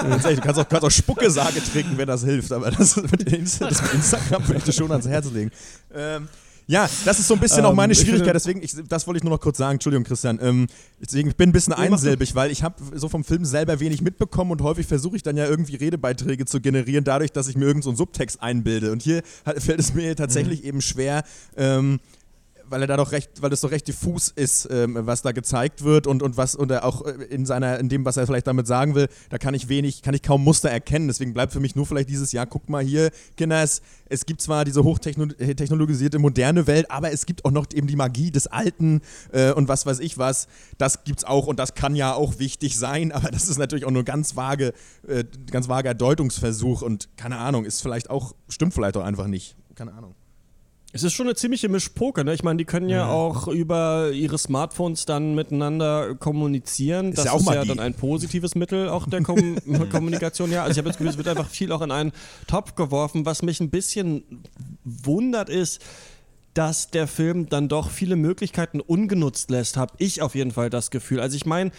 Ehrlich, 0.02 0.38
du 0.38 0.40
kannst 0.40 0.60
auch, 0.60 0.68
kannst 0.68 0.84
auch 0.86 0.90
Spucke-Sage 0.90 1.62
trinken, 1.72 1.98
wenn 1.98 2.06
das 2.06 2.24
hilft, 2.24 2.50
aber 2.52 2.70
das 2.70 2.96
mit, 2.96 3.22
Insta, 3.32 3.68
das 3.68 3.82
mit 3.82 3.94
Instagram 3.94 4.48
würde 4.48 4.58
ich 4.58 4.64
dir 4.64 4.72
schon 4.72 4.90
ans 4.90 5.06
Herz 5.06 5.30
legen. 5.30 5.50
Ähm, 5.94 6.28
ja, 6.66 6.88
das 7.04 7.18
ist 7.18 7.28
so 7.28 7.34
ein 7.34 7.40
bisschen 7.40 7.64
auch 7.64 7.70
Ähm, 7.70 7.76
meine 7.76 7.92
ich 7.92 7.98
finde- 7.98 8.12
Schwierigkeit, 8.12 8.34
deswegen, 8.36 8.62
ich, 8.62 8.74
das 8.88 9.06
wollte 9.06 9.18
ich 9.18 9.24
nur 9.24 9.32
noch 9.32 9.40
kurz 9.40 9.58
sagen, 9.58 9.74
Entschuldigung, 9.74 10.04
Christian. 10.04 10.38
Ähm, 10.40 10.66
deswegen, 11.00 11.28
ich 11.28 11.36
bin 11.36 11.50
ein 11.50 11.52
bisschen 11.52 11.72
einsilbig, 11.74 12.34
weil 12.34 12.50
ich 12.50 12.62
habe 12.62 12.76
so 12.94 13.08
vom 13.08 13.24
Film 13.24 13.44
selber 13.44 13.80
wenig 13.80 14.00
mitbekommen 14.02 14.50
und 14.52 14.62
häufig 14.62 14.86
versuche 14.86 15.16
ich 15.16 15.22
dann 15.22 15.36
ja 15.36 15.46
irgendwie 15.46 15.76
Redebeiträge 15.76 16.46
zu 16.46 16.60
generieren, 16.60 17.04
dadurch, 17.04 17.32
dass 17.32 17.48
ich 17.48 17.56
mir 17.56 17.66
irgendeinen 17.66 17.82
so 17.82 17.90
einen 17.90 17.96
Subtext 17.98 18.42
einbilde. 18.42 18.92
Und 18.92 19.02
hier 19.02 19.22
hat, 19.44 19.62
fällt 19.62 19.80
es 19.80 19.94
mir 19.94 20.16
tatsächlich 20.16 20.62
Mhm. 20.62 20.68
eben 20.68 20.80
schwer, 20.82 21.24
ähm, 21.56 22.00
weil 22.68 22.82
er 22.82 22.86
da 22.86 22.96
doch 22.96 23.12
recht, 23.12 23.42
weil 23.42 23.50
das 23.50 23.60
doch 23.60 23.70
recht 23.70 23.86
diffus 23.88 24.28
ist, 24.28 24.68
ähm, 24.70 24.98
was 25.00 25.22
da 25.22 25.32
gezeigt 25.32 25.84
wird 25.84 26.06
und, 26.06 26.22
und 26.22 26.36
was 26.36 26.54
und 26.54 26.72
auch 26.72 27.04
äh, 27.04 27.12
in 27.24 27.46
seiner, 27.46 27.78
in 27.78 27.88
dem, 27.88 28.04
was 28.04 28.16
er 28.16 28.26
vielleicht 28.26 28.46
damit 28.46 28.66
sagen 28.66 28.94
will, 28.94 29.08
da 29.30 29.38
kann 29.38 29.54
ich 29.54 29.68
wenig, 29.68 30.02
kann 30.02 30.14
ich 30.14 30.22
kaum 30.22 30.44
Muster 30.44 30.70
erkennen. 30.70 31.08
Deswegen 31.08 31.34
bleibt 31.34 31.52
für 31.52 31.60
mich 31.60 31.76
nur 31.76 31.86
vielleicht 31.86 32.08
dieses, 32.08 32.32
ja, 32.32 32.46
guck 32.46 32.68
mal 32.68 32.82
hier, 32.82 33.10
Kinders, 33.36 33.82
es 34.06 34.26
gibt 34.26 34.40
zwar 34.40 34.64
diese 34.64 34.84
hochtechnologisierte 34.84 36.18
moderne 36.18 36.66
Welt, 36.66 36.90
aber 36.90 37.12
es 37.12 37.26
gibt 37.26 37.44
auch 37.44 37.50
noch 37.50 37.66
eben 37.72 37.86
die 37.86 37.96
Magie 37.96 38.30
des 38.30 38.46
Alten 38.46 39.00
äh, 39.32 39.52
und 39.52 39.68
was 39.68 39.86
weiß 39.86 40.00
ich 40.00 40.18
was. 40.18 40.48
Das 40.78 41.04
gibt's 41.04 41.24
auch 41.24 41.46
und 41.46 41.58
das 41.58 41.74
kann 41.74 41.94
ja 41.94 42.14
auch 42.14 42.38
wichtig 42.38 42.76
sein, 42.78 43.12
aber 43.12 43.30
das 43.30 43.48
ist 43.48 43.58
natürlich 43.58 43.84
auch 43.84 43.90
nur 43.90 44.04
ganz 44.04 44.36
vage, 44.36 44.72
äh, 45.06 45.24
ganz 45.50 45.68
vager 45.68 45.94
Deutungsversuch 45.94 46.82
und 46.82 47.08
keine 47.16 47.38
Ahnung, 47.38 47.64
ist 47.64 47.82
vielleicht 47.82 48.10
auch, 48.10 48.34
stimmt 48.48 48.74
vielleicht 48.74 48.96
auch 48.96 49.04
einfach 49.04 49.26
nicht. 49.26 49.56
Keine 49.74 49.92
Ahnung. 49.92 50.14
Es 50.94 51.02
ist 51.02 51.14
schon 51.14 51.26
eine 51.26 51.34
ziemliche 51.34 51.68
Mischpoke, 51.68 52.24
ne? 52.24 52.34
Ich 52.34 52.44
meine, 52.44 52.56
die 52.56 52.64
können 52.64 52.88
ja 52.88 53.08
auch 53.08 53.48
über 53.48 54.12
ihre 54.12 54.38
Smartphones 54.38 55.06
dann 55.06 55.34
miteinander 55.34 56.14
kommunizieren. 56.14 57.08
Ist 57.08 57.18
das 57.18 57.24
ja 57.24 57.32
auch 57.32 57.40
ist 57.40 57.46
ja 57.46 57.54
Magie. 57.56 57.68
dann 57.68 57.80
ein 57.80 57.94
positives 57.94 58.54
Mittel 58.54 58.88
auch 58.88 59.08
der 59.08 59.20
Kom 59.22 59.56
Kommunikation. 59.90 60.52
Ja, 60.52 60.62
also 60.62 60.70
ich 60.70 60.78
habe 60.78 60.86
das 60.86 60.96
Gefühl, 60.96 61.10
es 61.10 61.16
wird 61.16 61.26
einfach 61.26 61.48
viel 61.48 61.72
auch 61.72 61.82
in 61.82 61.90
einen 61.90 62.12
Topf 62.46 62.76
geworfen. 62.76 63.26
Was 63.26 63.42
mich 63.42 63.58
ein 63.58 63.70
bisschen 63.70 64.22
wundert 64.84 65.48
ist, 65.48 65.82
dass 66.54 66.92
der 66.92 67.08
Film 67.08 67.48
dann 67.48 67.68
doch 67.68 67.90
viele 67.90 68.14
Möglichkeiten 68.14 68.80
ungenutzt 68.80 69.50
lässt, 69.50 69.76
habe 69.76 69.94
ich 69.98 70.22
auf 70.22 70.36
jeden 70.36 70.52
Fall 70.52 70.70
das 70.70 70.92
Gefühl. 70.92 71.18
Also 71.18 71.34
ich 71.34 71.44
meine, 71.44 71.72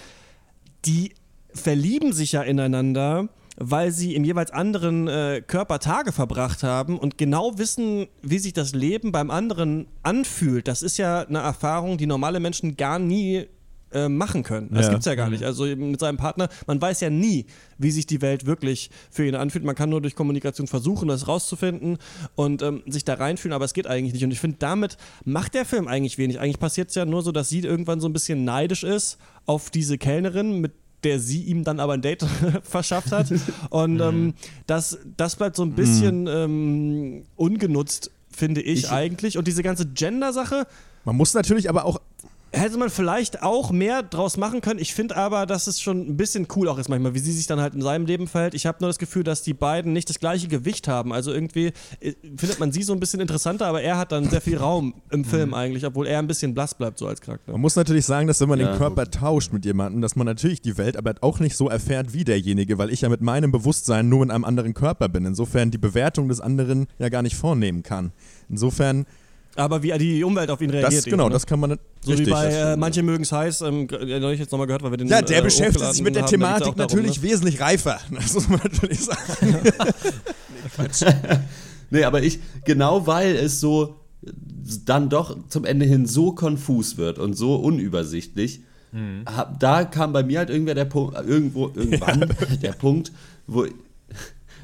die 0.84 1.14
verlieben 1.54 2.12
sich 2.12 2.34
ja 2.34 2.42
ineinander 2.42 3.30
weil 3.58 3.92
sie 3.92 4.16
im 4.16 4.24
jeweils 4.24 4.52
anderen 4.52 5.08
äh, 5.08 5.42
Körper 5.46 5.80
Tage 5.80 6.12
verbracht 6.12 6.64
haben 6.64 7.00
und 7.00 7.18
genau 7.18 7.58
wissen, 7.58 8.08
wie 8.22 8.40
sich 8.40 8.54
das 8.54 8.74
Leben 8.74 9.12
beim 9.12 9.32
anderen 9.32 9.88
anfühlt. 10.04 10.68
Das 10.68 10.82
ist 10.82 10.98
ja 10.98 11.22
eine 11.22 11.40
Erfahrung, 11.40 11.98
die 11.98 12.06
normale 12.06 12.40
Menschen 12.40 12.76
gar 12.76 13.00
nie 13.00 13.46
äh, 13.92 14.10
machen 14.10 14.44
können. 14.44 14.72
Das 14.74 14.88
Ja. 14.88 14.92
gibt's 14.92 15.06
ja 15.06 15.16
gar 15.16 15.30
nicht. 15.30 15.44
Also 15.44 15.66
eben 15.66 15.92
mit 15.92 16.00
seinem 16.02 16.18
Partner, 16.18 16.50
man 16.68 16.82
weiß 16.82 17.00
ja 17.00 17.10
nie, 17.10 17.46
wie 17.78 17.92
sich 17.92 18.06
die 18.06 18.22
Welt 18.22 18.46
wirklich 18.46 18.90
für 19.10 19.26
ihn 19.26 19.36
anfühlt. 19.36 19.64
Man 19.64 19.76
kann 19.76 19.90
nur 19.90 20.02
durch 20.02 20.16
Kommunikation 20.16 20.68
versuchen, 20.68 21.08
das 21.08 21.30
rauszufinden 21.30 21.98
und 22.36 22.62
ähm, 22.62 22.84
sich 22.88 23.06
da 23.06 23.14
reinfühlen, 23.14 23.54
aber 23.54 23.64
es 23.64 23.74
geht 23.74 23.88
eigentlich 23.88 24.12
nicht. 24.14 24.24
Und 24.26 24.32
ich 24.32 24.40
finde, 24.42 24.58
damit 24.60 24.98
macht 25.24 25.54
der 25.54 25.64
Film 25.64 25.88
eigentlich 25.88 26.18
wenig. 26.18 26.40
Eigentlich 26.42 26.60
passiert 26.60 26.90
es 26.90 26.96
ja 26.96 27.06
nur 27.06 27.22
so, 27.22 27.32
dass 27.32 27.48
sie 27.48 27.60
irgendwann 27.60 28.02
so 28.02 28.10
ein 28.10 28.14
bisschen 28.14 28.44
neidisch 28.44 28.84
ist 28.84 29.18
auf 29.46 29.70
diese 29.70 29.98
Kellnerin, 29.98 30.60
mit 30.60 30.74
der 31.06 31.20
sie 31.20 31.42
ihm 31.44 31.64
dann 31.64 31.80
aber 31.80 31.94
ein 31.94 32.02
Date 32.02 32.26
verschafft 32.64 33.12
hat. 33.14 33.32
Und 33.70 34.02
ähm, 34.02 34.34
das, 34.68 34.98
das 35.16 35.36
bleibt 35.38 35.56
so 35.56 35.64
ein 35.64 35.72
bisschen 35.74 36.28
ähm, 36.28 37.24
ungenutzt, 37.38 38.12
finde 38.36 38.62
ich, 38.62 38.80
Ich- 38.86 38.92
eigentlich. 38.92 39.38
Und 39.38 39.48
diese 39.48 39.64
ganze 39.64 39.86
Gender-Sache, 39.86 40.68
Man 41.06 41.16
muss 41.16 41.34
natürlich 41.34 41.70
aber 41.70 41.86
auch 41.86 42.02
hätte 42.56 42.78
man 42.78 42.90
vielleicht 42.90 43.44
auch 43.44 43.72
mehr 43.72 44.02
draus 44.02 44.38
machen 44.38 44.62
können. 44.62 44.80
Ich 44.80 44.94
finde 44.94 45.16
aber, 45.18 45.46
dass 45.46 45.68
es 45.68 45.82
schon 45.82 46.00
ein 46.08 46.18
bisschen 46.18 46.48
cool 46.56 46.68
auch 46.70 46.78
ist 46.78 46.90
manchmal, 46.90 47.14
wie 47.14 47.20
sie 47.20 47.32
sich 47.34 47.48
dann 47.48 47.60
halt 47.60 47.74
in 47.76 47.82
seinem 47.82 48.06
Leben 48.06 48.28
verhält. 48.28 48.54
Ich 48.54 48.66
habe 48.66 48.78
nur 48.82 48.90
das 48.90 48.98
Gefühl, 48.98 49.24
dass 49.24 49.42
die 49.44 49.54
beiden 49.54 49.94
nicht 49.94 50.10
das 50.10 50.20
gleiche 50.20 50.48
Gewicht 50.48 50.88
haben. 50.88 51.12
Also 51.14 51.32
irgendwie 51.34 51.74
äh, 52.00 52.14
findet 52.38 52.60
man 52.60 52.72
sie 52.72 52.84
so 52.84 52.94
ein 52.94 53.00
bisschen 53.00 53.20
interessanter, 53.20 53.68
aber 53.68 53.82
er 53.82 53.98
hat 53.98 54.12
dann 54.12 54.30
sehr 54.30 54.42
viel 54.42 54.58
Raum 54.58 54.94
im 55.12 55.26
Film 55.26 55.54
eigentlich, 55.54 55.86
obwohl 55.86 56.08
er 56.08 56.20
ein 56.20 56.28
bisschen 56.28 56.54
blass 56.54 56.74
bleibt 56.74 56.98
so 56.98 57.08
als 57.08 57.22
Charakter. 57.22 57.52
Man 57.52 57.62
muss 57.62 57.76
natürlich 57.76 58.06
sagen, 58.06 58.28
dass 58.28 58.40
wenn 58.42 58.50
man 58.50 58.60
Ja. 58.60 58.72
den 58.72 58.78
Körper 58.78 59.10
tauscht 59.12 59.52
mit 59.54 59.66
jemandem, 59.66 60.02
dass 60.02 60.16
man 60.16 60.26
natürlich 60.26 60.62
die 60.62 60.78
Welt 60.78 60.98
aber 60.98 61.14
auch 61.22 61.40
nicht 61.40 61.56
so 61.58 61.70
erfährt 61.70 62.14
wie 62.14 62.24
derjenige, 62.24 62.78
weil 62.78 62.90
ich 62.90 63.02
ja 63.02 63.10
mit 63.10 63.22
meinem 63.22 63.52
Bewusstsein 63.52 64.08
nur 64.10 64.24
in 64.24 64.32
einem 64.32 64.46
anderen 64.46 64.74
Körper 64.74 65.10
bin. 65.10 65.26
Insofern 65.26 65.72
die 65.72 65.78
Bewertung 65.78 66.30
des 66.30 66.40
anderen 66.42 66.88
ja 67.00 67.10
gar 67.10 67.22
nicht 67.22 67.36
vornehmen 67.36 67.84
kann. 67.84 68.12
Insofern, 68.50 69.06
Aber 69.56 69.82
wie 69.82 69.98
die 69.98 70.24
Umwelt 70.24 70.50
auf 70.50 70.62
ihn 70.62 70.70
reagiert. 70.70 70.94
das 70.94 71.06
genau, 71.06 71.24
eben, 71.24 71.30
ne? 71.30 71.34
das 71.34 71.46
kann 71.46 71.60
man 71.60 71.80
So 72.02 72.12
richtig. 72.12 72.28
wie 72.28 72.32
bei 72.32 72.48
äh, 72.48 72.76
Manche 72.78 73.04
mögen 73.04 73.24
es 73.24 73.32
heiß, 73.32 73.62
ähm, 73.62 73.88
ja, 73.90 74.20
habe 74.20 74.34
ich 74.34 74.40
jetzt 74.40 74.52
nochmal 74.52 74.68
gehört, 74.68 74.84
weil 74.84 74.92
wir 74.92 74.98
den 74.98 75.08
ja, 75.08 75.22
der 75.22 75.40
äh, 75.40 75.42
beschäftigt 75.42 75.94
sich 75.94 76.04
mit 76.04 76.16
der 76.16 76.24
haben, 76.24 76.30
Thematik 76.30 76.64
darum, 76.64 76.78
natürlich 76.78 77.22
ne? 77.22 77.30
wesentlich 77.30 77.62
reifer. 77.62 78.00
Das 78.12 78.34
muss 78.34 78.50
man 78.50 78.60
natürlich 78.64 79.00
sagen. 79.00 79.18
Nee, 81.92 82.04
aber 82.04 82.24
ich, 82.24 82.40
genau 82.66 83.06
weil 83.06 83.36
es 83.36 83.60
so 83.60 84.00
dann 84.86 85.10
doch 85.10 85.38
zum 85.50 85.64
Ende 85.64 85.86
hin 85.86 86.08
so 86.08 86.32
konfus 86.32 86.98
wird 86.98 87.20
und 87.20 87.36
so 87.36 87.56
unübersichtlich, 87.56 88.62
hab, 89.26 89.60
da 89.60 89.84
kam 89.84 90.14
bei 90.14 90.24
mir 90.24 90.40
halt 90.40 90.50
irgendwer 90.50 90.74
der 90.74 90.86
Punkt, 90.86 91.16
irgendwo, 91.16 91.70
irgendwann 91.76 92.34
der 92.62 92.72
Punkt, 92.72 93.12
wo, 93.46 93.66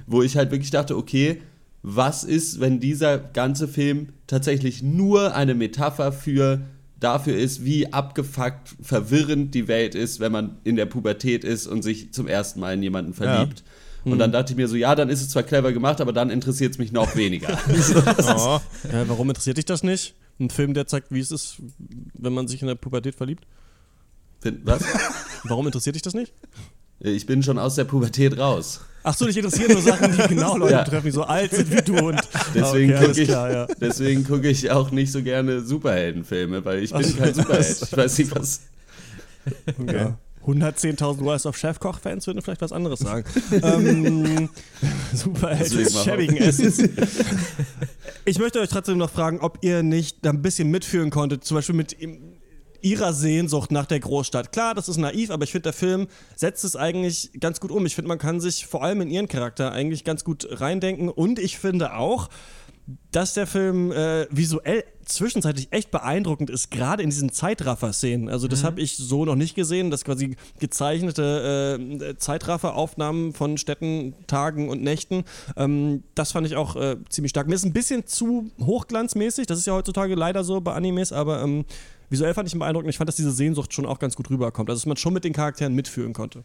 wo 0.08 0.22
ich 0.22 0.38
halt 0.38 0.52
wirklich 0.52 0.72
dachte, 0.72 0.96
okay, 0.96 1.42
was 1.84 2.24
ist, 2.24 2.60
wenn 2.60 2.80
dieser 2.80 3.18
ganze 3.18 3.68
Film 3.68 4.10
tatsächlich 4.28 4.84
nur 4.84 5.36
eine 5.36 5.56
Metapher 5.56 6.12
für 6.12 6.62
dafür 7.00 7.36
ist, 7.36 7.66
wie 7.66 7.92
abgefuckt, 7.92 8.76
verwirrend 8.82 9.56
die 9.56 9.68
Welt 9.68 9.96
ist, 9.96 10.20
wenn 10.20 10.32
man 10.32 10.58
in 10.64 10.76
der 10.76 10.86
Pubertät 10.86 11.44
ist 11.44 11.66
und 11.66 11.82
sich 11.82 12.14
zum 12.14 12.28
ersten 12.28 12.60
Mal 12.60 12.76
in 12.76 12.84
jemanden 12.84 13.14
verliebt. 13.14 13.64
Und 14.04 14.18
dann 14.18 14.32
dachte 14.32 14.54
ich 14.54 14.58
mir 14.58 14.68
so, 14.68 14.76
ja, 14.76 14.96
dann 14.96 15.10
ist 15.10 15.22
es 15.22 15.30
zwar 15.30 15.44
clever 15.44 15.72
gemacht, 15.74 16.02
aber 16.02 16.12
dann 16.12 16.32
interessiert 16.32 16.72
es 16.74 16.78
mich 16.80 16.92
noch 16.92 17.16
weniger. 17.16 17.58
Oh. 18.38 18.60
Ja, 18.92 19.08
warum 19.08 19.30
interessiert 19.30 19.58
dich 19.58 19.66
das 19.66 19.84
nicht? 19.84 20.16
Ein 20.40 20.50
Film, 20.50 20.74
der 20.74 20.88
zeigt, 20.88 21.12
wie 21.12 21.20
es 21.20 21.32
ist, 21.32 21.58
wenn 22.14 22.34
man 22.34 22.48
sich 22.48 22.62
in 22.62 22.68
der 22.68 22.76
Pubertät 22.76 23.16
verliebt? 23.16 23.46
Was? 24.64 24.84
Warum 25.44 25.68
interessiert 25.68 25.96
dich 25.96 26.02
das 26.02 26.16
nicht? 26.16 26.34
Ich 27.00 27.26
bin 27.28 27.44
schon 27.44 27.60
aus 27.60 27.76
der 27.76 27.84
Pubertät 27.84 28.38
raus. 28.40 28.82
Ach 29.04 29.16
so, 29.16 29.26
dich 29.26 29.38
interessieren 29.38 29.72
nur 29.74 29.82
Sachen, 29.82 30.12
die 30.12 30.28
genau 30.28 30.58
Leute 30.58 30.74
Ja. 30.74 30.84
betreffen, 30.84 31.06
die 31.06 31.12
so 31.12 31.24
alt 31.24 31.52
sind 31.52 31.72
wie 31.72 31.82
du. 31.82 31.98
Und 32.10 32.22
Deswegen 32.54 32.94
okay, 32.96 33.08
gucke 33.08 33.22
ich, 33.22 33.28
ja. 33.30 33.66
deswegen 33.80 34.24
guck 34.24 34.44
ich 34.46 34.70
auch 34.72 34.92
nicht 34.92 35.12
so 35.12 35.24
gerne 35.24 35.62
Superheldenfilme, 35.62 36.64
weil 36.64 36.84
ich 36.84 36.92
bin 36.94 37.04
so. 37.04 37.18
kein 37.18 37.34
Superheld. 37.34 37.82
Ich 37.82 37.98
weiß 37.98 38.18
nicht, 38.20 38.36
was. 38.36 38.62
Ja. 39.92 40.18
110.000 40.46 41.34
Rise 41.34 41.48
of 41.48 41.56
Chefkoch-Fans 41.56 42.26
würden 42.26 42.42
vielleicht 42.42 42.62
was 42.62 42.72
anderes 42.72 43.00
sagen. 43.00 43.24
ähm, 43.64 44.50
super, 45.14 45.56
Deswegen 45.60 45.84
des 45.84 45.94
mal 45.94 46.04
schäbigen 46.04 46.38
Essens. 46.38 46.80
Ich 48.26 48.40
möchte 48.40 48.60
euch 48.60 48.70
trotzdem 48.70 48.98
noch 48.98 49.12
fragen, 49.12 49.40
ob 49.40 49.60
ihr 49.62 49.84
nicht 49.84 50.18
da 50.24 50.32
ein 50.32 50.42
bisschen 50.42 50.70
mitfühlen 50.72 51.12
konntet, 51.12 51.44
zum 51.44 51.56
Beispiel 51.56 51.76
mit 51.76 52.00
ihm- 52.00 52.31
ihrer 52.82 53.14
Sehnsucht 53.14 53.72
nach 53.72 53.86
der 53.86 54.00
Großstadt. 54.00 54.52
Klar, 54.52 54.74
das 54.74 54.90
ist 54.90 54.98
naiv, 54.98 55.32
aber 55.32 55.44
ich 55.44 55.52
finde, 55.52 55.64
der 55.64 55.74
Film 55.74 56.08
setzt 56.36 56.64
es 56.64 56.76
eigentlich 56.76 57.32
ganz 57.40 57.60
gut 57.60 57.72
um. 57.72 57.86
Ich 57.86 57.96
finde, 57.96 58.10
man 58.10 58.18
kann 58.18 58.40
sich 58.40 58.66
vor 58.66 58.84
allem 58.84 59.02
in 59.02 59.10
ihren 59.10 59.28
Charakter 59.28 59.72
eigentlich 59.72 60.04
ganz 60.04 60.24
gut 60.24 60.48
reindenken 60.50 61.10
und 61.10 61.40
ich 61.40 61.58
finde 61.58 61.96
auch, 61.96 62.30
dass 63.12 63.34
der 63.34 63.48
Film 63.48 63.92
äh, 63.92 64.28
visuell 64.30 64.84
zwischenzeitlich 65.06 65.68
echt 65.72 65.92
beeindruckend 65.92 66.50
ist, 66.50 66.72
gerade 66.72 67.04
in 67.04 67.10
diesen 67.10 67.32
Zeitraffer-Szenen. 67.32 68.30
Also 68.30 68.48
das 68.48 68.64
habe 68.64 68.82
ich 68.82 68.96
so 68.96 69.26
noch 69.26 69.36
nicht 69.36 69.56
gesehen, 69.56 69.92
dass 69.92 70.04
quasi 70.04 70.36
gezeichnete 70.60 71.80
äh, 72.02 72.16
Zeitrafferaufnahmen 72.18 73.34
von 73.34 73.58
Städten, 73.58 74.16
Tagen 74.28 74.70
und 74.70 74.82
Nächten. 74.82 75.26
Ähm, 75.58 76.04
das 76.16 76.32
fand 76.32 76.48
ich 76.48 76.56
auch 76.56 76.76
äh, 76.76 76.98
ziemlich 77.10 77.32
stark. 77.32 77.48
Mir 77.48 77.56
ist 77.56 77.66
ein 77.66 77.74
bisschen 77.74 78.06
zu 78.08 78.52
hochglanzmäßig, 78.60 79.48
das 79.48 79.60
ist 79.60 79.68
ja 79.68 79.74
heutzutage 79.74 80.16
leider 80.16 80.44
so 80.44 80.62
bei 80.62 80.74
Animes, 80.74 81.12
aber 81.12 81.42
ähm, 81.42 81.66
visuell 82.12 82.34
fand 82.34 82.48
ich 82.48 82.54
ihn 82.54 82.60
beeindruckend. 82.60 82.90
Ich 82.90 82.98
fand, 82.98 83.08
dass 83.08 83.16
diese 83.16 83.32
Sehnsucht 83.32 83.74
schon 83.74 83.86
auch 83.86 84.00
ganz 84.00 84.16
gut 84.16 84.30
rüberkommt. 84.30 84.70
Also 84.70 84.80
dass 84.80 84.86
man 84.86 84.98
schon 84.98 85.14
mit 85.14 85.24
den 85.24 85.34
Charakteren 85.34 85.74
mitfühlen 85.74 86.14
konnte. 86.14 86.44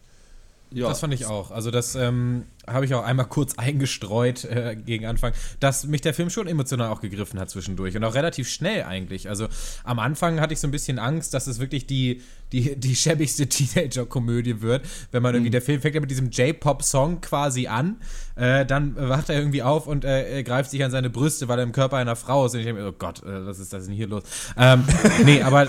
Ja, 0.71 0.89
Das 0.89 1.01
fand 1.01 1.15
ich 1.15 1.27
auch. 1.27 1.53
Also 1.53 1.71
das 1.71 1.95
ähm, 1.95 2.45
habe 2.67 2.85
ich 2.85 2.95
auch 2.95 3.05
einmal 3.05 3.27
kurz 3.27 3.55
eingestreut 3.57 4.45
äh, 4.45 4.77
gegen 4.77 5.07
Anfang, 5.07 5.33
dass 5.61 5.87
mich 5.87 6.01
der 6.01 6.13
Film 6.13 6.31
schon 6.31 6.49
emotional 6.49 6.89
auch 6.89 7.01
gegriffen 7.01 7.39
hat 7.39 7.51
zwischendurch 7.51 7.97
und 7.97 8.05
auch 8.05 8.15
relativ 8.15 8.49
schnell 8.49 8.83
eigentlich. 8.85 9.29
Also 9.29 9.47
am 9.85 9.99
Anfang 9.99 10.41
hatte 10.41 10.53
ich 10.55 10.61
so 10.61 10.67
ein 10.67 10.73
bisschen 10.73 10.99
Angst, 10.99 11.35
dass 11.35 11.47
es 11.47 11.61
wirklich 11.61 11.87
die, 11.87 12.23
die, 12.53 12.77
die 12.77 12.97
schäbigste 12.97 13.47
Teenager-Komödie 13.49 14.61
wird, 14.61 14.85
wenn 15.13 15.23
man 15.23 15.35
irgendwie, 15.35 15.51
der 15.51 15.63
Film 15.63 15.81
fängt 15.81 15.95
ja 15.95 16.01
mit 16.01 16.11
diesem 16.11 16.31
J-Pop-Song 16.31 17.21
quasi 17.21 17.69
an, 17.69 17.97
äh, 18.35 18.67
dann 18.67 18.97
wacht 18.97 19.29
er 19.29 19.39
irgendwie 19.39 19.63
auf 19.63 19.87
und 19.87 20.05
äh, 20.05 20.37
er 20.37 20.43
greift 20.43 20.71
sich 20.71 20.83
an 20.83 20.91
seine 20.91 21.11
Brüste, 21.11 21.49
weil 21.49 21.59
er 21.59 21.65
im 21.65 21.73
Körper 21.73 21.97
einer 21.97 22.17
Frau 22.17 22.47
ist 22.47 22.55
und 22.55 22.61
ich 22.61 22.67
denke 22.67 22.83
mir, 22.83 22.89
oh 22.89 22.95
Gott, 22.99 23.23
äh, 23.23 23.47
was 23.47 23.61
ist 23.61 23.73
das 23.73 23.87
denn 23.87 23.95
hier 23.95 24.09
los? 24.09 24.25
Ähm, 24.57 24.85
nee, 25.25 25.43
aber 25.43 25.69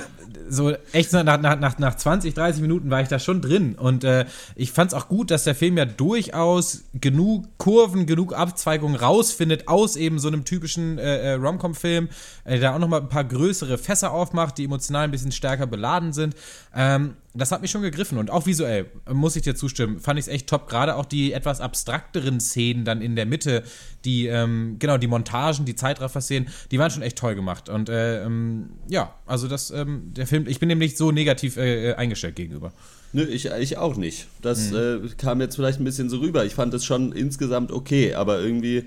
so 0.50 0.73
echt 0.91 1.13
nach, 1.13 1.23
nach, 1.23 1.60
nach, 1.60 1.78
nach 1.78 1.95
20, 1.95 2.34
30 2.34 2.62
Minuten 2.62 2.89
war 2.89 3.02
ich 3.02 3.08
da 3.08 3.19
schon 3.19 3.41
drin 3.41 3.76
und 3.76 4.04
äh, 4.04 4.26
ich 4.56 4.71
fand 4.71 4.91
es 4.91 4.97
auch 4.97 5.08
gut, 5.08 5.32
dass 5.32 5.43
der 5.43 5.56
Film 5.56 5.78
ja 5.78 5.86
durchaus 5.86 6.84
genug 6.93 7.45
Kurven, 7.58 8.06
genug 8.06 8.34
Abzweigungen 8.34 8.95
rausfindet 8.95 9.67
aus 9.67 9.95
eben 9.95 10.19
so 10.19 10.28
einem 10.28 10.45
typischen 10.45 10.97
äh, 10.97 11.34
äh, 11.34 11.34
Rom-Com-Film, 11.34 12.10
äh, 12.45 12.60
der 12.60 12.73
auch 12.76 12.80
nochmal 12.80 13.02
ein 13.02 13.10
paar 13.10 13.23
größere 13.23 13.78
Fässer 13.78 14.12
aufmacht, 14.12 14.58
die 14.58 14.65
emotional 14.65 15.06
ein 15.06 15.12
bisschen 15.12 15.32
stärker 15.32 15.67
beladen 15.67 16.13
sind. 16.13 16.36
Ähm, 16.76 17.15
das 17.38 17.52
hat 17.52 17.62
mich 17.62 17.71
schon 17.71 17.82
gegriffen 17.82 18.17
und 18.17 18.32
auch 18.32 18.45
visuell, 18.45 18.88
äh, 19.06 19.13
muss 19.13 19.36
ich 19.36 19.43
dir 19.43 19.56
zustimmen, 19.56 20.00
fand 20.00 20.19
ich 20.19 20.26
es 20.26 20.32
echt 20.32 20.47
top. 20.47 20.67
Gerade 20.69 20.95
auch 20.95 21.06
die 21.06 21.34
etwas 21.34 21.62
abstrakteren 21.62 22.39
Szenen 22.39 22.86
dann 22.86 23.02
in 23.02 23.15
der 23.15 23.26
Mitte, 23.26 23.63
die, 24.06 24.28
ähm, 24.28 24.78
genau, 24.80 24.97
die 24.97 25.08
Montagen, 25.08 25.65
die 25.65 25.76
Zeitraffer-Szenen, 25.76 26.50
die 26.71 26.80
waren 26.80 26.91
schon 26.91 27.02
echt 27.02 27.17
toll 27.17 27.36
gemacht. 27.36 27.69
Und 27.69 27.89
äh, 27.89 28.23
ähm, 28.23 28.71
ja, 28.89 29.13
also 29.26 29.47
das, 29.47 29.71
ähm, 29.71 30.13
der 30.13 30.28
Film, 30.28 30.47
ich 30.47 30.60
bin 30.60 30.69
dem 30.69 30.80
nicht 30.80 30.97
so 30.97 31.12
negativ 31.12 31.58
äh, 31.58 31.91
äh, 31.91 31.95
eingestellt 31.95 32.36
gegenüber. 32.36 32.73
Nö, 33.13 33.23
ich, 33.23 33.45
ich 33.45 33.78
auch 33.78 33.95
nicht. 33.95 34.28
Das 34.41 34.71
äh, 34.71 35.00
kam 35.17 35.39
jetzt 35.39 35.56
vielleicht 35.56 35.80
ein 35.80 35.86
bisschen 35.86 36.10
so 36.10 36.17
rüber. 36.17 36.45
Ich 36.45 36.56
fand 36.56 36.73
es 36.73 36.84
schon 36.84 37.13
insgesamt 37.13 37.71
okay, 37.71 38.13
aber 38.13 38.41
irgendwie 38.41 38.84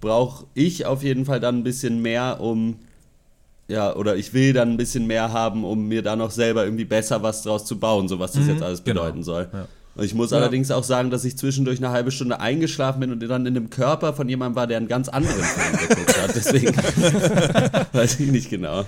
brauche 0.00 0.46
ich 0.54 0.86
auf 0.86 1.02
jeden 1.02 1.24
Fall 1.24 1.40
dann 1.40 1.58
ein 1.58 1.64
bisschen 1.64 2.00
mehr, 2.00 2.40
um. 2.40 2.78
Ja, 3.68 3.96
oder 3.96 4.16
ich 4.16 4.32
will 4.32 4.52
dann 4.52 4.70
ein 4.70 4.76
bisschen 4.76 5.06
mehr 5.06 5.32
haben, 5.32 5.64
um 5.64 5.88
mir 5.88 6.02
da 6.02 6.14
noch 6.14 6.30
selber 6.30 6.64
irgendwie 6.64 6.84
besser 6.84 7.22
was 7.22 7.42
draus 7.42 7.64
zu 7.64 7.78
bauen, 7.78 8.08
so 8.08 8.20
was 8.20 8.32
das 8.32 8.46
jetzt 8.46 8.62
alles 8.62 8.84
genau. 8.84 9.02
bedeuten 9.02 9.24
soll. 9.24 9.48
Und 9.96 10.04
ich 10.04 10.14
muss 10.14 10.32
allerdings 10.34 10.70
auch 10.70 10.84
sagen, 10.84 11.10
dass 11.10 11.24
ich 11.24 11.38
zwischendurch 11.38 11.78
eine 11.78 11.90
halbe 11.90 12.10
Stunde 12.10 12.38
eingeschlafen 12.38 13.00
bin 13.00 13.12
und 13.12 13.26
dann 13.26 13.46
in 13.46 13.54
dem 13.54 13.70
Körper 13.70 14.12
von 14.12 14.28
jemandem 14.28 14.54
war, 14.54 14.66
der 14.66 14.76
einen 14.76 14.88
ganz 14.88 15.08
anderen 15.08 15.42
Film 15.42 15.88
geguckt 15.88 16.22
hat. 16.22 16.36
Deswegen 16.36 16.76
weiß 17.92 18.20
ich 18.20 18.30
nicht 18.30 18.50
genau. 18.50 18.84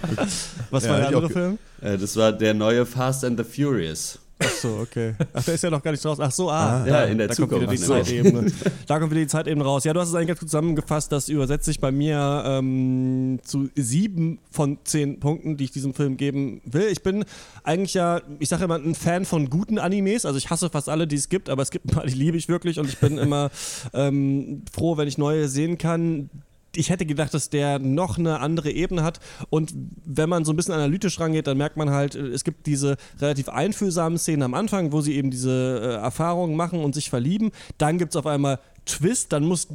Was 0.70 0.84
Ja, 0.84 0.90
war 0.90 0.98
der 0.98 1.08
ich 1.08 1.14
auch 1.14 1.22
andere 1.22 1.32
Film? 1.32 1.58
Äh, 1.80 1.96
das 1.96 2.14
war 2.16 2.32
der 2.32 2.52
neue 2.52 2.84
Fast 2.84 3.24
and 3.24 3.38
the 3.38 3.44
Furious. 3.44 4.18
Ach 4.40 4.50
so, 4.50 4.78
okay. 4.82 5.14
Ach, 5.32 5.44
der 5.44 5.54
ist 5.54 5.64
ja 5.64 5.70
noch 5.70 5.82
gar 5.82 5.90
nicht 5.90 6.04
raus. 6.04 6.18
Ach 6.20 6.30
so, 6.30 6.50
ah. 6.50 6.86
Ja, 6.86 7.04
in 7.04 7.18
der 7.18 7.28
da 7.28 7.34
kommt 7.34 7.50
wieder 7.50 7.66
die 7.66 7.76
Zukunft. 7.76 8.08
Zeitebene. 8.08 8.52
Da 8.86 8.98
kommt 8.98 9.10
wieder 9.10 9.22
die 9.22 9.26
Zeitebene 9.26 9.64
raus. 9.64 9.84
Ja, 9.84 9.92
du 9.92 10.00
hast 10.00 10.10
es 10.10 10.14
eigentlich 10.14 10.28
ganz 10.28 10.40
gut 10.40 10.48
zusammengefasst. 10.48 11.10
Das 11.10 11.28
übersetzt 11.28 11.64
sich 11.64 11.80
bei 11.80 11.90
mir 11.90 12.44
ähm, 12.46 13.40
zu 13.42 13.68
sieben 13.74 14.38
von 14.50 14.78
zehn 14.84 15.18
Punkten, 15.18 15.56
die 15.56 15.64
ich 15.64 15.72
diesem 15.72 15.92
Film 15.92 16.16
geben 16.16 16.60
will. 16.64 16.88
Ich 16.90 17.02
bin 17.02 17.24
eigentlich 17.64 17.94
ja, 17.94 18.20
ich 18.38 18.48
sage 18.48 18.64
immer, 18.64 18.76
ein 18.76 18.94
Fan 18.94 19.24
von 19.24 19.50
guten 19.50 19.78
Animes. 19.78 20.24
Also 20.24 20.38
ich 20.38 20.50
hasse 20.50 20.70
fast 20.70 20.88
alle, 20.88 21.06
die 21.06 21.16
es 21.16 21.28
gibt, 21.28 21.50
aber 21.50 21.62
es 21.62 21.70
gibt 21.70 21.86
ein 21.86 21.90
paar, 21.90 22.06
die 22.06 22.14
liebe 22.14 22.36
ich 22.36 22.48
wirklich 22.48 22.78
und 22.78 22.88
ich 22.88 22.98
bin 22.98 23.18
immer 23.18 23.50
ähm, 23.92 24.62
froh, 24.72 24.96
wenn 24.96 25.08
ich 25.08 25.18
neue 25.18 25.48
sehen 25.48 25.78
kann 25.78 26.30
ich 26.76 26.90
hätte 26.90 27.06
gedacht, 27.06 27.34
dass 27.34 27.50
der 27.50 27.78
noch 27.78 28.18
eine 28.18 28.40
andere 28.40 28.70
Ebene 28.70 29.02
hat. 29.02 29.20
Und 29.50 29.72
wenn 30.04 30.28
man 30.28 30.44
so 30.44 30.52
ein 30.52 30.56
bisschen 30.56 30.74
analytisch 30.74 31.18
rangeht, 31.18 31.46
dann 31.46 31.58
merkt 31.58 31.76
man 31.76 31.90
halt, 31.90 32.14
es 32.14 32.44
gibt 32.44 32.66
diese 32.66 32.96
relativ 33.20 33.48
einfühlsamen 33.48 34.18
Szenen 34.18 34.42
am 34.42 34.54
Anfang, 34.54 34.92
wo 34.92 35.00
sie 35.00 35.14
eben 35.14 35.30
diese 35.30 35.80
äh, 35.82 36.02
Erfahrungen 36.02 36.56
machen 36.56 36.80
und 36.80 36.94
sich 36.94 37.10
verlieben. 37.10 37.50
Dann 37.78 37.98
gibt 37.98 38.12
es 38.12 38.16
auf 38.16 38.26
einmal 38.26 38.60
Twist, 38.84 39.32
dann 39.32 39.44
muss 39.44 39.68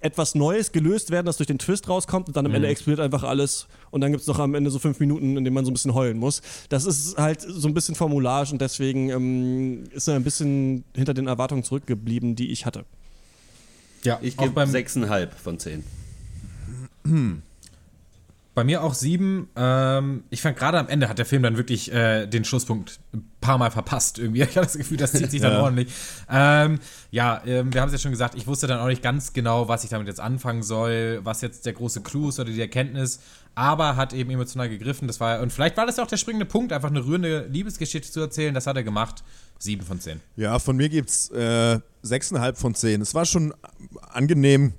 etwas 0.00 0.34
Neues 0.34 0.70
gelöst 0.70 1.10
werden, 1.10 1.26
das 1.26 1.38
durch 1.38 1.48
den 1.48 1.58
Twist 1.58 1.88
rauskommt 1.88 2.28
und 2.28 2.36
dann 2.36 2.46
am 2.46 2.54
Ende 2.54 2.68
explodiert 2.68 3.00
einfach 3.00 3.24
alles 3.24 3.66
und 3.90 4.00
dann 4.00 4.12
gibt 4.12 4.20
es 4.20 4.28
noch 4.28 4.38
am 4.38 4.54
Ende 4.54 4.70
so 4.70 4.78
fünf 4.78 5.00
Minuten, 5.00 5.36
in 5.36 5.44
denen 5.44 5.54
man 5.54 5.64
so 5.64 5.72
ein 5.72 5.74
bisschen 5.74 5.94
heulen 5.94 6.18
muss. 6.18 6.40
Das 6.68 6.84
ist 6.84 7.18
halt 7.18 7.40
so 7.40 7.66
ein 7.66 7.74
bisschen 7.74 7.96
Formulage 7.96 8.52
und 8.52 8.60
deswegen 8.60 9.10
ähm, 9.10 9.84
ist 9.90 10.06
er 10.06 10.14
ein 10.14 10.22
bisschen 10.22 10.84
hinter 10.94 11.14
den 11.14 11.26
Erwartungen 11.26 11.64
zurückgeblieben, 11.64 12.36
die 12.36 12.52
ich 12.52 12.64
hatte. 12.64 12.84
Ja, 14.04 14.20
Ich 14.22 14.36
gebe 14.36 14.52
beim, 14.52 14.70
6,5 14.70 15.30
von 15.42 15.58
10. 17.08 17.42
bei 18.54 18.64
mir 18.64 18.82
auch 18.82 18.94
sieben. 18.94 19.48
Ähm, 19.54 20.24
ich 20.30 20.42
fand 20.42 20.56
gerade 20.56 20.78
am 20.78 20.88
Ende 20.88 21.08
hat 21.08 21.18
der 21.18 21.26
Film 21.26 21.42
dann 21.44 21.56
wirklich 21.56 21.92
äh, 21.92 22.26
den 22.26 22.44
Schlusspunkt 22.44 22.98
ein 23.14 23.30
paar 23.40 23.56
Mal 23.56 23.70
verpasst 23.70 24.18
irgendwie. 24.18 24.42
Ich 24.48 24.56
habe 24.56 24.66
das 24.66 24.76
Gefühl, 24.76 24.96
das 24.96 25.12
zieht 25.12 25.30
sich 25.30 25.40
dann 25.40 25.56
ordentlich. 25.62 25.92
Ähm, 26.28 26.80
ja, 27.12 27.40
ähm, 27.46 27.72
wir 27.72 27.80
haben 27.80 27.88
es 27.88 27.92
ja 27.92 27.98
schon 27.98 28.10
gesagt, 28.10 28.34
ich 28.34 28.46
wusste 28.48 28.66
dann 28.66 28.80
auch 28.80 28.88
nicht 28.88 29.02
ganz 29.02 29.32
genau, 29.32 29.68
was 29.68 29.84
ich 29.84 29.90
damit 29.90 30.08
jetzt 30.08 30.20
anfangen 30.20 30.62
soll, 30.62 31.20
was 31.22 31.40
jetzt 31.40 31.66
der 31.66 31.72
große 31.72 32.00
Clou 32.02 32.30
ist 32.30 32.40
oder 32.40 32.50
die 32.50 32.60
Erkenntnis. 32.60 33.20
Aber 33.54 33.96
hat 33.96 34.12
eben 34.12 34.30
emotional 34.30 34.68
gegriffen. 34.68 35.06
Das 35.06 35.20
war 35.20 35.40
und 35.40 35.52
vielleicht 35.52 35.76
war 35.76 35.86
das 35.86 35.96
ja 35.96 36.04
auch 36.04 36.08
der 36.08 36.16
springende 36.16 36.46
Punkt, 36.46 36.72
einfach 36.72 36.90
eine 36.90 37.04
rührende 37.04 37.46
Liebesgeschichte 37.46 38.10
zu 38.10 38.20
erzählen. 38.20 38.54
Das 38.54 38.66
hat 38.66 38.76
er 38.76 38.82
gemacht. 38.82 39.22
Sieben 39.58 39.84
von 39.84 40.00
zehn. 40.00 40.20
Ja, 40.36 40.58
von 40.58 40.76
mir 40.76 40.88
gibt's 40.88 41.30
äh, 41.30 41.80
6,5 42.04 42.54
von 42.56 42.74
10. 42.74 43.00
Es 43.00 43.14
war 43.14 43.24
schon 43.24 43.54
angenehm 44.08 44.74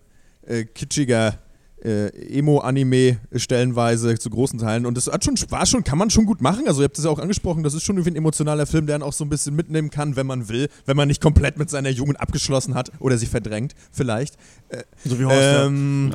äh, 0.45 0.63
kitschiger 0.63 1.37
äh, 1.83 2.07
Emo-Anime 2.37 3.17
stellenweise 3.35 4.17
zu 4.17 4.29
großen 4.29 4.59
Teilen 4.59 4.85
und 4.85 4.95
das 4.97 5.07
hat 5.07 5.23
schon, 5.23 5.35
war 5.49 5.65
schon, 5.65 5.83
kann 5.83 5.97
man 5.97 6.09
schon 6.09 6.25
gut 6.25 6.41
machen. 6.41 6.67
Also 6.67 6.81
ihr 6.81 6.85
habt 6.85 6.97
das 6.97 7.05
ja 7.05 7.11
auch 7.11 7.19
angesprochen, 7.19 7.63
das 7.63 7.73
ist 7.73 7.83
schon 7.83 7.95
irgendwie 7.97 8.11
ein 8.11 8.17
emotionaler 8.17 8.65
Film, 8.65 8.85
der 8.85 8.95
einen 8.95 9.03
auch 9.03 9.13
so 9.13 9.23
ein 9.25 9.29
bisschen 9.29 9.55
mitnehmen 9.55 9.89
kann, 9.89 10.15
wenn 10.15 10.27
man 10.27 10.49
will, 10.49 10.69
wenn 10.85 10.97
man 10.97 11.07
nicht 11.07 11.21
komplett 11.21 11.57
mit 11.57 11.69
seiner 11.69 11.89
Jugend 11.89 12.19
abgeschlossen 12.19 12.75
hat 12.75 12.91
oder 12.99 13.17
sie 13.17 13.25
verdrängt, 13.25 13.75
vielleicht. 13.91 14.35
Äh, 14.69 14.83
So 15.05 15.19
wie 15.19 15.25
Horst. 15.25 15.37
ja. 15.39 15.65
ähm, 15.65 16.13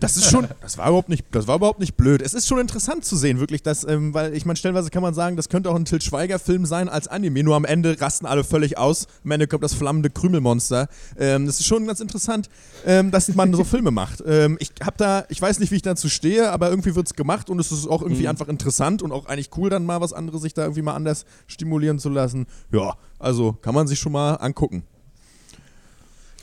Das 0.00 0.16
ist 0.16 0.30
schon, 0.30 0.46
das 0.60 0.78
war 0.78 0.88
überhaupt 0.88 1.08
nicht, 1.08 1.24
das 1.30 1.46
war 1.46 1.56
überhaupt 1.56 1.80
nicht 1.80 1.96
blöd. 1.96 2.22
Es 2.22 2.34
ist 2.34 2.46
schon 2.46 2.58
interessant 2.58 3.04
zu 3.04 3.16
sehen, 3.16 3.38
wirklich, 3.38 3.62
dass, 3.62 3.84
ähm, 3.84 4.14
weil 4.14 4.34
ich 4.34 4.44
meine, 4.44 4.56
stellenweise 4.56 4.90
kann 4.90 5.02
man 5.02 5.14
sagen, 5.14 5.36
das 5.36 5.48
könnte 5.48 5.70
auch 5.70 5.76
ein 5.76 5.84
Til 5.84 6.00
Schweiger-Film 6.00 6.66
sein 6.66 6.88
als 6.88 7.08
Anime, 7.08 7.42
nur 7.42 7.56
am 7.56 7.64
Ende 7.64 8.00
rasten 8.00 8.26
alle 8.26 8.44
völlig 8.44 8.78
aus. 8.78 9.06
Am 9.24 9.30
Ende 9.30 9.46
kommt 9.46 9.62
das 9.64 9.74
flammende 9.74 10.10
Krümelmonster. 10.10 10.88
Ähm, 11.18 11.46
das 11.46 11.60
ist 11.60 11.66
schon 11.66 11.86
ganz 11.86 12.00
interessant, 12.00 12.48
ähm, 12.86 13.10
dass 13.10 13.32
man 13.34 13.52
so 13.54 13.64
Filme 13.64 13.90
macht. 13.90 14.22
Ähm, 14.26 14.56
ich 14.60 14.70
habe 14.86 14.96
da, 14.98 15.24
ich 15.28 15.40
weiß 15.42 15.58
nicht, 15.58 15.70
wie 15.72 15.76
ich 15.76 15.82
dazu 15.82 16.08
stehe, 16.08 16.50
aber 16.50 16.70
irgendwie 16.70 16.94
wird 16.94 17.06
es 17.06 17.14
gemacht 17.14 17.50
und 17.50 17.58
es 17.58 17.70
ist 17.72 17.86
auch 17.86 18.02
irgendwie 18.02 18.28
einfach 18.28 18.48
interessant 18.48 19.02
und 19.02 19.12
auch 19.12 19.26
eigentlich 19.26 19.50
cool, 19.56 19.68
dann 19.70 19.84
mal 19.84 20.00
was 20.00 20.12
anderes 20.12 20.42
sich 20.42 20.54
da 20.54 20.62
irgendwie 20.62 20.82
mal 20.82 20.94
anders 20.94 21.24
stimulieren 21.46 21.98
zu 21.98 22.08
lassen. 22.08 22.46
Ja, 22.72 22.94
also 23.18 23.52
kann 23.52 23.74
man 23.74 23.86
sich 23.86 23.98
schon 23.98 24.12
mal 24.12 24.34
angucken. 24.34 24.84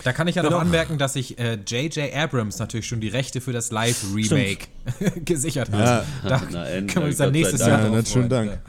Da 0.03 0.11
kann 0.11 0.27
ich 0.27 0.35
ja 0.35 0.43
noch 0.43 0.51
auch- 0.51 0.59
anmerken, 0.59 0.97
dass 0.97 1.13
sich 1.13 1.39
äh, 1.39 1.53
J.J. 1.65 2.13
Abrams 2.13 2.59
natürlich 2.59 2.85
schon 2.87 2.99
die 2.99 3.07
Rechte 3.07 3.39
für 3.39 3.53
das 3.53 3.71
Live-Remake 3.71 4.67
gesichert 5.23 5.71
hat. 5.71 5.79
Ja. 5.79 6.29
Da 6.29 6.41
Na, 6.51 6.63
können 6.65 6.89
wir 6.95 7.03
uns 7.05 7.17
dann 7.17 7.31
nächstes. 7.31 7.61
Jahr 7.61 7.89
Ja, 7.89 8.05
schönen. 8.05 8.27
Dank. 8.27 8.59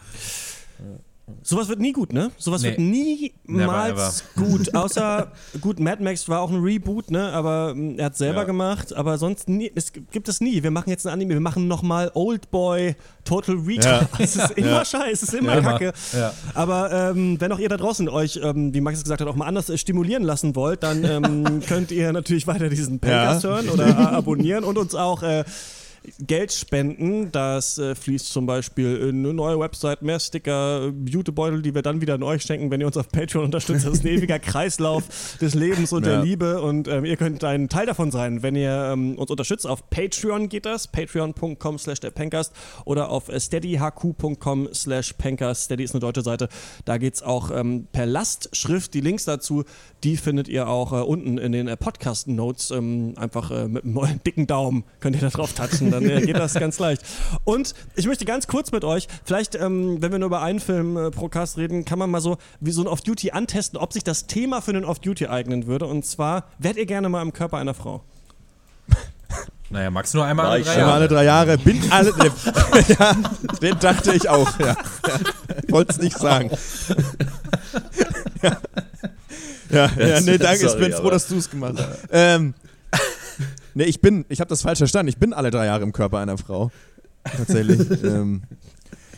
Sowas 1.43 1.69
wird 1.69 1.81
nie 1.81 1.93
gut, 1.93 2.13
ne? 2.13 2.31
Sowas 2.37 2.61
Nee. 2.63 2.69
wird 2.69 2.79
niemals 2.81 4.25
gut. 4.37 4.75
Außer, 4.75 5.33
gut, 5.61 5.81
Mad 5.81 6.03
Max 6.03 6.29
war 6.29 6.41
auch 6.41 6.51
ein 6.51 6.61
Reboot, 6.63 7.11
ne? 7.11 7.33
Aber 7.33 7.71
ähm, 7.75 7.99
er 7.99 8.07
hat 8.07 8.17
selber 8.17 8.41
Ja. 8.41 8.45
gemacht. 8.45 8.95
Aber 8.95 9.17
sonst 9.17 9.49
nie, 9.49 9.73
es 9.75 9.93
gibt 9.93 10.29
es 10.29 10.41
nie. 10.43 10.63
Wir 10.63 10.71
machen 10.71 10.91
jetzt 10.91 11.07
ein 11.07 11.13
Anime, 11.13 11.35
wir 11.35 11.41
machen 11.41 11.67
nochmal 11.67 12.11
Old 12.15 12.51
Boy, 12.51 12.95
Total 13.25 13.57
Retard. 13.57 14.09
Es 14.19 14.37
ist 14.37 14.51
immer 14.53 14.85
scheiße, 14.85 15.13
es 15.13 15.23
ist 15.23 15.35
immer 15.35 15.55
Ja. 15.57 15.61
kacke. 15.63 15.93
Ja. 16.13 16.33
Aber 16.53 16.93
ähm, 16.93 17.41
wenn 17.41 17.53
auch 17.53 17.59
ihr 17.59 17.69
da 17.71 17.79
draußen 17.79 18.09
euch, 18.11 18.39
ähm, 18.43 18.75
wie 18.75 18.81
Max 18.83 18.99
es 18.99 19.05
gesagt 19.05 19.21
hat, 19.23 19.29
auch 19.29 19.37
mal 19.37 19.47
anders 19.47 19.71
äh, 19.71 19.79
stimulieren 19.79 20.25
lassen 20.25 20.55
wollt, 20.57 20.83
dann 20.83 21.05
ähm, 21.05 21.61
könnt 21.67 21.91
ihr 21.91 22.13
natürlich 22.13 22.47
weiter 22.47 22.69
diesen 22.69 23.01
Podcast 23.01 23.45
hören 23.45 23.69
oder 23.71 23.87
äh, 23.89 23.93
abonnieren 23.93 24.65
und 24.65 24.77
uns 24.77 24.95
auch 24.95 25.23
äh, 25.23 25.45
Geld 26.27 26.53
spenden. 26.53 27.31
Das 27.33 27.79
äh, 27.79 27.95
fließt 27.95 28.27
zum 28.27 28.47
Beispiel 28.47 28.97
in 28.97 29.25
eine 29.25 29.35
neue 29.35 29.59
Website, 29.59 30.03
mehr 30.03 30.21
Sticker, 30.21 30.93
Jutebeutel, 31.07 31.63
die 31.63 31.75
wir 31.75 31.83
dann 31.83 32.01
wieder 32.01 32.15
an 32.15 32.23
euch 32.23 32.43
schenken, 32.43 32.71
wenn 32.71 32.81
ihr 32.81 32.87
uns 32.87 32.97
auf 32.97 33.09
Patreon 33.09 33.45
unterstützt. 33.45 33.87
Das 33.87 33.95
ist 33.95 34.05
ein 34.05 34.09
ewiger 34.09 34.39
Kreislauf 34.41 35.05
des 35.41 35.55
Lebens 35.55 35.93
und 35.93 36.05
Ja. 36.07 36.17
der 36.17 36.25
Liebe 36.25 36.61
und 36.63 36.89
ähm, 36.89 37.05
ihr 37.05 37.17
könnt 37.17 37.43
ein 37.45 37.69
Teil 37.69 37.87
davon 37.87 38.11
sein, 38.11 38.43
wenn 38.43 38.57
ihr 38.57 38.91
ähm, 38.93 39.17
uns 39.17 39.31
unterstützt. 39.31 39.67
Auf 39.67 39.89
Patreon 39.91 40.49
geht 40.49 40.67
das, 40.67 40.89
patreon.com 40.89 41.79
slash 41.79 42.01
der 42.01 42.11
Pencast 42.11 42.53
oder 42.85 43.09
auf 43.11 43.29
äh, 43.29 43.39
steadyhq.com 43.41 44.69
slash 44.73 45.13
pencast. 45.15 45.65
Steady 45.65 45.85
ist 45.85 45.95
eine 45.95 46.01
deutsche 46.01 46.23
Seite. 46.23 46.49
Da 46.85 46.99
geht 46.99 47.15
es 47.15 47.23
auch 47.23 47.51
ähm, 47.51 47.87
per 47.93 48.07
Lastschrift. 48.07 48.95
Die 48.95 49.01
Links 49.01 49.25
dazu, 49.25 49.65
die 50.03 50.17
findet 50.17 50.49
ihr 50.49 50.69
auch 50.69 50.93
äh, 50.93 50.97
unten 50.97 51.39
in 51.39 51.53
den 51.53 51.69
äh, 51.69 51.77
Podcast-Notes. 51.77 52.71
Ähm, 52.73 53.15
einfach 53.17 53.51
äh, 53.51 53.69
mit 53.69 53.85
einem 53.85 53.95
neuen 53.95 54.21
dicken 54.27 54.47
Daumen 54.47 54.85
könnt 55.01 55.17
ihr 55.17 55.23
da 55.23 55.29
drauf 55.31 55.53
touchen, 55.55 55.91
dann 55.95 56.09
äh, 56.09 56.21
geht 56.21 56.37
das 56.37 56.55
ganz 56.55 56.79
leicht. 56.79 57.03
Und 57.45 57.75
ich 57.95 58.07
möchte 58.07 58.25
ganz 58.25 58.47
kurz 58.47 58.73
mit 58.73 58.85
euch, 58.85 59.09
vielleicht, 59.25 59.55
ähm, 59.55 60.01
wenn 60.01 60.13
wir 60.13 60.19
nur 60.19 60.27
über 60.27 60.43
einen 60.43 60.61
Film 60.61 60.97
äh, 60.97 61.11
pro 61.11 61.29
Cast 61.29 61.57
reden, 61.57 61.85
kann 61.85 61.99
man 61.99 62.11
mal 62.11 62.21
so 62.21 62.37
wie 62.61 62.73
so 62.73 62.83
ein 62.83 62.87
Off-Duty 62.89 63.31
antesten, 63.31 63.79
ob 63.79 63.93
sich 63.93 64.05
das 64.05 64.27
Thema 64.27 64.61
für 64.61 64.73
einen 64.73 64.85
Off-Duty 64.85 65.29
eignen 65.29 65.67
würde. 65.67 65.87
Und 65.87 66.05
zwar, 66.05 66.45
wärt 66.59 66.77
ihr 66.77 66.87
gerne 66.87 67.09
mal 67.09 67.23
im 67.23 67.33
Körper 67.33 67.59
einer 67.59 67.75
Frau? 67.75 68.03
Naja, 69.71 69.91
Max 69.91 70.15
nur 70.15 70.25
einmal 70.25 70.47
alle 70.47 70.61
ich 70.61 70.67
drei 70.67 70.79
Jahre. 70.79 70.93
alle 70.93 71.09
drei 71.09 71.25
Jahre. 71.25 71.59
Bin 71.59 71.81
alle. 71.91 72.13
ja, 72.87 73.17
den 73.61 73.79
dachte 73.81 74.15
ich 74.15 74.29
auch. 74.29 74.59
Ja. 74.61 74.77
Wollte 75.69 75.93
es 75.93 75.99
nicht 75.99 76.17
sagen. 76.17 76.51
ja. 78.43 78.57
Ja, 79.71 79.91
ja, 79.97 80.21
nee, 80.21 80.39
danke. 80.39 80.67
ich 80.67 80.71
Sorry, 80.71 80.85
bin 80.85 80.93
froh, 80.93 81.11
dass 81.11 81.27
du 81.27 81.39
es 81.39 81.51
gemacht 81.51 81.75
hast. 81.79 82.09
Ähm, 82.13 82.55
nee, 83.75 83.85
ich 83.85 84.01
bin, 84.01 84.25
ich 84.29 84.41
habe 84.41 84.49
das 84.49 84.63
falsch 84.63 84.79
verstanden. 84.79 85.09
Ich 85.09 85.19
bin 85.19 85.33
alle 85.33 85.51
drei 85.51 85.67
Jahre 85.67 85.83
im 85.83 85.93
Körper 85.93 86.19
einer 86.19 86.39
Frau. 86.39 86.71
Tatsächlich. 87.25 87.81
ähm, 88.05 88.43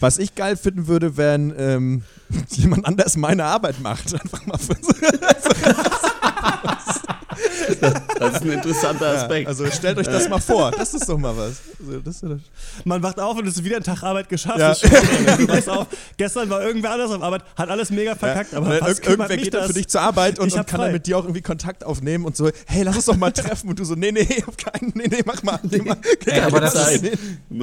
was 0.00 0.18
ich 0.18 0.34
geil 0.34 0.56
finden 0.56 0.86
würde, 0.86 1.16
wenn 1.16 1.54
ähm, 1.56 2.02
jemand 2.50 2.86
anders 2.86 3.16
meine 3.16 3.44
Arbeit 3.44 3.80
macht. 3.80 4.14
Einfach 4.14 4.46
mal 4.46 4.58
für 4.58 4.76
Das 8.18 8.36
ist 8.36 8.42
ein 8.42 8.52
interessanter 8.52 9.08
Aspekt. 9.08 9.48
Also 9.48 9.70
stellt 9.70 9.98
euch 9.98 10.06
das 10.06 10.28
mal 10.28 10.40
vor. 10.40 10.70
Das 10.70 10.94
ist 10.94 11.08
doch 11.08 11.18
mal 11.18 11.36
was. 11.36 11.60
Also, 12.06 12.38
Man 12.84 13.02
wacht 13.02 13.20
auf 13.20 13.36
und 13.38 13.46
es 13.46 13.56
ist 13.56 13.64
wieder 13.64 13.76
ein 13.76 13.82
Tag 13.82 14.02
Arbeit 14.02 14.28
geschafft. 14.28 14.58
Ja. 14.58 14.72
Ist 14.72 14.80
schon 14.80 15.68
auf. 15.68 15.86
Gestern 16.16 16.48
war 16.50 16.62
irgendwer 16.62 16.92
anders 16.92 17.10
auf 17.10 17.22
Arbeit, 17.22 17.42
hat 17.56 17.68
alles 17.68 17.90
mega 17.90 18.14
verkackt, 18.14 18.54
aber 18.54 18.68
Weil 18.68 18.80
was 18.80 18.98
irgendwer 19.00 19.28
mich 19.28 19.42
geht 19.42 19.54
dann 19.54 19.66
für 19.66 19.74
dich 19.74 19.88
zur 19.88 20.00
Arbeit 20.00 20.38
und, 20.38 20.48
Ich 20.48 20.54
und 20.54 20.60
hab 20.60 20.66
kann 20.66 20.78
frei. 20.78 20.86
dann 20.86 20.92
mit 20.94 21.06
dir 21.06 21.18
auch 21.18 21.24
irgendwie 21.24 21.42
Kontakt 21.42 21.84
aufnehmen 21.84 22.24
und 22.24 22.36
so, 22.36 22.50
hey, 22.66 22.82
lass 22.82 22.96
uns 22.96 23.04
doch 23.06 23.16
mal 23.16 23.32
treffen. 23.32 23.68
Und 23.68 23.78
du 23.78 23.84
so, 23.84 23.94
nee, 23.94 24.12
nee, 24.12 24.26
auf 24.46 24.56
keinen, 24.56 24.92
nee, 24.94 25.08
nee, 25.08 25.22
mach 25.24 25.42
mal. 25.42 25.58
Nee, 25.62 25.82
mach, 25.84 25.96
Ey, 26.24 26.40
aber 26.40 26.60
das 26.60 26.74
ist 26.74 27.12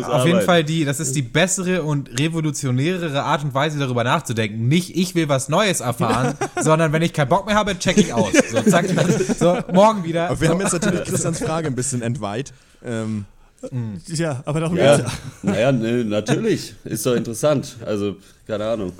auf 0.05 0.25
jeden. 0.25 0.41
Fall 0.41 0.63
die, 0.63 0.85
das 0.85 0.99
ist 0.99 1.15
die 1.15 1.21
bessere 1.21 1.83
und 1.83 2.19
revolutionärere 2.19 3.23
Art 3.23 3.43
und 3.43 3.53
Weise, 3.53 3.79
darüber 3.79 4.03
nachzudenken. 4.03 4.67
Nicht, 4.67 4.95
ich 4.95 5.15
will 5.15 5.29
was 5.29 5.49
Neues 5.49 5.79
erfahren, 5.79 6.35
sondern 6.61 6.91
wenn 6.91 7.01
ich 7.01 7.13
keinen 7.13 7.29
Bock 7.29 7.45
mehr 7.45 7.55
habe, 7.55 7.77
check 7.79 7.97
ich 7.97 8.13
aus. 8.13 8.33
So, 8.51 8.61
zack, 8.61 8.85
so, 9.39 9.57
morgen 9.71 10.03
wieder. 10.03 10.29
Aber 10.29 10.39
wir 10.39 10.47
so. 10.47 10.53
haben 10.53 10.61
jetzt 10.61 10.73
natürlich 10.73 11.03
Christians 11.05 11.39
Frage 11.39 11.67
ein 11.67 11.75
bisschen 11.75 12.01
entweiht. 12.01 12.53
Ähm, 12.83 13.25
Ja, 14.07 14.41
aber 14.45 14.59
darum 14.59 14.75
Ja, 14.77 14.97
geht's 14.97 15.09
ja. 15.09 15.49
naja, 15.51 15.71
ne, 15.71 16.03
natürlich. 16.03 16.75
Ist 16.83 17.05
doch 17.05 17.15
interessant. 17.15 17.77
Also, 17.85 18.17
keine 18.45 18.65
Ahnung. 18.65 18.93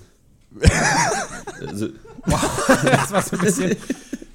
Also, 1.68 1.90
das 2.26 3.12
war 3.12 3.22
so 3.22 3.36
ein 3.36 3.42
bisschen, 3.42 3.76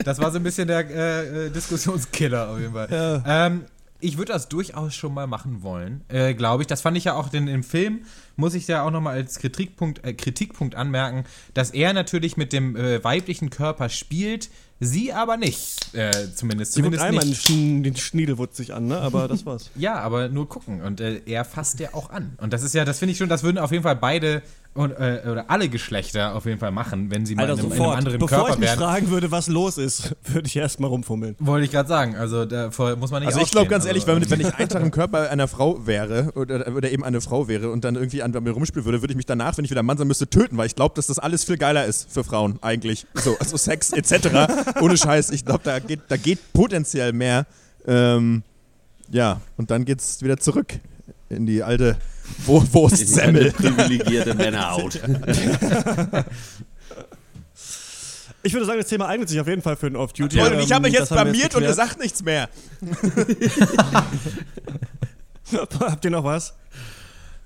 das 0.04 0.18
war 0.18 0.30
so 0.30 0.36
ein 0.38 0.42
bisschen 0.42 0.68
der 0.68 0.80
äh, 0.90 1.46
äh, 1.46 1.50
Diskussionskiller 1.50 2.48
auf 2.50 2.58
jeden 2.58 2.72
Fall. 2.72 3.22
Ähm, 3.26 3.64
ich 4.01 4.18
würde 4.18 4.32
das 4.32 4.49
durchaus 4.49 4.94
schon 4.94 5.12
mal 5.14 5.26
machen 5.26 5.62
wollen, 5.62 6.03
äh, 6.09 6.34
glaube 6.34 6.62
ich. 6.62 6.66
Das 6.66 6.80
fand 6.80 6.96
ich 6.96 7.05
ja 7.05 7.14
auch 7.14 7.28
denn 7.28 7.49
im 7.49 7.64
Film, 7.64 8.05
muss 8.36 8.55
ich 8.55 8.68
ja 8.68 8.82
auch 8.84 8.90
nochmal 8.90 9.14
als 9.14 9.38
Kritikpunkt, 9.38 10.05
äh, 10.05 10.12
Kritikpunkt 10.14 10.74
anmerken, 10.74 11.24
dass 11.55 11.70
er 11.70 11.92
natürlich 11.92 12.36
mit 12.36 12.53
dem 12.53 12.76
äh, 12.76 13.03
weiblichen 13.03 13.51
Körper 13.51 13.88
spielt, 13.88 14.51
sie 14.80 15.12
aber 15.12 15.36
nicht. 15.36 15.94
Äh, 15.94 16.32
zumindest. 16.34 16.74
Sie 16.74 16.80
zumindest 16.80 17.05
einmal 17.05 17.24
den, 17.24 17.30
nicht. 17.30 17.46
Schn 17.46 17.82
den 17.82 17.96
Schniedelwutz 17.96 18.57
sich 18.57 18.72
an, 18.72 18.86
ne? 18.86 19.01
aber 19.01 19.26
das 19.26 19.44
war's. 19.44 19.70
Ja, 19.76 19.96
aber 19.96 20.28
nur 20.28 20.49
gucken. 20.49 20.82
Und 20.82 21.01
äh, 21.01 21.20
er 21.26 21.44
fasst 21.44 21.80
ja 21.80 21.94
auch 21.94 22.11
an. 22.11 22.34
Und 22.40 22.53
das 22.53 22.62
ist 22.62 22.74
ja, 22.74 22.84
das 22.84 22.99
finde 22.99 23.12
ich 23.12 23.18
schon, 23.18 23.28
das 23.28 23.42
würden 23.42 23.59
auf 23.59 23.72
jeden 23.72 23.82
Fall 23.82 23.96
beide 23.96 24.42
und, 24.74 24.92
äh, 24.92 25.22
oder 25.28 25.50
alle 25.50 25.68
Geschlechter 25.68 26.36
auf 26.36 26.44
jeden 26.46 26.60
Fall 26.60 26.70
machen, 26.70 27.10
wenn 27.10 27.26
sie 27.26 27.34
mal 27.34 27.50
Alter, 27.50 27.54
in, 27.54 27.72
einem, 27.72 27.72
in 27.72 27.82
einem 27.82 27.90
anderen 27.92 28.18
Bevor 28.20 28.38
Körper 28.38 28.52
ich 28.52 28.58
mich 28.60 28.68
wären. 28.68 28.78
fragen 28.78 29.10
würde, 29.10 29.30
was 29.32 29.48
los 29.48 29.76
ist, 29.76 30.14
würde 30.24 30.46
ich 30.46 30.54
erst 30.56 30.78
mal 30.78 30.86
rumfummeln. 30.86 31.34
Wollte 31.40 31.64
ich 31.64 31.72
gerade 31.72 31.88
sagen. 31.88 32.14
Also 32.14 32.44
davor 32.44 32.94
muss 32.96 33.10
man 33.10 33.22
nicht 33.22 33.28
also 33.28 33.40
ich 33.40 33.50
glaube 33.50 33.68
ganz 33.68 33.86
ehrlich, 33.86 34.06
Also, 34.06 34.20
wenn, 34.20 34.30
wenn 34.30 34.40
ich 34.40 34.54
einen 34.58 34.68
Tag 34.68 34.82
im 34.82 34.90
Körper 34.92 35.30
einer 35.30 35.48
Frau 35.48 35.86
wäre 35.86 36.30
oder, 36.36 36.72
oder 36.76 36.90
eben 36.92 37.02
eine 37.02 37.20
Frau 37.20 37.48
wäre 37.48 37.70
und 37.70 37.84
dann 37.84 37.96
irgendwie 37.96 38.22
an 38.22 38.30
mir 38.30 38.50
rumspielen 38.50 38.84
würde, 38.84 39.02
würde 39.02 39.12
ich 39.12 39.16
mich 39.16 39.26
danach, 39.26 39.58
wenn 39.58 39.64
ich 39.64 39.70
wieder 39.70 39.82
Mann 39.82 39.98
sein 39.98 40.06
müsste, 40.06 40.28
töten, 40.28 40.56
weil 40.56 40.66
ich 40.66 40.76
glaube, 40.76 40.94
dass 40.94 41.08
das 41.08 41.18
alles 41.18 41.44
viel 41.44 41.56
geiler 41.56 41.84
ist 41.84 42.12
für 42.12 42.22
Frauen 42.22 42.58
eigentlich. 42.62 43.06
So, 43.14 43.36
also 43.40 43.56
Sex 43.56 43.90
etc. 43.90 44.28
Ohne 44.80 44.96
Scheiß. 44.96 45.30
Ich 45.30 45.44
glaube, 45.44 45.62
da 45.64 45.80
geht, 45.80 46.00
da 46.08 46.16
geht 46.16 46.38
potenziell 46.52 47.12
mehr. 47.12 47.46
Ähm, 47.84 48.42
ja, 49.10 49.40
und 49.56 49.70
dann 49.70 49.84
geht's 49.84 50.22
wieder 50.22 50.36
zurück 50.36 50.74
in 51.30 51.46
die 51.46 51.62
alte 51.62 51.96
Wo 52.46 52.58
In 52.58 52.64
die 52.66 52.74
Wurstsemmel. 52.74 53.52
privilegierte 53.52 54.34
Männerhaut. 54.34 55.00
Ich 58.44 58.52
würde 58.54 58.66
sagen, 58.66 58.78
das 58.78 58.86
Thema 58.88 59.08
eignet 59.08 59.28
sich 59.28 59.40
auf 59.40 59.48
jeden 59.48 59.62
Fall 59.62 59.74
für 59.76 59.88
einen 59.88 59.96
Off-Duty. 59.96 60.38
Toll, 60.38 60.52
und 60.52 60.60
ich 60.60 60.70
habe 60.72 60.82
mich 60.88 60.94
Ähm, 60.94 61.00
jetzt 61.00 61.10
haben 61.10 61.16
wir 61.18 61.24
blamiert 61.24 61.54
und 61.56 61.62
ihr 61.62 61.68
geklärt. 61.68 61.88
sagt 61.88 62.00
nichts 62.00 62.22
mehr. 62.22 62.48
Habt 65.80 66.04
ihr 66.04 66.10
noch 66.12 66.22
was? 66.22 66.54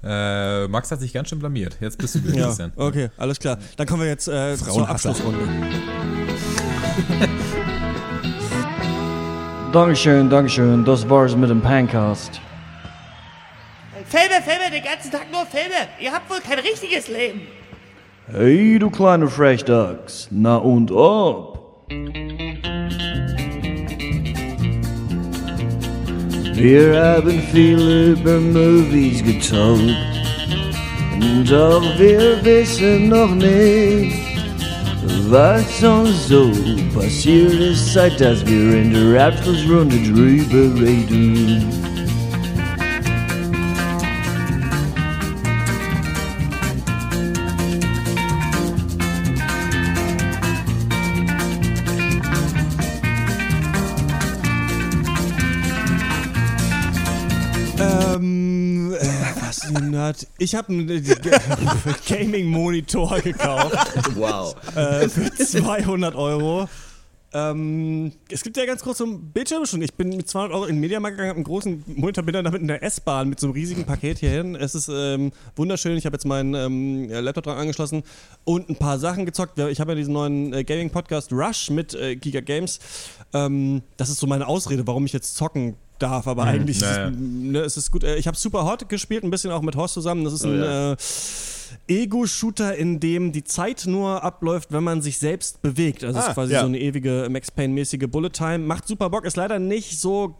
Äh, 0.04 0.68
Max 0.68 0.90
hat 0.90 1.00
sich 1.00 1.12
ganz 1.14 1.30
schön 1.30 1.38
blamiert. 1.38 1.78
Jetzt 1.80 1.96
bist 1.96 2.14
du 2.16 2.20
dran, 2.24 2.34
Ja, 2.34 2.46
Christian. 2.48 2.72
okay, 2.76 3.08
alles 3.16 3.38
klar. 3.40 3.56
Dann 3.76 3.86
kommen 3.86 4.02
wir 4.02 4.08
jetzt 4.10 4.28
äh, 4.28 4.56
zur. 4.58 4.86
Abschlussrunde. 4.88 5.38
Dankeschön, 9.72 10.28
Dankeschön. 10.28 10.84
Das 10.84 11.08
war's 11.08 11.34
mit 11.34 11.48
dem 11.48 11.62
Pancast. 11.62 12.38
Filme, 14.12 14.42
Filme, 14.42 14.70
den 14.70 14.84
ganzen 14.84 15.10
Tag 15.10 15.32
nur 15.32 15.46
Filme. 15.46 15.88
Ihr 15.98 16.12
habt 16.12 16.28
wohl 16.28 16.40
kein 16.40 16.58
richtiges 16.58 17.08
Leben. 17.08 17.46
Hey, 18.30 18.78
du 18.78 18.90
kleine 18.90 19.26
Frechdachs. 19.26 20.28
Na 20.30 20.56
und 20.56 20.90
ob? 20.90 21.86
Wir 26.52 27.02
haben 27.02 27.42
viel 27.52 28.12
über 28.12 28.38
Movies 28.38 29.24
getalkt. 29.24 29.96
Doch 31.48 31.98
wir 31.98 32.44
wissen 32.44 33.08
noch 33.08 33.34
nicht, 33.34 34.14
was 35.30 35.82
uns 35.82 36.28
so 36.28 36.52
passiert 36.94 37.54
ist, 37.54 37.94
seit 37.94 38.20
dass 38.20 38.44
wir 38.44 38.74
in 38.74 38.92
der 38.92 39.28
Abschlussrunde 39.28 39.96
drüber 39.96 40.82
reden. 40.82 41.81
Nerd? 59.92 60.26
Ich 60.38 60.54
habe 60.54 60.72
einen 60.72 60.88
äh, 60.88 61.00
Gaming-Monitor 62.08 63.20
gekauft 63.20 63.76
Wow. 64.16 64.54
äh, 64.76 65.08
für 65.08 65.32
200 65.32 66.14
Euro. 66.14 66.68
Ähm, 67.34 68.12
es 68.30 68.42
gibt 68.42 68.58
ja 68.58 68.66
ganz 68.66 68.82
große 68.82 69.06
Bildschirme 69.06 69.66
schon. 69.66 69.80
Ich 69.80 69.94
bin 69.94 70.10
mit 70.10 70.28
200 70.28 70.52
Euro 70.54 70.64
in 70.66 70.74
den 70.76 70.80
Mediamarkt 70.80 71.16
gegangen, 71.16 71.30
habe 71.30 71.36
einen 71.38 71.44
großen 71.44 71.82
Monitor, 71.86 72.24
bin 72.24 72.34
dann 72.34 72.44
damit 72.44 72.60
in 72.60 72.68
der 72.68 72.82
S-Bahn 72.82 73.28
mit 73.30 73.40
so 73.40 73.46
einem 73.46 73.54
riesigen 73.54 73.84
Paket 73.84 74.18
hierhin. 74.18 74.54
Es 74.54 74.74
ist 74.74 74.90
ähm, 74.92 75.32
wunderschön. 75.56 75.96
Ich 75.96 76.04
habe 76.04 76.14
jetzt 76.14 76.26
meinen 76.26 76.54
ähm, 76.54 77.08
Laptop 77.08 77.44
dran 77.44 77.56
angeschlossen 77.56 78.02
und 78.44 78.68
ein 78.68 78.76
paar 78.76 78.98
Sachen 78.98 79.24
gezockt. 79.24 79.58
Ich 79.58 79.80
habe 79.80 79.92
ja 79.92 79.96
diesen 79.96 80.12
neuen 80.12 80.52
äh, 80.52 80.62
Gaming-Podcast 80.62 81.32
Rush 81.32 81.70
mit 81.70 81.94
äh, 81.94 82.16
Giga 82.16 82.40
Games. 82.40 82.80
Ähm, 83.32 83.80
das 83.96 84.10
ist 84.10 84.18
so 84.20 84.26
meine 84.26 84.46
Ausrede, 84.46 84.86
warum 84.86 85.06
ich 85.06 85.14
jetzt 85.14 85.34
zocken 85.34 85.76
darf, 85.98 86.26
aber 86.26 86.44
eigentlich 86.44 86.80
naja. 86.80 87.08
ist 87.08 87.14
es, 87.14 87.20
ne, 87.20 87.58
es 87.60 87.76
ist 87.76 87.90
gut. 87.90 88.04
Äh, 88.04 88.16
Ich 88.16 88.26
habe 88.26 88.36
Super 88.36 88.64
Hot 88.64 88.88
gespielt, 88.88 89.24
ein 89.24 89.30
bisschen 89.30 89.50
auch 89.50 89.62
mit 89.62 89.76
Horst 89.76 89.94
zusammen. 89.94 90.24
Das 90.24 90.32
ist 90.32 90.44
Oh 90.44 90.48
ein 90.48 90.58
ja. 90.58 90.92
äh, 90.92 90.96
Ego-Shooter, 91.88 92.76
in 92.76 93.00
dem 93.00 93.32
die 93.32 93.44
Zeit 93.44 93.84
nur 93.86 94.22
abläuft, 94.22 94.72
wenn 94.72 94.84
man 94.84 95.02
sich 95.02 95.18
selbst 95.18 95.62
bewegt. 95.62 96.04
Also 96.04 96.18
es 96.18 96.24
Ah, 96.24 96.28
ist 96.28 96.34
quasi 96.34 96.52
ja. 96.52 96.60
so 96.60 96.66
eine 96.66 96.78
ewige 96.78 97.28
Max 97.30 97.50
Payne-mäßige 97.50 98.06
Bullet 98.08 98.30
Time. 98.30 98.58
Macht 98.60 98.86
super 98.86 99.10
Bock, 99.10 99.24
ist 99.24 99.36
leider 99.36 99.58
nicht 99.58 99.98
so 100.00 100.36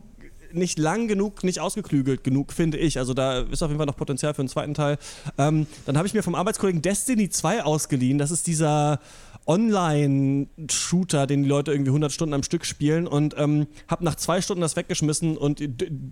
nicht 0.54 0.78
lang 0.78 1.08
genug, 1.08 1.44
nicht 1.44 1.60
ausgeklügelt 1.60 2.22
genug, 2.24 2.52
finde 2.52 2.76
ich. 2.76 2.98
Also 2.98 3.14
da 3.14 3.40
ist 3.40 3.62
auf 3.62 3.70
jeden 3.70 3.78
Fall 3.78 3.86
noch 3.86 3.96
Potenzial 3.96 4.34
für 4.34 4.42
einen 4.42 4.50
zweiten 4.50 4.74
Teil. 4.74 4.98
Ähm, 5.38 5.66
dann 5.86 5.96
habe 5.96 6.06
ich 6.06 6.12
mir 6.12 6.22
vom 6.22 6.34
Arbeitskollegen 6.34 6.82
Destiny 6.82 7.30
2 7.30 7.64
ausgeliehen. 7.64 8.18
Das 8.18 8.30
ist 8.30 8.46
dieser 8.46 9.00
Online-Shooter, 9.46 11.26
den 11.26 11.42
die 11.42 11.48
Leute 11.48 11.72
irgendwie 11.72 11.90
100 11.90 12.12
Stunden 12.12 12.34
am 12.34 12.42
Stück 12.42 12.64
spielen 12.64 13.06
und 13.06 13.34
ähm, 13.38 13.66
habe 13.88 14.04
nach 14.04 14.14
zwei 14.14 14.40
Stunden 14.40 14.60
das 14.60 14.76
weggeschmissen 14.76 15.36
und 15.36 15.60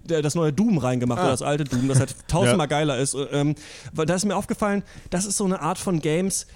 das 0.06 0.34
neue 0.34 0.52
Doom 0.52 0.78
reingemacht 0.78 1.20
oder 1.20 1.30
das 1.30 1.42
alte 1.42 1.64
Doom, 1.64 1.88
das 1.88 2.00
halt 2.00 2.14
tausendmal 2.28 2.68
geiler 2.68 2.98
ist. 2.98 3.16
Ähm, 3.32 3.54
da 3.94 4.14
ist 4.14 4.24
mir 4.24 4.36
aufgefallen, 4.36 4.82
das 5.10 5.26
ist 5.26 5.36
so 5.36 5.44
eine 5.44 5.60
Art 5.60 5.78
von 5.78 6.00
Games, 6.00 6.46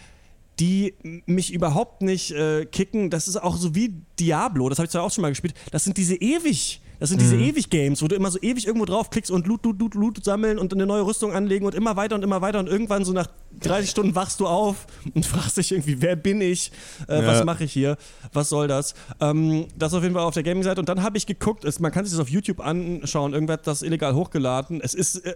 die 0.60 0.94
mich 1.26 1.52
überhaupt 1.52 2.02
nicht 2.02 2.30
äh, 2.32 2.64
kicken. 2.66 3.10
Das 3.10 3.28
ist 3.28 3.36
auch 3.36 3.56
so 3.56 3.74
wie 3.74 3.94
Diablo, 4.18 4.68
das 4.68 4.78
habe 4.78 4.86
ich 4.86 4.90
zwar 4.92 5.02
auch 5.02 5.10
schon 5.12 5.22
mal 5.22 5.30
gespielt. 5.30 5.54
Das 5.70 5.84
sind 5.84 5.96
diese 5.96 6.14
ewig, 6.14 6.80
das 7.00 7.10
sind 7.10 7.20
diese 7.20 7.36
ewig 7.36 7.70
Games, 7.70 8.02
wo 8.02 8.08
du 8.08 8.14
immer 8.14 8.30
so 8.30 8.38
ewig 8.40 8.66
irgendwo 8.66 8.84
draufklickst 8.84 9.30
und 9.30 9.46
Loot, 9.46 9.64
Loot, 9.64 9.78
Loot, 9.80 9.94
Loot 9.94 10.24
sammeln 10.24 10.58
und 10.58 10.72
eine 10.72 10.86
neue 10.86 11.06
Rüstung 11.06 11.32
anlegen 11.32 11.66
und 11.66 11.74
immer 11.74 11.96
weiter 11.96 12.14
und 12.14 12.22
immer 12.22 12.40
weiter 12.40 12.58
und 12.60 12.68
irgendwann 12.68 13.04
so 13.04 13.12
nach 13.12 13.26
30 13.60 13.90
Stunden 13.90 14.14
wachst 14.14 14.40
du 14.40 14.46
auf 14.46 14.86
und 15.14 15.24
fragst 15.26 15.56
dich 15.56 15.72
irgendwie, 15.72 16.00
wer 16.00 16.16
bin 16.16 16.40
ich? 16.40 16.70
Äh, 17.08 17.20
Ja. 17.22 17.26
Was 17.26 17.44
mache 17.44 17.64
ich 17.64 17.72
hier? 17.72 17.96
Was 18.32 18.48
soll 18.48 18.68
das? 18.68 18.94
Ähm, 19.20 19.66
das 19.76 19.94
auf 19.94 20.02
jeden 20.02 20.14
Fall 20.14 20.24
auf 20.24 20.34
der 20.34 20.42
Gaming-Seite 20.42 20.80
und 20.80 20.88
dann 20.88 21.02
habe 21.02 21.18
ich 21.18 21.26
geguckt, 21.26 21.64
es, 21.64 21.80
man 21.80 21.92
kann 21.92 22.04
sich 22.04 22.12
das 22.12 22.20
auf 22.20 22.28
YouTube 22.30 22.60
anschauen, 22.60 23.32
irgendwer 23.34 23.54
hat 23.54 23.66
das 23.66 23.82
illegal 23.82 24.14
hochgeladen. 24.14 24.80
Es 24.80 24.94
ist, 24.94 25.16
äh, 25.26 25.34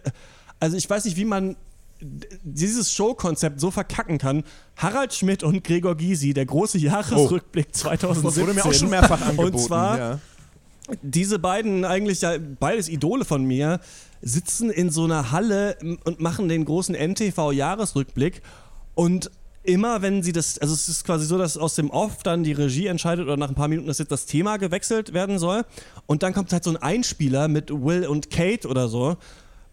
also 0.61 0.77
ich 0.77 0.89
weiß 0.89 1.05
nicht, 1.05 1.17
wie 1.17 1.25
man 1.25 1.57
dieses 2.01 2.93
Showkonzept 2.93 3.59
so 3.61 3.71
verkacken 3.71 4.19
kann. 4.19 4.45
Harald 4.77 5.13
Schmidt 5.15 5.43
und 5.43 5.65
Gregor 5.65 5.97
Gysi, 5.97 6.33
der 6.33 6.47
große 6.47 6.79
Jahresrückblick 6.79 7.75
2017. 7.75 8.23
Das 8.25 8.37
wurde 8.41 8.55
mir 8.55 8.65
auch 8.65 8.73
schon 8.73 8.91
mehrfach 8.91 9.21
angeboten. 9.21 9.55
Und 9.57 9.61
zwar 9.61 9.99
ja. 9.99 10.19
Diese 11.03 11.39
beiden 11.39 11.85
eigentlich 11.85 12.21
ja 12.23 12.35
beides 12.59 12.89
Idole 12.89 13.25
von 13.25 13.45
mir 13.45 13.81
sitzen 14.21 14.71
in 14.71 14.91
so 14.91 15.05
einer 15.05 15.31
Halle 15.31 15.77
und 16.05 16.21
machen 16.21 16.49
den 16.49 16.65
großen 16.65 16.95
NTV-Jahresrückblick 16.95 18.43
und 18.95 19.31
immer 19.63 20.01
wenn 20.03 20.23
sie 20.23 20.33
das, 20.33 20.59
also 20.59 20.73
es 20.73 20.89
ist 20.89 21.05
quasi 21.05 21.27
so, 21.27 21.37
dass 21.37 21.59
aus 21.59 21.75
dem 21.75 21.91
Off 21.91 22.23
dann 22.23 22.43
die 22.43 22.53
Regie 22.53 22.87
entscheidet 22.87 23.27
oder 23.27 23.37
nach 23.37 23.49
ein 23.49 23.55
paar 23.55 23.69
Minuten, 23.69 23.87
dass 23.87 23.99
jetzt 23.99 24.11
das 24.11 24.27
Thema 24.27 24.57
gewechselt 24.57 25.13
werden 25.13 25.39
soll. 25.39 25.65
Und 26.07 26.23
dann 26.23 26.33
kommt 26.33 26.53
halt 26.53 26.65
so 26.65 26.71
ein 26.71 26.79
Einspieler 26.79 27.49
mit 27.49 27.71
Will 27.71 28.07
und 28.07 28.31
Kate 28.31 28.67
oder 28.67 28.89
so, 28.89 29.19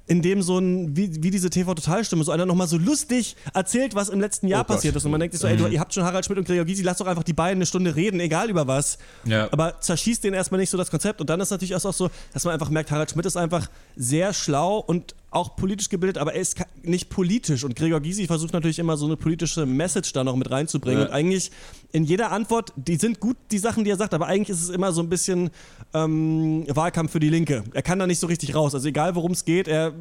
in 0.08 0.22
dem 0.22 0.42
so 0.42 0.60
ein, 0.60 0.96
wie, 0.96 1.24
wie 1.24 1.32
diese 1.32 1.50
TV-Totalstimme, 1.50 2.24
so 2.24 2.32
einer 2.32 2.46
nochmal 2.46 2.68
so 2.68 2.78
lustig 2.78 3.36
erzählt, 3.54 3.96
was 3.96 4.10
im 4.10 4.20
letzten 4.22 4.48
Jahr 4.48 4.62
Oh 4.62 4.74
passiert 4.74 4.96
ist. 4.96 5.04
Und 5.06 5.12
man 5.12 5.20
denkt 5.20 5.34
sich 5.34 5.42
so, 5.42 5.48
ey, 5.48 5.58
du, 5.58 5.68
ihr 5.68 5.80
habt 5.80 5.94
schon 5.94 6.04
Harald 6.04 6.26
Schmidt 6.26 6.38
und 6.38 6.46
Gregor 6.46 6.66
Gysi, 6.66 6.84
lasst 6.84 7.02
doch 7.02 7.08
einfach 7.08 7.24
die 7.24 7.34
beiden 7.34 7.58
eine 7.58 7.66
Stunde 7.66 7.96
reden, 7.96 8.20
egal 8.20 8.50
über 8.50 8.68
was. 8.68 9.00
Ja. 9.24 9.52
Aber 9.52 9.80
zerschießt 9.82 10.24
denen 10.24 10.36
erstmal 10.36 10.60
nicht 10.60 10.70
so 10.70 10.78
das 10.78 10.92
Konzept. 10.92 11.22
Und 11.22 11.30
dann 11.30 11.40
ist 11.40 11.50
natürlich 11.50 11.76
auch 11.76 11.94
so, 11.94 12.10
dass 12.34 12.44
man 12.44 12.54
einfach 12.54 12.70
merkt, 12.70 12.92
Harald 12.92 13.10
Schmidt 13.10 13.26
ist 13.26 13.36
einfach 13.36 13.68
sehr 13.96 14.34
schlau 14.34 14.78
und 14.78 15.16
auch 15.32 15.56
politisch 15.56 15.90
gebildet, 15.90 16.18
aber 16.18 16.34
er 16.34 16.42
ist 16.42 16.56
nicht 16.84 17.10
politisch. 17.10 17.64
Und 17.64 17.76
Gregor 17.76 18.00
Gysi 18.00 18.28
versucht 18.28 18.54
natürlich 18.54 18.80
immer 18.80 18.98
so 18.98 19.06
eine 19.06 19.18
politische 19.18 19.66
Message 19.66 20.14
da 20.14 20.24
noch 20.24 20.36
mit 20.36 20.50
reinzubringen. 20.50 21.02
Ja. 21.02 21.08
Und 21.08 21.14
eigentlich 21.14 21.52
in 21.96 22.04
jeder 22.04 22.30
Antwort, 22.34 22.74
die 22.76 22.98
sind 22.98 23.22
gut, 23.22 23.38
die 23.52 23.58
Sachen, 23.58 23.86
die 23.86 23.90
er 23.90 23.96
sagt, 23.96 24.14
aber 24.14 24.28
eigentlich 24.28 24.50
ist 24.50 24.62
es 24.62 24.70
immer 24.70 24.92
so 24.92 25.02
ein 25.02 25.08
bisschen 25.08 25.50
ähm, 25.94 26.66
Wahlkampf 26.68 27.14
für 27.14 27.22
die 27.22 27.30
Linke. 27.30 27.64
Er 27.74 27.82
kann 27.84 27.98
da 28.00 28.06
nicht 28.06 28.20
so 28.20 28.28
richtig 28.28 28.54
raus. 28.54 28.76
Also 28.76 28.90
egal 28.90 29.16
worum 29.16 29.32
es 29.32 29.46
geht, 29.46 29.70
er, 29.70 29.94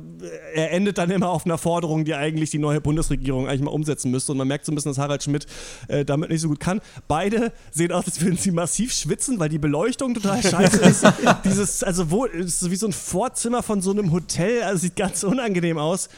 er 0.55 0.73
endet 0.73 0.99
dann 0.99 1.13
immer 1.13 1.29
auf 1.29 1.47
einer 1.47 1.57
Forderung, 1.57 2.05
die 2.05 2.13
eigentlich 2.13 2.51
die 2.51 2.59
neue 2.59 2.81
Bundesregierung 2.81 3.47
eigentlich 3.47 3.63
mal 3.63 3.71
umsetzen 3.71 4.11
müsste. 4.11 4.33
Und 4.33 4.39
man 4.39 4.49
merkt 4.49 4.67
so 4.67 4.73
ein 4.73 4.75
bisschen, 4.75 4.91
dass 4.91 4.99
Harald 4.99 5.23
Schmidt 5.23 5.47
äh, 5.87 6.05
damit 6.05 6.31
nicht 6.31 6.41
so 6.41 6.49
gut 6.49 6.59
kann. 6.59 6.81
Beide 7.07 7.53
sehen 7.71 7.93
aus, 7.93 8.07
als 8.07 8.21
würden 8.21 8.39
sie 8.39 8.51
massiv 8.51 8.93
schwitzen, 8.93 9.39
weil 9.39 9.49
die 9.49 9.61
Beleuchtung 9.61 10.15
total 10.15 10.43
scheiße 10.43 10.79
ist. 10.81 11.07
Dieses, 11.45 11.85
also 11.85 12.11
wo, 12.11 12.27
es 12.27 12.61
ist 12.61 12.71
wie 12.73 12.77
so 12.77 12.89
ein 12.89 12.93
Vorzimmer 12.93 13.63
von 13.63 13.81
so 13.81 13.93
einem 13.93 14.11
Hotel, 14.11 14.65
also 14.65 14.79
sieht 14.79 14.97
ganz 14.97 15.23
unangenehm 15.23 15.79
aus. 15.79 16.09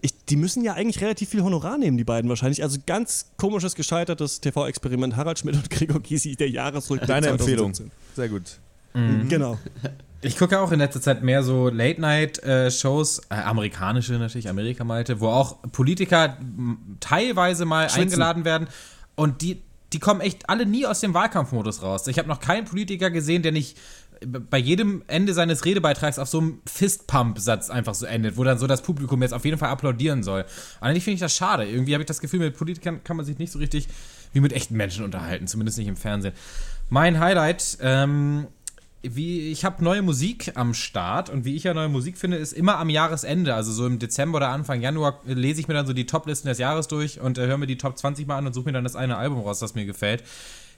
Ich, 0.00 0.12
die 0.26 0.36
müssen 0.36 0.62
ja 0.62 0.74
eigentlich 0.74 1.00
relativ 1.00 1.30
viel 1.30 1.42
Honorar 1.42 1.78
nehmen, 1.78 1.96
die 1.96 2.04
beiden 2.04 2.28
wahrscheinlich. 2.28 2.62
Also 2.62 2.78
ganz 2.86 3.32
komisches, 3.36 3.74
gescheitertes 3.74 4.40
TV-Experiment. 4.40 5.16
Harald 5.16 5.38
Schmidt 5.38 5.56
und 5.56 5.70
Gregor 5.70 6.00
Gysi, 6.00 6.36
der 6.36 6.50
Jahresrückblick 6.50 7.08
Deine 7.08 7.28
Empfehlung. 7.28 7.72
2017. 7.74 7.90
Sehr 8.14 8.28
gut. 8.28 8.58
Genau. 9.28 9.58
Ich 10.22 10.38
gucke 10.38 10.58
auch 10.58 10.72
in 10.72 10.78
letzter 10.78 11.00
Zeit 11.00 11.22
mehr 11.22 11.42
so 11.42 11.68
Late-Night-Shows, 11.68 13.20
äh, 13.28 13.34
amerikanische 13.34 14.14
natürlich, 14.14 14.48
Amerika-Malte, 14.48 15.20
wo 15.20 15.28
auch 15.28 15.60
Politiker 15.70 16.38
teilweise 17.00 17.66
mal 17.66 17.88
eingeladen 17.88 18.44
werden 18.44 18.68
und 19.14 19.42
die, 19.42 19.62
die 19.92 19.98
kommen 19.98 20.20
echt 20.20 20.48
alle 20.48 20.64
nie 20.64 20.86
aus 20.86 21.00
dem 21.00 21.12
Wahlkampfmodus 21.12 21.82
raus. 21.82 22.06
Ich 22.06 22.18
habe 22.18 22.28
noch 22.28 22.40
keinen 22.40 22.64
Politiker 22.64 23.10
gesehen, 23.10 23.42
der 23.42 23.52
nicht 23.52 23.76
bei 24.24 24.58
jedem 24.58 25.02
Ende 25.06 25.34
seines 25.34 25.64
Redebeitrags 25.64 26.18
auf 26.18 26.28
so 26.28 26.38
einem 26.38 26.60
Fistpump-Satz 26.66 27.70
einfach 27.70 27.94
so 27.94 28.06
endet, 28.06 28.36
wo 28.36 28.44
dann 28.44 28.58
so 28.58 28.66
das 28.66 28.82
Publikum 28.82 29.22
jetzt 29.22 29.34
auf 29.34 29.44
jeden 29.44 29.58
Fall 29.58 29.68
applaudieren 29.68 30.22
soll. 30.22 30.44
Eigentlich 30.80 31.04
finde 31.04 31.14
ich 31.16 31.20
das 31.20 31.34
schade. 31.34 31.64
Irgendwie 31.64 31.94
habe 31.94 32.02
ich 32.02 32.06
das 32.06 32.20
Gefühl, 32.20 32.40
mit 32.40 32.56
Politikern 32.56 33.04
kann 33.04 33.16
man 33.16 33.26
sich 33.26 33.38
nicht 33.38 33.52
so 33.52 33.58
richtig 33.58 33.88
wie 34.32 34.40
mit 34.40 34.52
echten 34.52 34.76
Menschen 34.76 35.04
unterhalten, 35.04 35.46
zumindest 35.46 35.78
nicht 35.78 35.88
im 35.88 35.96
Fernsehen. 35.96 36.34
Mein 36.88 37.20
Highlight, 37.20 37.78
ähm, 37.80 38.46
wie 39.02 39.50
ich 39.50 39.64
habe 39.64 39.84
neue 39.84 40.02
Musik 40.02 40.52
am 40.54 40.74
Start 40.74 41.30
und 41.30 41.44
wie 41.44 41.54
ich 41.54 41.64
ja 41.64 41.74
neue 41.74 41.88
Musik 41.88 42.16
finde, 42.16 42.38
ist 42.38 42.52
immer 42.52 42.78
am 42.78 42.88
Jahresende, 42.88 43.54
also 43.54 43.72
so 43.72 43.86
im 43.86 43.98
Dezember 43.98 44.38
oder 44.38 44.48
Anfang 44.48 44.80
Januar 44.80 45.20
äh, 45.26 45.34
lese 45.34 45.60
ich 45.60 45.68
mir 45.68 45.74
dann 45.74 45.86
so 45.86 45.92
die 45.92 46.06
Toplisten 46.06 46.48
des 46.48 46.58
Jahres 46.58 46.88
durch 46.88 47.20
und 47.20 47.38
äh, 47.38 47.46
höre 47.46 47.58
mir 47.58 47.66
die 47.66 47.78
Top 47.78 47.98
20 47.98 48.26
mal 48.26 48.38
an 48.38 48.46
und 48.46 48.52
suche 48.52 48.66
mir 48.66 48.72
dann 48.72 48.84
das 48.84 48.96
eine 48.96 49.16
Album 49.16 49.40
raus, 49.40 49.58
das 49.58 49.74
mir 49.74 49.84
gefällt. 49.84 50.24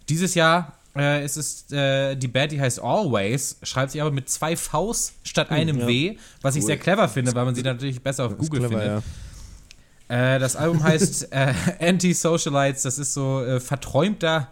Dieses 0.09 0.35
Jahr 0.35 0.78
äh, 0.97 1.23
es 1.23 1.37
ist 1.37 1.73
äh, 1.73 2.17
die 2.17 2.29
Band, 2.29 2.53
die 2.53 2.61
heißt 2.61 2.81
Always, 2.81 3.59
schreibt 3.63 3.93
sich 3.93 4.01
aber 4.01 4.11
mit 4.11 4.29
zwei 4.29 4.57
Vs 4.57 5.15
statt 5.23 5.51
einem 5.51 5.87
W, 5.87 6.17
was 6.43 6.57
ich 6.57 6.65
sehr 6.65 6.79
clever 6.79 7.09
finde, 7.09 7.35
weil 7.35 7.45
man 7.45 7.55
sie 7.55 7.63
natürlich 7.63 8.03
besser 8.03 8.27
auf 8.27 8.37
Google 8.37 8.61
clever, 8.61 8.81
findet. 8.81 9.05
Äh, 10.09 10.39
das 10.39 10.57
Album 10.57 10.83
heißt 10.83 11.29
äh, 11.33 11.55
Anti-Socialites. 11.81 12.83
Das 12.83 12.99
ist 12.99 13.15
so 13.15 13.45
äh, 13.45 13.61
verträumter 13.61 14.49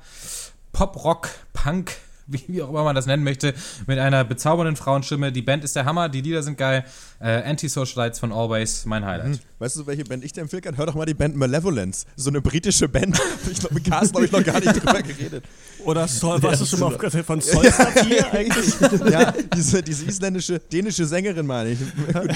Pop-Rock, 0.73 1.31
Punk, 1.53 1.97
wie, 2.33 2.43
wie 2.49 2.63
auch 2.63 2.71
immer 2.71 2.85
man 2.85 2.95
das 2.95 3.07
nennen 3.07 3.25
möchte, 3.25 3.55
mit 3.87 3.99
einer 3.99 4.25
bezaubernden 4.25 4.77
Frauenstimme. 4.77 5.33
Die 5.33 5.43
Band 5.43 5.65
ist 5.65 5.77
der 5.77 5.85
Hammer, 5.85 6.09
die 6.09 6.21
Lieder 6.21 6.43
sind 6.43 6.59
geil. 6.59 6.85
Äh, 7.19 7.43
Anti-Socialites 7.45 8.19
von 8.19 8.31
Always, 8.33 8.85
mein 8.85 9.05
Highlight. 9.07 9.41
Weißt 9.59 9.77
du, 9.77 9.87
welche 9.87 10.05
Band 10.05 10.23
ich 10.23 10.33
dir 10.35 10.43
empfehlen 10.43 10.63
kann? 10.63 10.77
Hör 10.77 10.85
doch 10.85 10.95
mal 10.95 11.07
die 11.07 11.15
Band 11.15 11.35
Malevolence. 11.35 12.05
So 12.15 12.29
eine 12.31 12.41
britische 12.43 12.89
Band. 12.89 13.19
Ich 13.51 13.61
glaube, 13.61 13.75
mit 13.77 13.85
Carsten 13.85 14.17
habe 14.17 14.27
ich 14.27 14.33
noch 14.33 14.45
gar 14.45 14.59
nicht 14.61 14.75
drüber 14.75 15.01
geredet. 15.03 15.45
Oder 15.85 16.09
Sol, 16.09 16.43
warst 16.43 16.61
du 16.63 16.67
schon 16.67 16.81
mal 16.81 16.95
auf 16.95 17.25
von 17.27 17.41
Solstafir 17.41 18.33
eigentlich? 18.33 18.75
Ja, 19.11 19.33
diese, 19.55 19.83
diese 19.83 20.05
isländische, 20.07 20.59
dänische 20.59 21.07
Sängerin 21.07 21.47
meine 21.47 21.71
ich. 21.71 21.79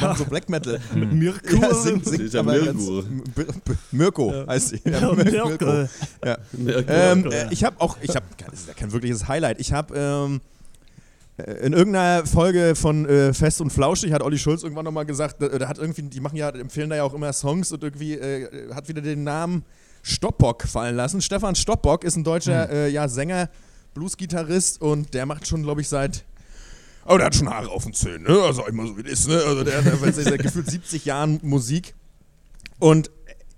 Machen 0.01 0.17
so 0.19 0.25
Black 0.25 0.49
Metal. 0.49 0.79
Mit 0.95 1.13
Mirko? 1.13 1.57
Ja, 1.61 1.75
singt, 1.75 2.07
singt 2.07 2.33
ja 2.33 2.41
aber 2.41 2.53
Mirko. 2.53 3.01
M- 3.01 3.23
B- 3.35 3.43
B- 3.45 3.75
Mirko 3.91 4.33
heißt 4.47 4.69
sie. 4.69 4.81
Ja, 4.85 5.01
Ja, 5.01 5.13
Mir- 5.13 5.25
Mirko. 5.25 5.89
Ja. 6.25 6.39
Mirko. 6.53 6.85
Ähm, 6.93 7.31
äh, 7.33 7.47
ich 7.53 7.65
habe 7.65 7.81
auch, 7.81 7.97
ich 8.01 8.15
habe, 8.15 8.25
das 8.51 8.61
ist 8.61 8.69
ja 8.69 8.75
kein 8.75 8.93
wirkliches 8.93 9.27
Highlight. 9.27 9.59
Ich 9.61 9.73
habe 9.73 9.80
ähm, 9.95 10.41
äh, 11.39 11.67
in 11.67 11.73
irgendeiner 11.73 12.27
Folge 12.27 12.75
von 12.75 13.07
äh, 13.07 13.33
Fest 13.33 13.61
und 13.61 13.71
Flauschig 13.71 14.13
hat 14.13 14.23
Olli 14.23 14.39
Schulz 14.39 14.63
irgendwann 14.63 14.85
nochmal 14.85 15.07
gesagt, 15.07 15.43
äh, 15.43 15.59
da 15.59 15.69
hat 15.69 15.79
irgendwie, 15.79 16.03
die 16.03 16.21
machen 16.21 16.37
ja, 16.37 16.49
empfehlen 16.51 16.91
da 16.91 16.97
ja 16.97 17.05
auch 17.05 17.15
immer 17.15 17.33
Songs 17.33 17.73
und 17.73 17.83
irgendwie 17.83 18.15
äh, 18.15 18.73
hat 18.75 18.89
wieder 18.89 19.01
den 19.01 19.25
Namen 19.25 19.65
Stopbock 20.03 20.63
fallen 20.63 20.97
lassen. 20.97 21.21
Stefan 21.21 21.55
Stopbock 21.55 22.05
ist 22.05 22.17
ein 22.17 22.25
deutscher 22.25 22.71
äh, 22.71 22.89
ja, 22.89 23.09
Sänger, 23.09 23.51
Bluesgitarrist 23.95 24.81
und 24.81 25.15
der 25.15 25.27
macht 25.27 25.47
schon, 25.47 25.63
glaube 25.63 25.81
ich, 25.81 25.89
seit 25.89 26.25
aber 27.05 27.19
der 27.19 27.27
hat 27.27 27.35
schon 27.35 27.49
Haare 27.49 27.71
auf 27.71 27.85
den 27.85 27.95
Zähnen, 27.95 28.23
ne? 28.25 28.41
Also 28.43 28.67
immer 28.67 28.87
so 28.87 28.97
wie 28.97 29.03
das 29.03 29.13
ist, 29.13 29.29
ne? 29.29 29.43
Also 29.45 29.65
der 29.65 29.79
hat 29.79 29.87
der, 29.87 30.13
seit 30.13 30.43
gefühlt 30.43 30.71
70 30.71 31.07
Jahren 31.07 31.41
Musik. 31.43 31.95
Und 32.79 33.11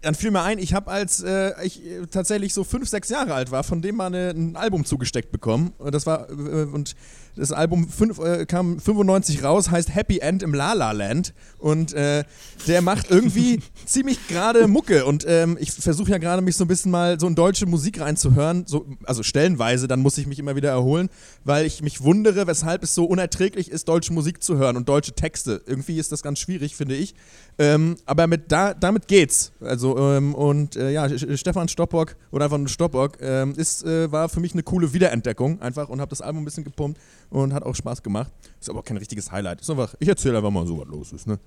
dann 0.02 0.14
fiel 0.14 0.30
mir 0.30 0.42
ein, 0.42 0.58
ich 0.58 0.74
habe 0.74 0.90
als 0.90 1.22
äh, 1.22 1.52
ich 1.64 1.84
äh, 1.84 2.06
tatsächlich 2.06 2.52
so 2.52 2.64
fünf, 2.64 2.88
sechs 2.88 3.08
Jahre 3.08 3.34
alt 3.34 3.50
war, 3.50 3.64
von 3.64 3.80
dem 3.82 3.96
mal 3.96 4.06
eine, 4.06 4.30
ein 4.30 4.56
Album 4.56 4.84
zugesteckt 4.84 5.32
bekommen. 5.32 5.72
Das 5.90 6.06
war 6.06 6.28
äh, 6.28 6.64
und 6.64 6.94
das 7.36 7.52
Album 7.52 7.88
fünf, 7.88 8.18
äh, 8.18 8.44
kam 8.46 8.78
95 8.78 9.42
raus, 9.42 9.70
heißt 9.70 9.94
Happy 9.94 10.18
End 10.18 10.42
im 10.42 10.54
La 10.54 10.72
La 10.74 10.92
Land. 10.92 11.32
Und 11.58 11.94
äh, 11.94 12.24
der 12.66 12.82
macht 12.82 13.10
irgendwie 13.10 13.60
ziemlich 13.86 14.28
gerade 14.28 14.68
Mucke. 14.68 15.04
Und 15.06 15.24
ähm, 15.26 15.56
ich 15.60 15.72
versuche 15.72 16.10
ja 16.10 16.18
gerade 16.18 16.42
mich 16.42 16.56
so 16.56 16.64
ein 16.64 16.68
bisschen 16.68 16.90
mal 16.90 17.18
so 17.18 17.26
in 17.26 17.34
deutsche 17.34 17.66
Musik 17.66 18.00
reinzuhören. 18.00 18.64
So, 18.66 18.86
also 19.04 19.22
stellenweise, 19.22 19.88
dann 19.88 20.00
muss 20.00 20.18
ich 20.18 20.26
mich 20.26 20.38
immer 20.38 20.56
wieder 20.56 20.70
erholen, 20.70 21.08
weil 21.44 21.66
ich 21.66 21.82
mich 21.82 22.02
wundere, 22.02 22.46
weshalb 22.46 22.82
es 22.82 22.94
so 22.94 23.04
unerträglich 23.04 23.70
ist, 23.70 23.88
deutsche 23.88 24.12
Musik 24.12 24.42
zu 24.42 24.58
hören 24.58 24.76
und 24.76 24.88
deutsche 24.88 25.12
Texte. 25.12 25.62
Irgendwie 25.66 25.98
ist 25.98 26.12
das 26.12 26.22
ganz 26.22 26.38
schwierig, 26.38 26.76
finde 26.76 26.94
ich. 26.94 27.14
Ähm, 27.58 27.96
aber 28.06 28.26
mit 28.26 28.52
da, 28.52 28.74
damit 28.74 29.08
geht's. 29.08 29.52
Also, 29.60 29.96
ähm, 29.98 30.34
und 30.34 30.76
äh, 30.76 30.90
ja, 30.90 31.08
Stefan 31.36 31.68
Stoppock 31.68 32.16
oder 32.30 32.44
einfach 32.44 32.58
nur 32.58 32.68
Stoppock 32.68 33.18
ähm, 33.20 33.54
ist, 33.56 33.84
äh, 33.84 34.10
war 34.10 34.28
für 34.28 34.40
mich 34.40 34.52
eine 34.52 34.62
coole 34.62 34.92
Wiederentdeckung 34.92 35.60
einfach 35.60 35.88
und 35.88 36.00
habe 36.00 36.10
das 36.10 36.20
Album 36.20 36.42
ein 36.42 36.44
bisschen 36.44 36.64
gepumpt 36.64 36.98
und 37.32 37.52
hat 37.54 37.64
auch 37.64 37.74
Spaß 37.74 38.02
gemacht. 38.02 38.30
Ist 38.60 38.68
aber 38.70 38.80
auch 38.80 38.84
kein 38.84 38.98
richtiges 38.98 39.32
Highlight. 39.32 39.60
Ist 39.60 39.70
einfach, 39.70 39.94
ich 39.98 40.08
erzähle 40.08 40.36
einfach 40.36 40.50
mal 40.50 40.66
so, 40.66 40.78
was 40.78 40.88
los 40.88 41.12
ist. 41.12 41.26
Ne? 41.26 41.38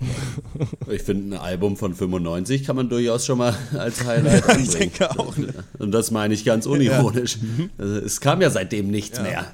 Ich 0.90 1.02
finde, 1.02 1.36
ein 1.36 1.40
Album 1.40 1.76
von 1.76 1.94
95 1.94 2.64
kann 2.64 2.74
man 2.74 2.88
durchaus 2.88 3.24
schon 3.24 3.38
mal 3.38 3.54
als 3.78 4.04
Highlight 4.04 4.42
anbringen. 4.48 4.64
Ich 4.64 4.76
denke 4.76 5.10
auch. 5.10 5.36
Ne? 5.36 5.54
Und 5.78 5.92
das 5.92 6.10
meine 6.10 6.34
ich 6.34 6.44
ganz 6.44 6.66
unironisch. 6.66 7.38
Also, 7.78 7.94
es 7.98 8.20
kam 8.20 8.42
ja 8.42 8.50
seitdem 8.50 8.90
nichts 8.90 9.20
mehr. 9.20 9.46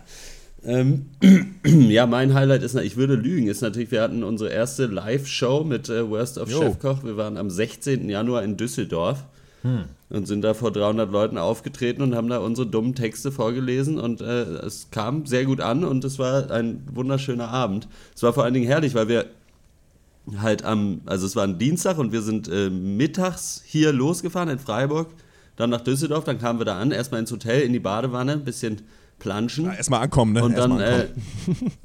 Ähm, 0.65 1.11
ja, 1.65 2.07
mein 2.07 2.33
Highlight 2.33 2.63
ist, 2.63 2.75
ich 2.77 2.97
würde 2.97 3.15
lügen, 3.15 3.47
ist 3.47 3.61
natürlich, 3.61 3.91
wir 3.91 4.01
hatten 4.01 4.25
unsere 4.25 4.51
erste 4.51 4.87
Live-Show 4.87 5.65
mit 5.65 5.89
äh, 5.91 6.09
Worst 6.09 6.39
of. 6.39 6.51
Chefkoch. 6.51 7.05
Wir 7.05 7.17
waren 7.17 7.37
am 7.37 7.51
16. 7.51 8.09
Januar 8.09 8.43
in 8.43 8.57
Düsseldorf 8.57 9.25
und 10.11 10.27
sind 10.27 10.43
da 10.43 10.55
vor 10.55 10.71
300 10.71 11.11
Leuten 11.11 11.39
aufgetreten 11.39 12.03
und 12.03 12.15
haben 12.15 12.29
da 12.29 12.39
unsere 12.39 12.67
dummen 12.67 12.95
Texte 12.95 13.33
vorgelesen 13.33 13.99
und 13.99 14.21
äh, 14.21 14.43
es 14.43 14.89
kam 14.91 15.27
sehr 15.27 15.45
gut 15.45 15.61
an 15.61 15.85
und 15.85 16.05
es 16.05 16.19
war 16.19 16.51
ein 16.51 16.87
wunderschöner 16.93 17.49
Abend. 17.49 17.89
Es 18.15 18.23
war 18.23 18.33
vor 18.33 18.45
allen 18.45 18.55
Dingen 18.55 18.67
herrlich, 18.67 18.95
weil 18.95 19.09
wir 19.09 19.27
halt 20.41 20.65
am, 20.65 21.01
also 21.07 21.27
es 21.27 21.37
war 21.37 21.45
ein 21.45 21.59
Dienstag 21.59 21.99
und 21.99 22.13
wir 22.13 22.23
sind 22.23 22.49
äh, 22.49 22.71
mittags 22.71 23.63
hier 23.65 23.93
losgefahren 23.93 24.49
in 24.49 24.59
Freiburg, 24.59 25.09
dann 25.57 25.71
nach 25.71 25.81
Düsseldorf, 25.81 26.25
dann 26.25 26.39
kamen 26.39 26.61
wir 26.61 26.67
da 26.67 26.79
an, 26.79 26.91
erstmal 26.91 27.21
ins 27.21 27.33
Hotel, 27.33 27.63
in 27.63 27.73
die 27.73 27.81
Badewanne, 27.81 28.33
ein 28.33 28.45
bisschen 28.45 28.83
planschen. 29.19 29.67
Erstmal 29.67 30.03
ankommen, 30.03 30.33
ne? 30.33 30.45
Und 30.45 30.57
dann 30.57 30.79
Erstmal 30.79 31.01
äh, 31.01 31.09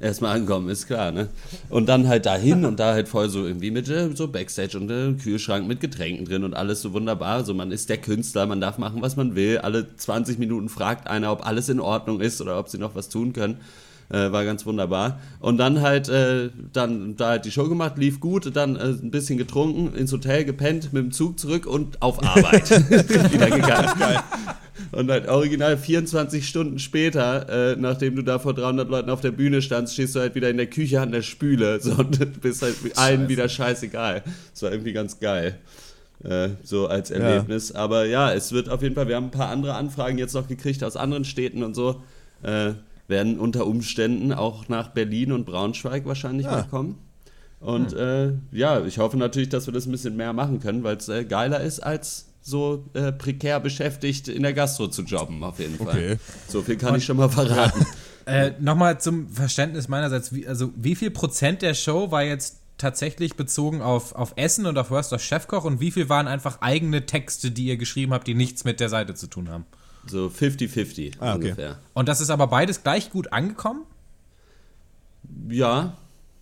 erstmal 0.04 0.36
ankommen, 0.36 0.68
ist 0.68 0.86
klar, 0.86 1.12
ne? 1.12 1.28
Und 1.68 1.86
dann 1.88 2.08
halt 2.08 2.26
dahin 2.26 2.64
und 2.64 2.78
da 2.78 2.92
halt 2.92 3.08
voll 3.08 3.28
so 3.28 3.44
irgendwie 3.44 3.70
mit 3.70 3.88
äh, 3.88 4.14
so 4.14 4.28
Backstage 4.28 4.78
und 4.78 4.90
äh, 4.90 5.12
Kühlschrank 5.14 5.66
mit 5.66 5.80
Getränken 5.80 6.24
drin 6.24 6.44
und 6.44 6.54
alles 6.54 6.82
so 6.82 6.92
wunderbar. 6.92 7.44
So, 7.44 7.54
man 7.54 7.72
ist 7.72 7.88
der 7.88 7.98
Künstler, 7.98 8.46
man 8.46 8.60
darf 8.60 8.78
machen, 8.78 9.02
was 9.02 9.16
man 9.16 9.34
will. 9.34 9.58
Alle 9.58 9.96
20 9.96 10.38
Minuten 10.38 10.68
fragt 10.68 11.08
einer, 11.08 11.32
ob 11.32 11.46
alles 11.46 11.68
in 11.68 11.80
Ordnung 11.80 12.20
ist 12.20 12.40
oder 12.40 12.58
ob 12.58 12.68
sie 12.68 12.78
noch 12.78 12.94
was 12.94 13.08
tun 13.08 13.32
können. 13.32 13.58
Äh, 14.10 14.32
war 14.32 14.44
ganz 14.44 14.66
wunderbar. 14.66 15.20
Und 15.40 15.58
dann 15.58 15.80
halt, 15.80 16.08
äh, 16.08 16.50
dann 16.72 17.16
da 17.16 17.30
halt 17.30 17.44
die 17.46 17.50
Show 17.50 17.68
gemacht, 17.68 17.96
lief 17.96 18.20
gut, 18.20 18.54
dann 18.54 18.76
äh, 18.76 18.84
ein 18.84 19.10
bisschen 19.10 19.38
getrunken, 19.38 19.96
ins 19.96 20.12
Hotel 20.12 20.44
gepennt, 20.44 20.92
mit 20.92 21.02
dem 21.02 21.12
Zug 21.12 21.38
zurück 21.38 21.66
und 21.66 22.02
auf 22.02 22.22
Arbeit 22.22 22.70
wieder 23.32 23.50
gegangen. 23.50 24.22
Und 24.92 25.10
halt 25.10 25.28
original 25.28 25.76
24 25.76 26.46
Stunden 26.46 26.78
später, 26.78 27.72
äh, 27.72 27.76
nachdem 27.76 28.14
du 28.16 28.22
da 28.22 28.38
vor 28.38 28.54
300 28.54 28.88
Leuten 28.88 29.10
auf 29.10 29.20
der 29.20 29.32
Bühne 29.32 29.62
standst, 29.62 29.94
stehst 29.94 30.14
du 30.14 30.20
halt 30.20 30.34
wieder 30.34 30.50
in 30.50 30.56
der 30.56 30.66
Küche 30.66 31.00
an 31.00 31.10
der 31.10 31.22
Spüle 31.22 31.80
so, 31.80 31.92
und 31.94 32.40
bist 32.40 32.62
halt 32.62 32.82
mit 32.84 32.98
allen 32.98 33.28
wieder 33.28 33.48
scheißegal. 33.48 34.22
Das 34.52 34.62
war 34.62 34.70
irgendwie 34.70 34.92
ganz 34.92 35.18
geil. 35.18 35.58
Äh, 36.22 36.50
so 36.62 36.86
als 36.86 37.10
Erlebnis. 37.10 37.72
Aber 37.72 38.06
ja, 38.06 38.32
es 38.32 38.52
wird 38.52 38.68
auf 38.68 38.82
jeden 38.82 38.94
Fall, 38.94 39.08
wir 39.08 39.16
haben 39.16 39.26
ein 39.26 39.30
paar 39.30 39.48
andere 39.48 39.74
Anfragen 39.74 40.18
jetzt 40.18 40.34
noch 40.34 40.48
gekriegt 40.48 40.84
aus 40.84 40.96
anderen 40.96 41.24
Städten 41.24 41.62
und 41.62 41.74
so. 41.74 42.02
Äh, 42.42 42.72
werden 43.08 43.38
unter 43.38 43.66
Umständen 43.66 44.32
auch 44.32 44.68
nach 44.68 44.88
Berlin 44.88 45.32
und 45.32 45.44
Braunschweig 45.44 46.06
wahrscheinlich 46.06 46.46
mal 46.46 46.66
kommen. 46.70 46.98
Und 47.60 47.94
äh, 47.94 48.32
ja, 48.52 48.84
ich 48.84 48.98
hoffe 48.98 49.16
natürlich, 49.16 49.48
dass 49.48 49.66
wir 49.66 49.72
das 49.72 49.86
ein 49.86 49.92
bisschen 49.92 50.16
mehr 50.16 50.32
machen 50.32 50.60
können, 50.60 50.84
weil 50.84 50.96
es 50.96 51.08
äh, 51.08 51.24
geiler 51.24 51.60
ist, 51.60 51.80
als 51.80 52.26
so 52.42 52.84
äh, 52.92 53.10
prekär 53.10 53.58
beschäftigt 53.58 54.28
in 54.28 54.42
der 54.42 54.52
Gastro 54.52 54.88
zu 54.88 55.02
jobben, 55.02 55.42
auf 55.42 55.58
jeden 55.58 55.78
Fall. 55.78 55.88
Okay. 55.88 56.16
So 56.46 56.60
viel 56.60 56.76
kann 56.76 56.94
ich 56.96 57.04
schon 57.04 57.16
mal 57.16 57.30
verraten. 57.30 57.86
Äh, 58.26 58.52
Nochmal 58.58 59.00
zum 59.00 59.28
Verständnis 59.28 59.88
meinerseits, 59.88 60.32
wie, 60.32 60.46
also 60.46 60.72
wie 60.76 60.94
viel 60.94 61.10
Prozent 61.10 61.62
der 61.62 61.74
Show 61.74 62.10
war 62.10 62.22
jetzt 62.22 62.58
tatsächlich 62.78 63.36
bezogen 63.36 63.82
auf, 63.82 64.14
auf 64.14 64.32
Essen 64.36 64.66
und 64.66 64.78
auf 64.78 64.90
Worst 64.90 65.12
of 65.12 65.22
Chefkoch 65.22 65.64
und 65.64 65.80
wie 65.80 65.90
viel 65.90 66.08
waren 66.08 66.26
einfach 66.26 66.60
eigene 66.60 67.06
Texte, 67.06 67.50
die 67.50 67.66
ihr 67.66 67.76
geschrieben 67.76 68.12
habt, 68.12 68.26
die 68.26 68.34
nichts 68.34 68.64
mit 68.64 68.80
der 68.80 68.88
Seite 68.88 69.14
zu 69.14 69.26
tun 69.26 69.48
haben? 69.48 69.64
So 70.06 70.26
50-50 70.28 71.14
Ah, 71.20 71.34
okay. 71.34 71.34
ungefähr. 71.50 71.78
Und 71.94 72.08
das 72.08 72.20
ist 72.20 72.30
aber 72.30 72.46
beides 72.46 72.82
gleich 72.82 73.10
gut 73.10 73.32
angekommen? 73.32 73.82
Ja, 75.48 75.96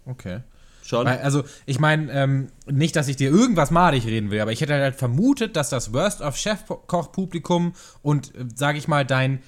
Okay. 0.04 0.40
schon. 0.84 1.06
Weil, 1.06 1.18
also, 1.20 1.44
ich 1.64 1.78
meine, 1.78 2.10
ähm, 2.12 2.48
nicht, 2.66 2.96
dass 2.96 3.06
ich 3.06 3.14
dir 3.16 3.30
irgendwas 3.30 3.70
madig 3.70 4.04
reden 4.04 4.30
will, 4.32 4.40
aber 4.40 4.50
ich 4.50 4.60
hätte 4.60 4.74
halt 4.74 4.96
vermutet, 4.96 5.54
dass 5.54 5.70
das 5.70 5.92
Worst 5.92 6.20
of 6.20 6.36
Chefkoch-Publikum 6.36 7.74
und, 8.02 8.34
äh, 8.34 8.44
sage 8.54 8.78
ich 8.78 8.88
mal, 8.88 9.06
dein 9.06 9.40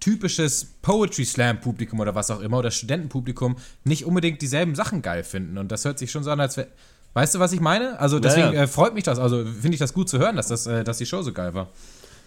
typisches 0.00 0.64
Poetry 0.82 1.24
Slam-Publikum 1.24 2.00
oder 2.00 2.14
was 2.14 2.30
auch 2.30 2.40
immer 2.40 2.58
oder 2.58 2.70
Studentenpublikum 2.70 3.56
nicht 3.84 4.04
unbedingt 4.06 4.40
dieselben 4.40 4.74
Sachen 4.74 5.02
geil 5.02 5.24
finden. 5.24 5.58
Und 5.58 5.70
das 5.72 5.84
hört 5.84 5.98
sich 5.98 6.10
schon 6.10 6.24
so 6.24 6.30
an, 6.30 6.40
als 6.40 6.56
wäre. 6.56 6.68
Weißt 7.14 7.34
du, 7.34 7.38
was 7.38 7.52
ich 7.52 7.60
meine? 7.60 7.98
Also 7.98 8.20
deswegen 8.20 8.52
ja. 8.52 8.62
Äh, 8.62 8.66
freut 8.66 8.94
mich 8.94 9.02
das, 9.04 9.18
also 9.18 9.44
finde 9.44 9.72
ich 9.74 9.78
das 9.78 9.92
gut 9.94 10.08
zu 10.08 10.18
hören, 10.18 10.36
dass, 10.36 10.48
das, 10.48 10.66
äh, 10.66 10.84
dass 10.84 10.98
die 10.98 11.06
Show 11.06 11.22
so 11.22 11.32
geil 11.32 11.52
war. 11.54 11.68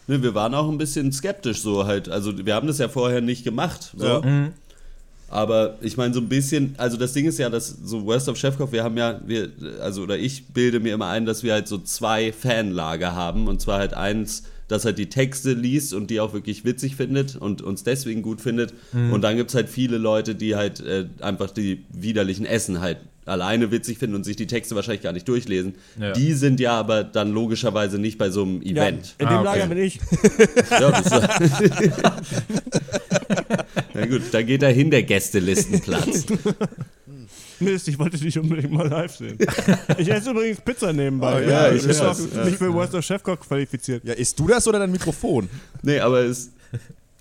Ne, 0.08 0.22
wir 0.22 0.34
waren 0.34 0.54
auch 0.56 0.70
ein 0.70 0.78
bisschen 0.78 1.12
skeptisch 1.12 1.62
so 1.62 1.86
halt. 1.86 2.10
Also 2.10 2.46
wir 2.46 2.56
haben 2.56 2.68
das 2.68 2.80
ja 2.80 2.90
vorher 2.90 3.22
nicht 3.22 3.44
gemacht. 3.44 3.94
So. 3.96 4.24
Aber 5.32 5.78
ich 5.80 5.96
meine 5.96 6.14
so 6.14 6.20
ein 6.20 6.28
bisschen, 6.28 6.76
also 6.78 6.98
das 6.98 7.14
Ding 7.14 7.26
ist 7.26 7.40
ja, 7.40 7.50
dass 7.50 7.70
so 7.70 8.06
Worst 8.06 8.28
of 8.28 8.36
Chefkoch, 8.38 8.74
wir 8.74 8.84
haben 8.84 8.98
ja, 8.98 9.22
wir, 9.26 9.50
also 9.80 10.02
oder 10.02 10.18
ich 10.18 10.48
bilde 10.48 10.82
mir 10.82 10.94
immer 10.94 11.08
ein, 11.08 11.26
dass 11.26 11.42
wir 11.42 11.54
halt 11.54 11.70
so 11.70 11.78
zwei 11.78 12.34
Fanlager 12.34 13.16
haben. 13.16 13.48
Und 13.48 13.62
zwar 13.62 13.80
halt 13.80 13.94
eins, 13.94 14.44
das 14.72 14.86
halt 14.86 14.98
die 14.98 15.10
Texte 15.10 15.54
liest 15.54 15.94
und 15.94 16.10
die 16.10 16.20
auch 16.20 16.34
wirklich 16.34 16.64
witzig 16.66 16.96
findet 16.96 17.36
und 17.36 17.62
uns 17.62 17.84
deswegen 17.84 18.22
gut 18.22 18.40
findet. 18.42 18.74
Und 18.94 19.22
dann 19.22 19.36
gibt 19.36 19.50
es 19.52 19.56
halt 19.56 19.70
viele 19.70 19.98
Leute, 19.98 20.34
die 20.34 20.56
halt 20.56 20.80
äh, 20.80 21.06
einfach 21.20 21.52
die 21.52 21.84
widerlichen 21.92 22.46
Essen 22.46 22.80
halt 22.82 22.98
alleine 23.26 23.70
witzig 23.72 23.98
finden 24.00 24.16
und 24.16 24.24
sich 24.24 24.36
die 24.36 24.48
Texte 24.48 24.76
wahrscheinlich 24.76 25.04
gar 25.04 25.14
nicht 25.14 25.28
durchlesen. 25.28 25.76
Ja. 26.00 26.12
Die 26.14 26.34
sind 26.34 26.60
ja 26.60 26.72
aber 26.74 27.04
dann 27.04 27.32
logischerweise 27.32 28.00
nicht 28.00 28.18
bei 28.18 28.30
so 28.32 28.42
einem 28.44 28.62
Ja, 28.64 28.84
Event. 28.88 29.16
in 29.20 29.28
Ah, 29.28 29.30
dem 29.30 29.38
okay. 29.48 29.60
Lager 29.60 29.68
bin 29.68 29.78
ich. 29.78 30.00
Ja, 30.72 30.90
das 30.92 31.12
war 31.12 31.30
Na 33.94 34.06
gut, 34.06 34.22
da 34.32 34.42
geht 34.42 34.64
er 34.64 34.72
hin, 34.72 34.90
der 34.90 35.04
Gästelistenplatz. 35.04 36.26
Mist, 37.62 37.88
ich 37.88 37.98
wollte 38.00 38.18
dich 38.18 38.38
unbedingt 38.38 38.72
mal 38.74 38.88
live 38.88 39.16
sehen. 39.16 39.38
Ich 39.98 40.10
esse 40.10 40.32
übrigens 40.32 40.60
Pizza 40.62 40.92
nebenbei. 40.92 41.44
Oh, 41.46 41.50
ja, 41.50 41.70
ich 41.72 41.86
ich 41.86 41.98
bin 41.98 42.08
auch 42.08 42.18
nicht 42.46 42.58
für 42.58 42.74
Worst 42.74 42.94
of 42.96 43.04
Chefkoch 43.06 43.40
qualifiziert. 43.40 44.04
Ja, 44.04 44.14
isst 44.14 44.38
du 44.40 44.48
das 44.48 44.68
oder 44.68 44.80
dein 44.80 44.92
Mikrofon? 44.92 45.50
Nee, 45.82 46.00
aber 46.00 46.20
es. 46.22 46.50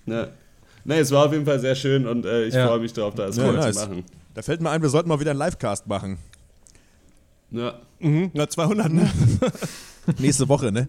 Na, 0.06 0.28
Nee, 0.82 0.98
es 1.00 1.10
war 1.10 1.26
auf 1.26 1.32
jeden 1.32 1.44
Fall 1.44 1.60
sehr 1.60 1.74
schön 1.74 2.06
und 2.06 2.24
äh, 2.24 2.44
ich 2.46 2.54
Ja. 2.54 2.66
freue 2.66 2.80
mich 2.80 2.92
drauf, 2.94 3.14
das 3.14 3.36
Ja, 3.36 3.44
mal 3.44 3.52
nice. 3.52 3.76
zu 3.76 3.82
machen. 3.88 4.02
Da 4.34 4.40
fällt 4.42 4.62
mir 4.62 4.70
ein, 4.70 4.80
wir 4.80 4.88
sollten 4.88 5.10
mal 5.10 5.20
wieder 5.20 5.32
einen 5.32 5.40
Livecast 5.40 5.86
machen. 5.86 6.16
Ja. 7.50 7.74
Mhm, 7.98 8.30
na, 8.32 8.48
200, 8.48 8.90
ne? 8.90 9.10
Nächste 10.18 10.48
Woche, 10.48 10.72
ne? 10.72 10.88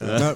Ja. 0.00 0.34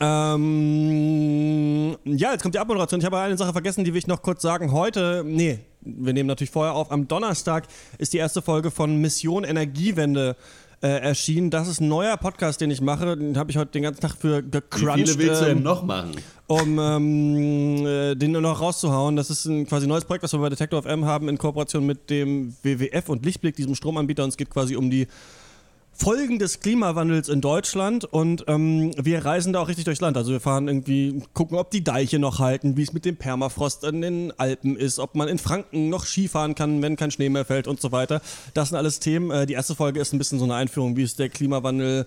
Ähm, 0.00 1.96
ja, 2.04 2.32
jetzt 2.32 2.42
kommt 2.42 2.54
die 2.54 2.58
Abmoderation. 2.58 2.98
Ich 3.00 3.06
habe 3.06 3.18
eine 3.20 3.36
Sache 3.38 3.52
vergessen, 3.52 3.84
die 3.84 3.92
will 3.92 3.98
ich 3.98 4.06
noch 4.08 4.22
kurz 4.22 4.42
sagen. 4.42 4.72
Heute, 4.72 5.22
nee, 5.24 5.60
wir 5.84 6.12
nehmen 6.12 6.26
natürlich 6.26 6.50
vorher 6.50 6.74
auf. 6.74 6.90
Am 6.90 7.08
Donnerstag 7.08 7.66
ist 7.98 8.12
die 8.12 8.18
erste 8.18 8.42
Folge 8.42 8.70
von 8.70 9.00
Mission 9.00 9.44
Energiewende 9.44 10.36
äh, 10.82 10.88
erschienen. 10.88 11.50
Das 11.50 11.68
ist 11.68 11.80
ein 11.80 11.88
neuer 11.88 12.16
Podcast, 12.16 12.60
den 12.60 12.70
ich 12.70 12.80
mache. 12.80 13.16
Den 13.16 13.36
habe 13.36 13.50
ich 13.50 13.56
heute 13.56 13.72
den 13.72 13.84
ganzen 13.84 14.00
Tag 14.00 14.16
für 14.16 14.44
Wie 14.44 14.50
gecrunched. 14.50 15.08
viele 15.08 15.18
willst 15.18 15.40
du 15.40 15.46
ähm, 15.46 15.54
denn 15.56 15.62
noch 15.62 15.84
machen? 15.84 16.12
um 16.48 16.78
ähm, 16.78 17.86
äh, 17.86 18.14
den 18.14 18.32
nur 18.32 18.42
noch 18.42 18.60
rauszuhauen. 18.60 19.16
Das 19.16 19.30
ist 19.30 19.44
ein 19.46 19.66
quasi 19.66 19.86
neues 19.86 20.04
Projekt, 20.04 20.24
was 20.24 20.32
wir 20.32 20.40
bei 20.40 20.48
Detector 20.48 20.82
FM 20.82 21.04
haben 21.04 21.28
in 21.28 21.38
Kooperation 21.38 21.86
mit 21.86 22.10
dem 22.10 22.54
WWF 22.62 23.08
und 23.08 23.24
Lichtblick, 23.24 23.56
diesem 23.56 23.74
Stromanbieter. 23.74 24.24
Und 24.24 24.30
es 24.30 24.36
geht 24.36 24.50
quasi 24.50 24.76
um 24.76 24.90
die 24.90 25.06
Folgen 26.02 26.40
des 26.40 26.58
Klimawandels 26.58 27.28
in 27.28 27.40
Deutschland 27.40 28.04
und 28.04 28.46
ähm, 28.48 28.90
wir 29.00 29.24
reisen 29.24 29.52
da 29.52 29.60
auch 29.60 29.68
richtig 29.68 29.84
durchs 29.84 30.00
Land. 30.00 30.16
Also 30.16 30.32
wir 30.32 30.40
fahren 30.40 30.66
irgendwie, 30.66 31.22
gucken, 31.32 31.56
ob 31.56 31.70
die 31.70 31.84
Deiche 31.84 32.18
noch 32.18 32.40
halten, 32.40 32.76
wie 32.76 32.82
es 32.82 32.92
mit 32.92 33.04
dem 33.04 33.16
Permafrost 33.16 33.84
in 33.84 34.02
den 34.02 34.32
Alpen 34.36 34.76
ist, 34.76 34.98
ob 34.98 35.14
man 35.14 35.28
in 35.28 35.38
Franken 35.38 35.90
noch 35.90 36.04
Skifahren 36.04 36.56
kann, 36.56 36.82
wenn 36.82 36.96
kein 36.96 37.12
Schnee 37.12 37.28
mehr 37.28 37.44
fällt 37.44 37.68
und 37.68 37.80
so 37.80 37.92
weiter. 37.92 38.20
Das 38.52 38.70
sind 38.70 38.78
alles 38.78 38.98
Themen. 38.98 39.30
Äh, 39.30 39.46
die 39.46 39.52
erste 39.52 39.76
Folge 39.76 40.00
ist 40.00 40.12
ein 40.12 40.18
bisschen 40.18 40.40
so 40.40 40.44
eine 40.44 40.56
Einführung, 40.56 40.96
wie 40.96 41.04
ist 41.04 41.20
der 41.20 41.28
Klimawandel 41.28 42.04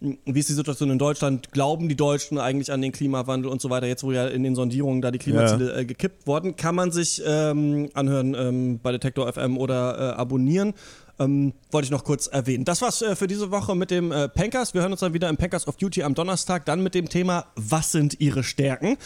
wie 0.00 0.38
ist 0.38 0.48
die 0.48 0.54
Situation 0.54 0.90
in 0.90 0.98
Deutschland? 0.98 1.52
Glauben 1.52 1.88
die 1.90 1.96
Deutschen 1.96 2.38
eigentlich 2.38 2.72
an 2.72 2.80
den 2.80 2.90
Klimawandel 2.90 3.50
und 3.50 3.60
so 3.60 3.68
weiter? 3.68 3.86
Jetzt, 3.86 4.02
wo 4.02 4.12
ja 4.12 4.28
in 4.28 4.42
den 4.42 4.54
Sondierungen 4.54 5.02
da 5.02 5.10
die 5.10 5.18
Klimaziele 5.18 5.74
äh, 5.74 5.84
gekippt 5.84 6.26
wurden, 6.26 6.56
kann 6.56 6.74
man 6.74 6.90
sich 6.90 7.22
ähm, 7.26 7.90
anhören 7.92 8.34
ähm, 8.34 8.80
bei 8.82 8.92
Detektor 8.92 9.30
FM 9.30 9.58
oder 9.58 9.98
äh, 9.98 10.16
abonnieren. 10.16 10.72
Ähm, 11.20 11.52
wollte 11.70 11.84
ich 11.84 11.90
noch 11.90 12.02
kurz 12.04 12.26
erwähnen. 12.26 12.64
Das 12.64 12.80
war's 12.80 13.02
äh, 13.02 13.14
für 13.14 13.26
diese 13.26 13.50
Woche 13.50 13.76
mit 13.76 13.90
dem 13.90 14.10
äh, 14.10 14.28
Pankers. 14.28 14.72
Wir 14.72 14.80
hören 14.80 14.92
uns 14.92 15.00
dann 15.00 15.12
wieder 15.12 15.28
im 15.28 15.36
Pankers 15.36 15.68
of 15.68 15.76
Duty 15.76 16.02
am 16.02 16.14
Donnerstag, 16.14 16.64
dann 16.64 16.82
mit 16.82 16.94
dem 16.94 17.10
Thema 17.10 17.46
Was 17.56 17.92
sind 17.92 18.18
ihre 18.20 18.42
Stärken? 18.42 18.96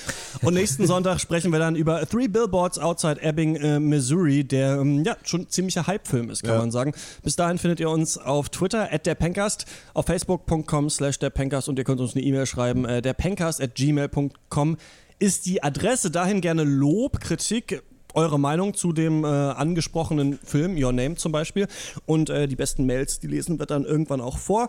Und 0.43 0.55
nächsten 0.55 0.87
Sonntag 0.87 1.21
sprechen 1.21 1.51
wir 1.51 1.59
dann 1.59 1.75
über 1.75 2.07
Three 2.07 2.29
Billboards 2.29 2.79
Outside 2.79 3.21
Ebbing, 3.21 3.57
äh, 3.57 3.81
Missouri, 3.81 4.45
der 4.45 4.79
ähm, 4.81 5.03
ja 5.03 5.17
schon 5.25 5.43
ein 5.43 5.49
ziemlicher 5.49 5.87
Hype-Film 5.89 6.31
ist, 6.31 6.45
kann 6.45 6.55
Ja. 6.55 6.59
man 6.61 6.71
sagen. 6.71 6.93
Bis 7.25 7.35
dahin 7.35 7.59
findet 7.59 7.81
ihr 7.81 7.91
uns 7.91 8.17
auf 8.17 8.49
Twitter 8.49 8.93
at 8.93 9.07
der 9.07 9.17
Pencast, 9.17 9.67
auf 9.93 10.07
facebook.com 10.07 10.91
slash 10.91 11.19
der 11.19 11.31
Pencast 11.31 11.69
und 11.69 11.79
ihr 11.79 11.85
könnt 11.85 12.01
uns 12.01 12.15
eine 12.15 12.25
E-Mail 12.25 12.47
schreiben. 12.47 12.85
Äh, 12.85 13.03
der 13.03 13.17
at 13.19 13.75
gmail.com 13.75 14.77
ist 15.19 15.47
die 15.47 15.63
Adresse. 15.63 16.11
Dahin 16.11 16.41
gerne 16.41 16.65
Lob, 16.65 17.21
Kritik, 17.21 17.83
eure 18.15 18.39
Meinung 18.39 18.75
zu 18.75 18.93
dem 18.93 19.25
äh, 19.25 19.29
angesprochenen 19.29 20.39
Film, 20.45 20.77
Your 20.83 20.93
Name 20.93 21.17
zum 21.17 21.33
Beispiel. 21.33 21.67
Und 22.07 22.31
äh, 22.31 22.49
die 22.49 22.57
besten 22.57 22.87
Mails, 22.87 23.21
die 23.21 23.27
lesen 23.27 23.59
wir 23.59 23.67
dann 23.67 23.85
irgendwann 23.85 24.21
auch 24.21 24.39
vor. 24.39 24.69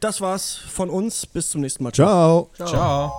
Das 0.00 0.20
war's 0.20 0.54
von 0.54 0.90
uns. 0.90 1.26
Bis 1.26 1.50
zum 1.50 1.62
nächsten 1.62 1.82
Mal. 1.82 1.92
Ciao. 1.92 2.50
Ciao. 2.56 3.12